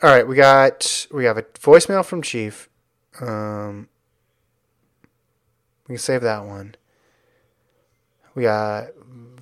[0.02, 2.68] All right, we got we have a voicemail from Chief.
[3.20, 3.88] Um,
[5.88, 6.76] we can save that one.
[8.34, 8.88] We got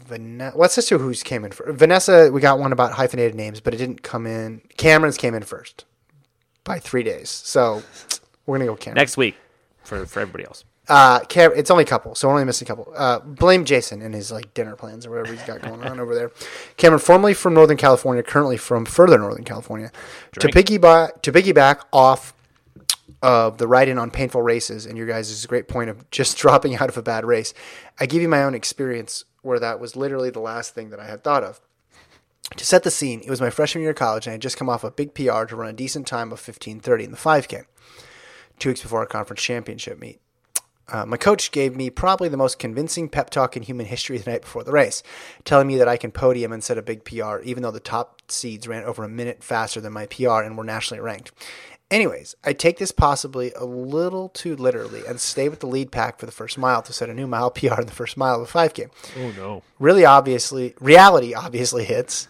[0.09, 0.57] Vanessa.
[0.57, 1.79] Let's just do who's came in first.
[1.79, 4.63] Vanessa, we got one about hyphenated names, but it didn't come in.
[4.77, 5.85] Cameron's came in first
[6.65, 7.83] by three days, so
[8.47, 8.97] we're gonna go Cameron.
[9.03, 9.37] Next week
[9.85, 10.65] for for everybody else.
[10.89, 12.91] Uh, Cam- it's only a couple, so we're only missing a couple.
[12.97, 16.15] Uh, blame Jason and his like dinner plans or whatever he's got going on over
[16.15, 16.31] there.
[16.79, 19.93] Cameron, formerly from Northern California, currently from further Northern California,
[20.33, 20.55] Drink.
[20.55, 22.33] to piggyback to piggyback off
[23.21, 26.89] of the write-in on painful races and your guys' great point of just dropping out
[26.89, 27.53] of a bad race.
[28.01, 31.07] I give you my own experience where that was literally the last thing that I
[31.07, 31.61] had thought of.
[32.57, 34.57] To set the scene, it was my freshman year of college, and I had just
[34.57, 37.65] come off a big PR to run a decent time of 15:30 in the 5K,
[38.59, 40.21] two weeks before our conference championship meet.
[40.91, 44.31] Uh, my coach gave me probably the most convincing pep talk in human history the
[44.31, 45.03] night before the race,
[45.45, 48.23] telling me that I can podium and set a big PR, even though the top
[48.31, 51.33] seeds ran over a minute faster than my PR and were nationally ranked.
[51.91, 56.19] Anyways, I take this possibly a little too literally and stay with the lead pack
[56.19, 58.49] for the first mile to set a new mile PR in the first mile of
[58.49, 58.91] a 5K.
[59.19, 59.63] Oh no.
[59.79, 62.29] Really obviously, reality obviously hits,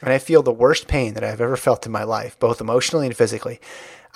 [0.00, 3.06] and I feel the worst pain that I've ever felt in my life, both emotionally
[3.06, 3.60] and physically.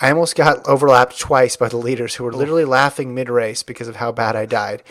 [0.01, 2.37] I almost got overlapped twice by the leaders who were oh.
[2.37, 4.83] literally laughing mid race because of how bad I died.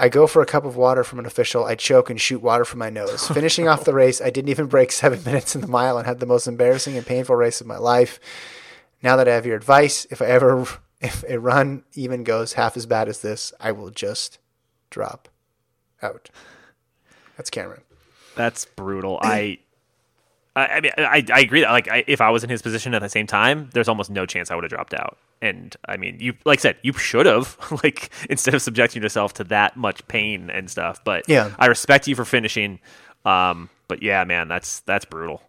[0.00, 1.64] I go for a cup of water from an official.
[1.64, 3.26] I choke and shoot water from my nose.
[3.34, 6.20] Finishing off the race, I didn't even break seven minutes in the mile and had
[6.20, 8.20] the most embarrassing and painful race of my life.
[9.02, 10.66] Now that I have your advice, if I ever,
[11.00, 14.38] if a run even goes half as bad as this, I will just
[14.90, 15.28] drop
[16.02, 16.30] out.
[17.36, 17.82] That's Cameron.
[18.34, 19.18] That's brutal.
[19.20, 19.58] I,
[20.54, 22.94] I, I mean, I, I agree that like I, if I was in his position
[22.94, 25.18] at the same time, there's almost no chance I would have dropped out.
[25.40, 29.34] And I mean, you like I said, you should have like instead of subjecting yourself
[29.34, 31.02] to that much pain and stuff.
[31.04, 31.52] But Yeah.
[31.58, 32.80] I respect you for finishing.
[33.24, 35.42] Um, but yeah, man, that's that's brutal.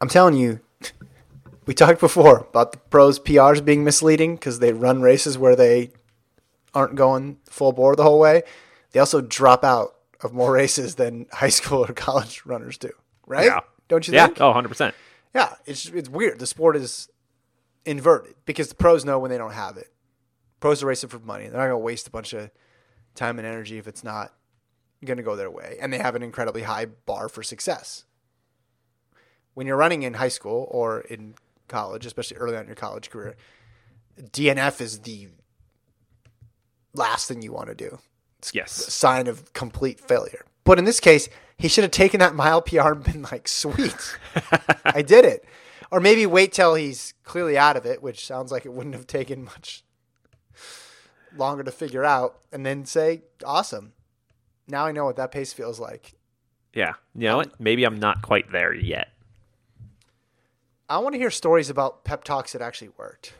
[0.00, 0.60] I'm telling you,
[1.66, 5.90] we talked before about the pros PRs being misleading because they run races where they
[6.74, 8.42] aren't going full bore the whole way.
[8.92, 12.90] They also drop out of more races than high school or college runners do,
[13.26, 13.46] right?
[13.46, 13.60] Yeah.
[13.88, 14.26] Don't you Yeah.
[14.26, 14.38] think?
[14.38, 14.94] Yeah, oh, 100 percent.
[15.34, 16.38] Yeah, it's it's weird.
[16.38, 17.08] The sport is
[17.84, 19.88] inverted because the pros know when they don't have it.
[20.60, 21.44] Pros are racing for money.
[21.44, 22.50] They're not going to waste a bunch of
[23.14, 24.32] time and energy if it's not
[25.04, 28.04] going to go their way, and they have an incredibly high bar for success.
[29.52, 31.34] When you're running in high school or in
[31.68, 33.36] college, especially early on in your college career,
[34.18, 35.28] DNF is the
[36.92, 37.98] last thing you want to do
[38.38, 38.72] It's Yes.
[38.72, 40.44] sign of complete failure.
[40.64, 41.28] But in this case,
[41.58, 44.16] he should have taken that mile PR and been like, sweet,
[44.84, 45.44] I did it.
[45.90, 49.06] Or maybe wait till he's clearly out of it, which sounds like it wouldn't have
[49.06, 49.84] taken much
[51.36, 53.92] longer to figure out, and then say, awesome.
[54.66, 56.14] Now I know what that pace feels like.
[56.72, 56.94] Yeah.
[57.14, 57.60] You know um, what?
[57.60, 59.08] Maybe I'm not quite there yet.
[60.94, 63.32] I want to hear stories about pep talks that actually worked.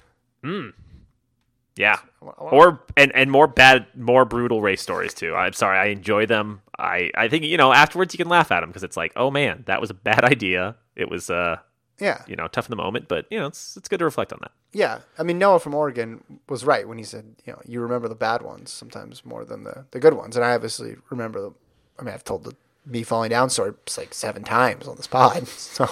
[1.76, 1.98] Yeah.
[2.22, 5.34] I wa- Or and and more bad, more brutal race stories too.
[5.34, 6.62] I'm sorry, I enjoy them.
[6.78, 9.30] I I think you know afterwards you can laugh at them because it's like, oh
[9.30, 10.76] man, that was a bad idea.
[10.94, 11.56] It was uh
[11.98, 12.22] Yeah.
[12.26, 14.38] you know tough in the moment, but you know it's it's good to reflect on
[14.42, 14.52] that.
[14.72, 18.08] Yeah, I mean Noah from Oregon was right when he said, you know, you remember
[18.08, 21.52] the bad ones sometimes more than the, the good ones, and I obviously remember the.
[21.98, 22.54] I mean, I've told the
[22.86, 25.88] me falling down story like seven times on this pod, so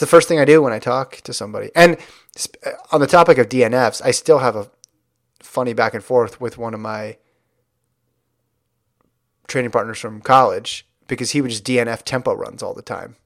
[0.00, 1.70] the first thing I do when I talk to somebody.
[1.76, 1.96] And
[2.66, 4.70] uh, On the topic of DNFs, I still have a
[5.40, 7.16] funny back and forth with one of my
[9.46, 13.16] training partners from college because he would just DNF tempo runs all the time.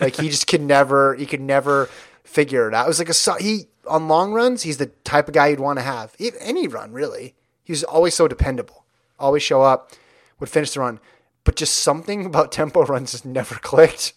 [0.00, 1.90] Like he just could never, he could never
[2.24, 2.86] figure it out.
[2.86, 4.62] It was like a he on long runs.
[4.62, 7.34] He's the type of guy you'd want to have any run really.
[7.64, 8.84] He was always so dependable.
[9.18, 9.92] Always show up,
[10.38, 11.00] would finish the run,
[11.44, 14.12] but just something about tempo runs just never clicked,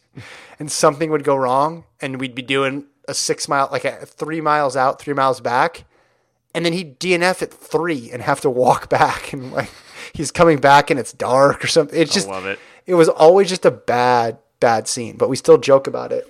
[0.59, 4.41] and something would go wrong, and we'd be doing a six mile, like a three
[4.41, 5.85] miles out, three miles back,
[6.53, 9.69] and then he'd DNF at three and have to walk back, and like
[10.13, 11.99] he's coming back and it's dark or something.
[11.99, 12.59] It's just love it.
[12.85, 16.29] it was always just a bad, bad scene, but we still joke about it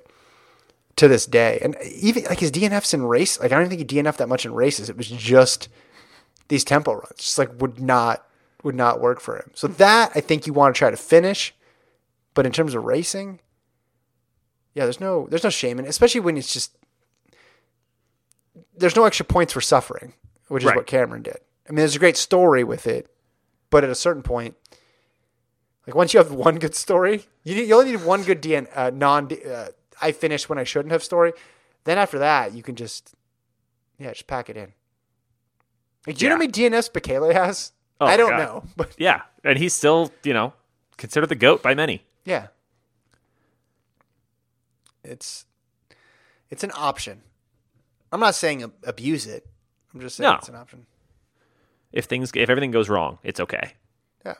[0.95, 1.59] to this day.
[1.61, 4.45] And even like his DNFs in race, like I don't think he DNF'd that much
[4.45, 4.89] in races.
[4.89, 5.69] It was just
[6.47, 8.25] these tempo runs, just like would not
[8.63, 9.51] would not work for him.
[9.53, 11.53] So that I think you want to try to finish,
[12.33, 13.39] but in terms of racing,
[14.73, 16.75] yeah, there's no there's no shame in it, especially when it's just
[18.75, 20.13] there's no extra points for suffering,
[20.47, 20.75] which is Right.
[20.75, 21.37] what Cameron did.
[21.67, 23.07] I mean, there's a great story with it,
[23.69, 24.55] but at a certain point,
[25.87, 28.67] like once you have one good story, you need, you only need one good DN
[28.75, 29.67] uh, non uh,
[30.01, 31.33] I finished when I shouldn't have story.
[31.83, 33.13] Then after that, you can just
[33.99, 34.73] yeah, just pack it in.
[36.07, 37.71] Like, do you know how many DNS Bekele has?
[38.01, 38.37] Oh, I don't God.
[38.39, 40.53] know, but Yeah, and he's still, you know,
[40.97, 42.03] considered the goat by many.
[42.25, 42.47] yeah,
[45.03, 45.45] it's
[46.49, 47.21] it's an option.
[48.11, 49.45] I'm not saying abuse it.
[49.93, 50.37] I'm just saying No.
[50.37, 50.85] it's an option.
[51.91, 53.73] If things, if everything goes wrong, it's okay.
[54.25, 54.35] Yeah.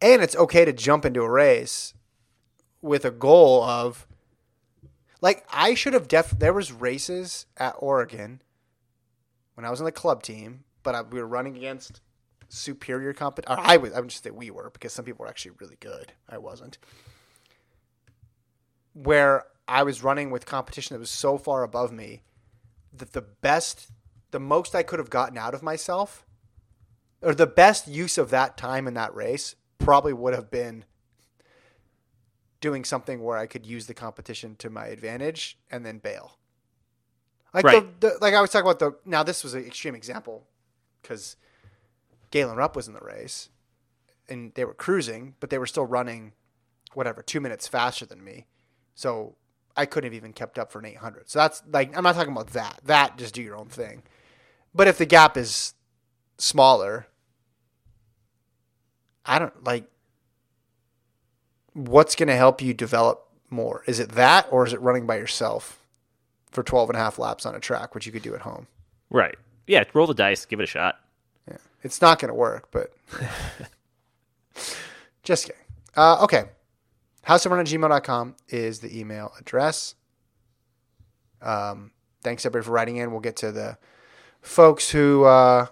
[0.00, 1.94] And it's okay to jump into a race
[2.80, 4.06] with a goal of
[5.20, 8.42] like I should have def there was races at Oregon
[9.54, 12.00] when I was on the club team, but I, we were running against
[12.52, 15.28] superior compet or I was I would just say we were because some people were
[15.28, 16.12] actually really good.
[16.28, 16.76] I wasn't.
[18.92, 22.22] Where I was running with competition that was so far above me
[22.92, 23.90] that the best
[24.32, 26.26] the most I could have gotten out of myself
[27.22, 30.84] or the best use of that time in that race probably would have been
[32.60, 36.38] doing something where I could use the competition to my advantage and then bail.
[37.54, 38.00] Like Right.
[38.00, 40.46] the, the like I was talking about the now this was an extreme example
[41.00, 41.36] because
[42.32, 43.50] Galen Rupp was in the race
[44.28, 46.32] and they were cruising, but they were still running
[46.94, 48.46] whatever two minutes faster than me,
[48.94, 49.36] so
[49.76, 51.30] I couldn't have even kept up for an 800.
[51.30, 52.80] So that's like I'm not talking about that.
[52.84, 54.02] That just do your own thing.
[54.74, 55.74] But if the gap is
[56.38, 57.06] smaller,
[59.24, 59.84] I don't like
[61.74, 63.84] what's going to help you develop more.
[63.86, 65.78] Is it that or is it running by yourself
[66.50, 68.66] for 12 and a half laps on a track, which you could do at home?
[69.10, 69.36] Right.
[69.66, 70.98] Yeah, roll the dice, give it a shot.
[71.82, 72.92] It's not going to work, but
[75.22, 75.60] just kidding.
[75.96, 76.44] Uh, okay.
[77.26, 79.94] Houseofrun at gmail.com is the email address.
[81.40, 81.92] Um,
[82.22, 83.10] thanks everybody for writing in.
[83.10, 83.78] We'll get to the
[84.40, 85.66] folks who uh,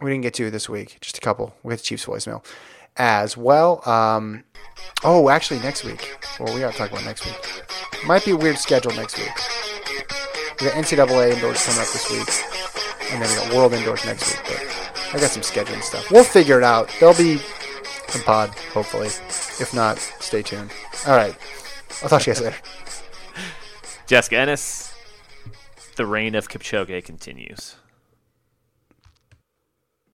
[0.00, 0.98] we didn't get to this week.
[1.00, 1.54] Just a couple.
[1.62, 2.44] We'll get to Chiefs voicemail
[2.96, 3.86] as well.
[3.88, 4.44] Um,
[5.04, 6.16] oh, actually, next week.
[6.38, 7.64] Well, we got to talk about next week.
[8.06, 9.30] Might be a weird schedule next week.
[10.60, 12.28] We got NCAA indoors coming up this week,
[13.12, 14.42] and then we got World indoors next week.
[14.44, 16.10] But I got some scheduling stuff.
[16.10, 16.90] We'll figure it out.
[16.98, 17.34] There'll be
[18.14, 19.08] a pod, hopefully.
[19.08, 20.70] If not, stay tuned.
[21.06, 21.36] All right.
[22.02, 22.56] I'll talk to you guys later.
[24.06, 24.94] Jessica Ennis,
[25.96, 27.76] the reign of Kipchoge continues.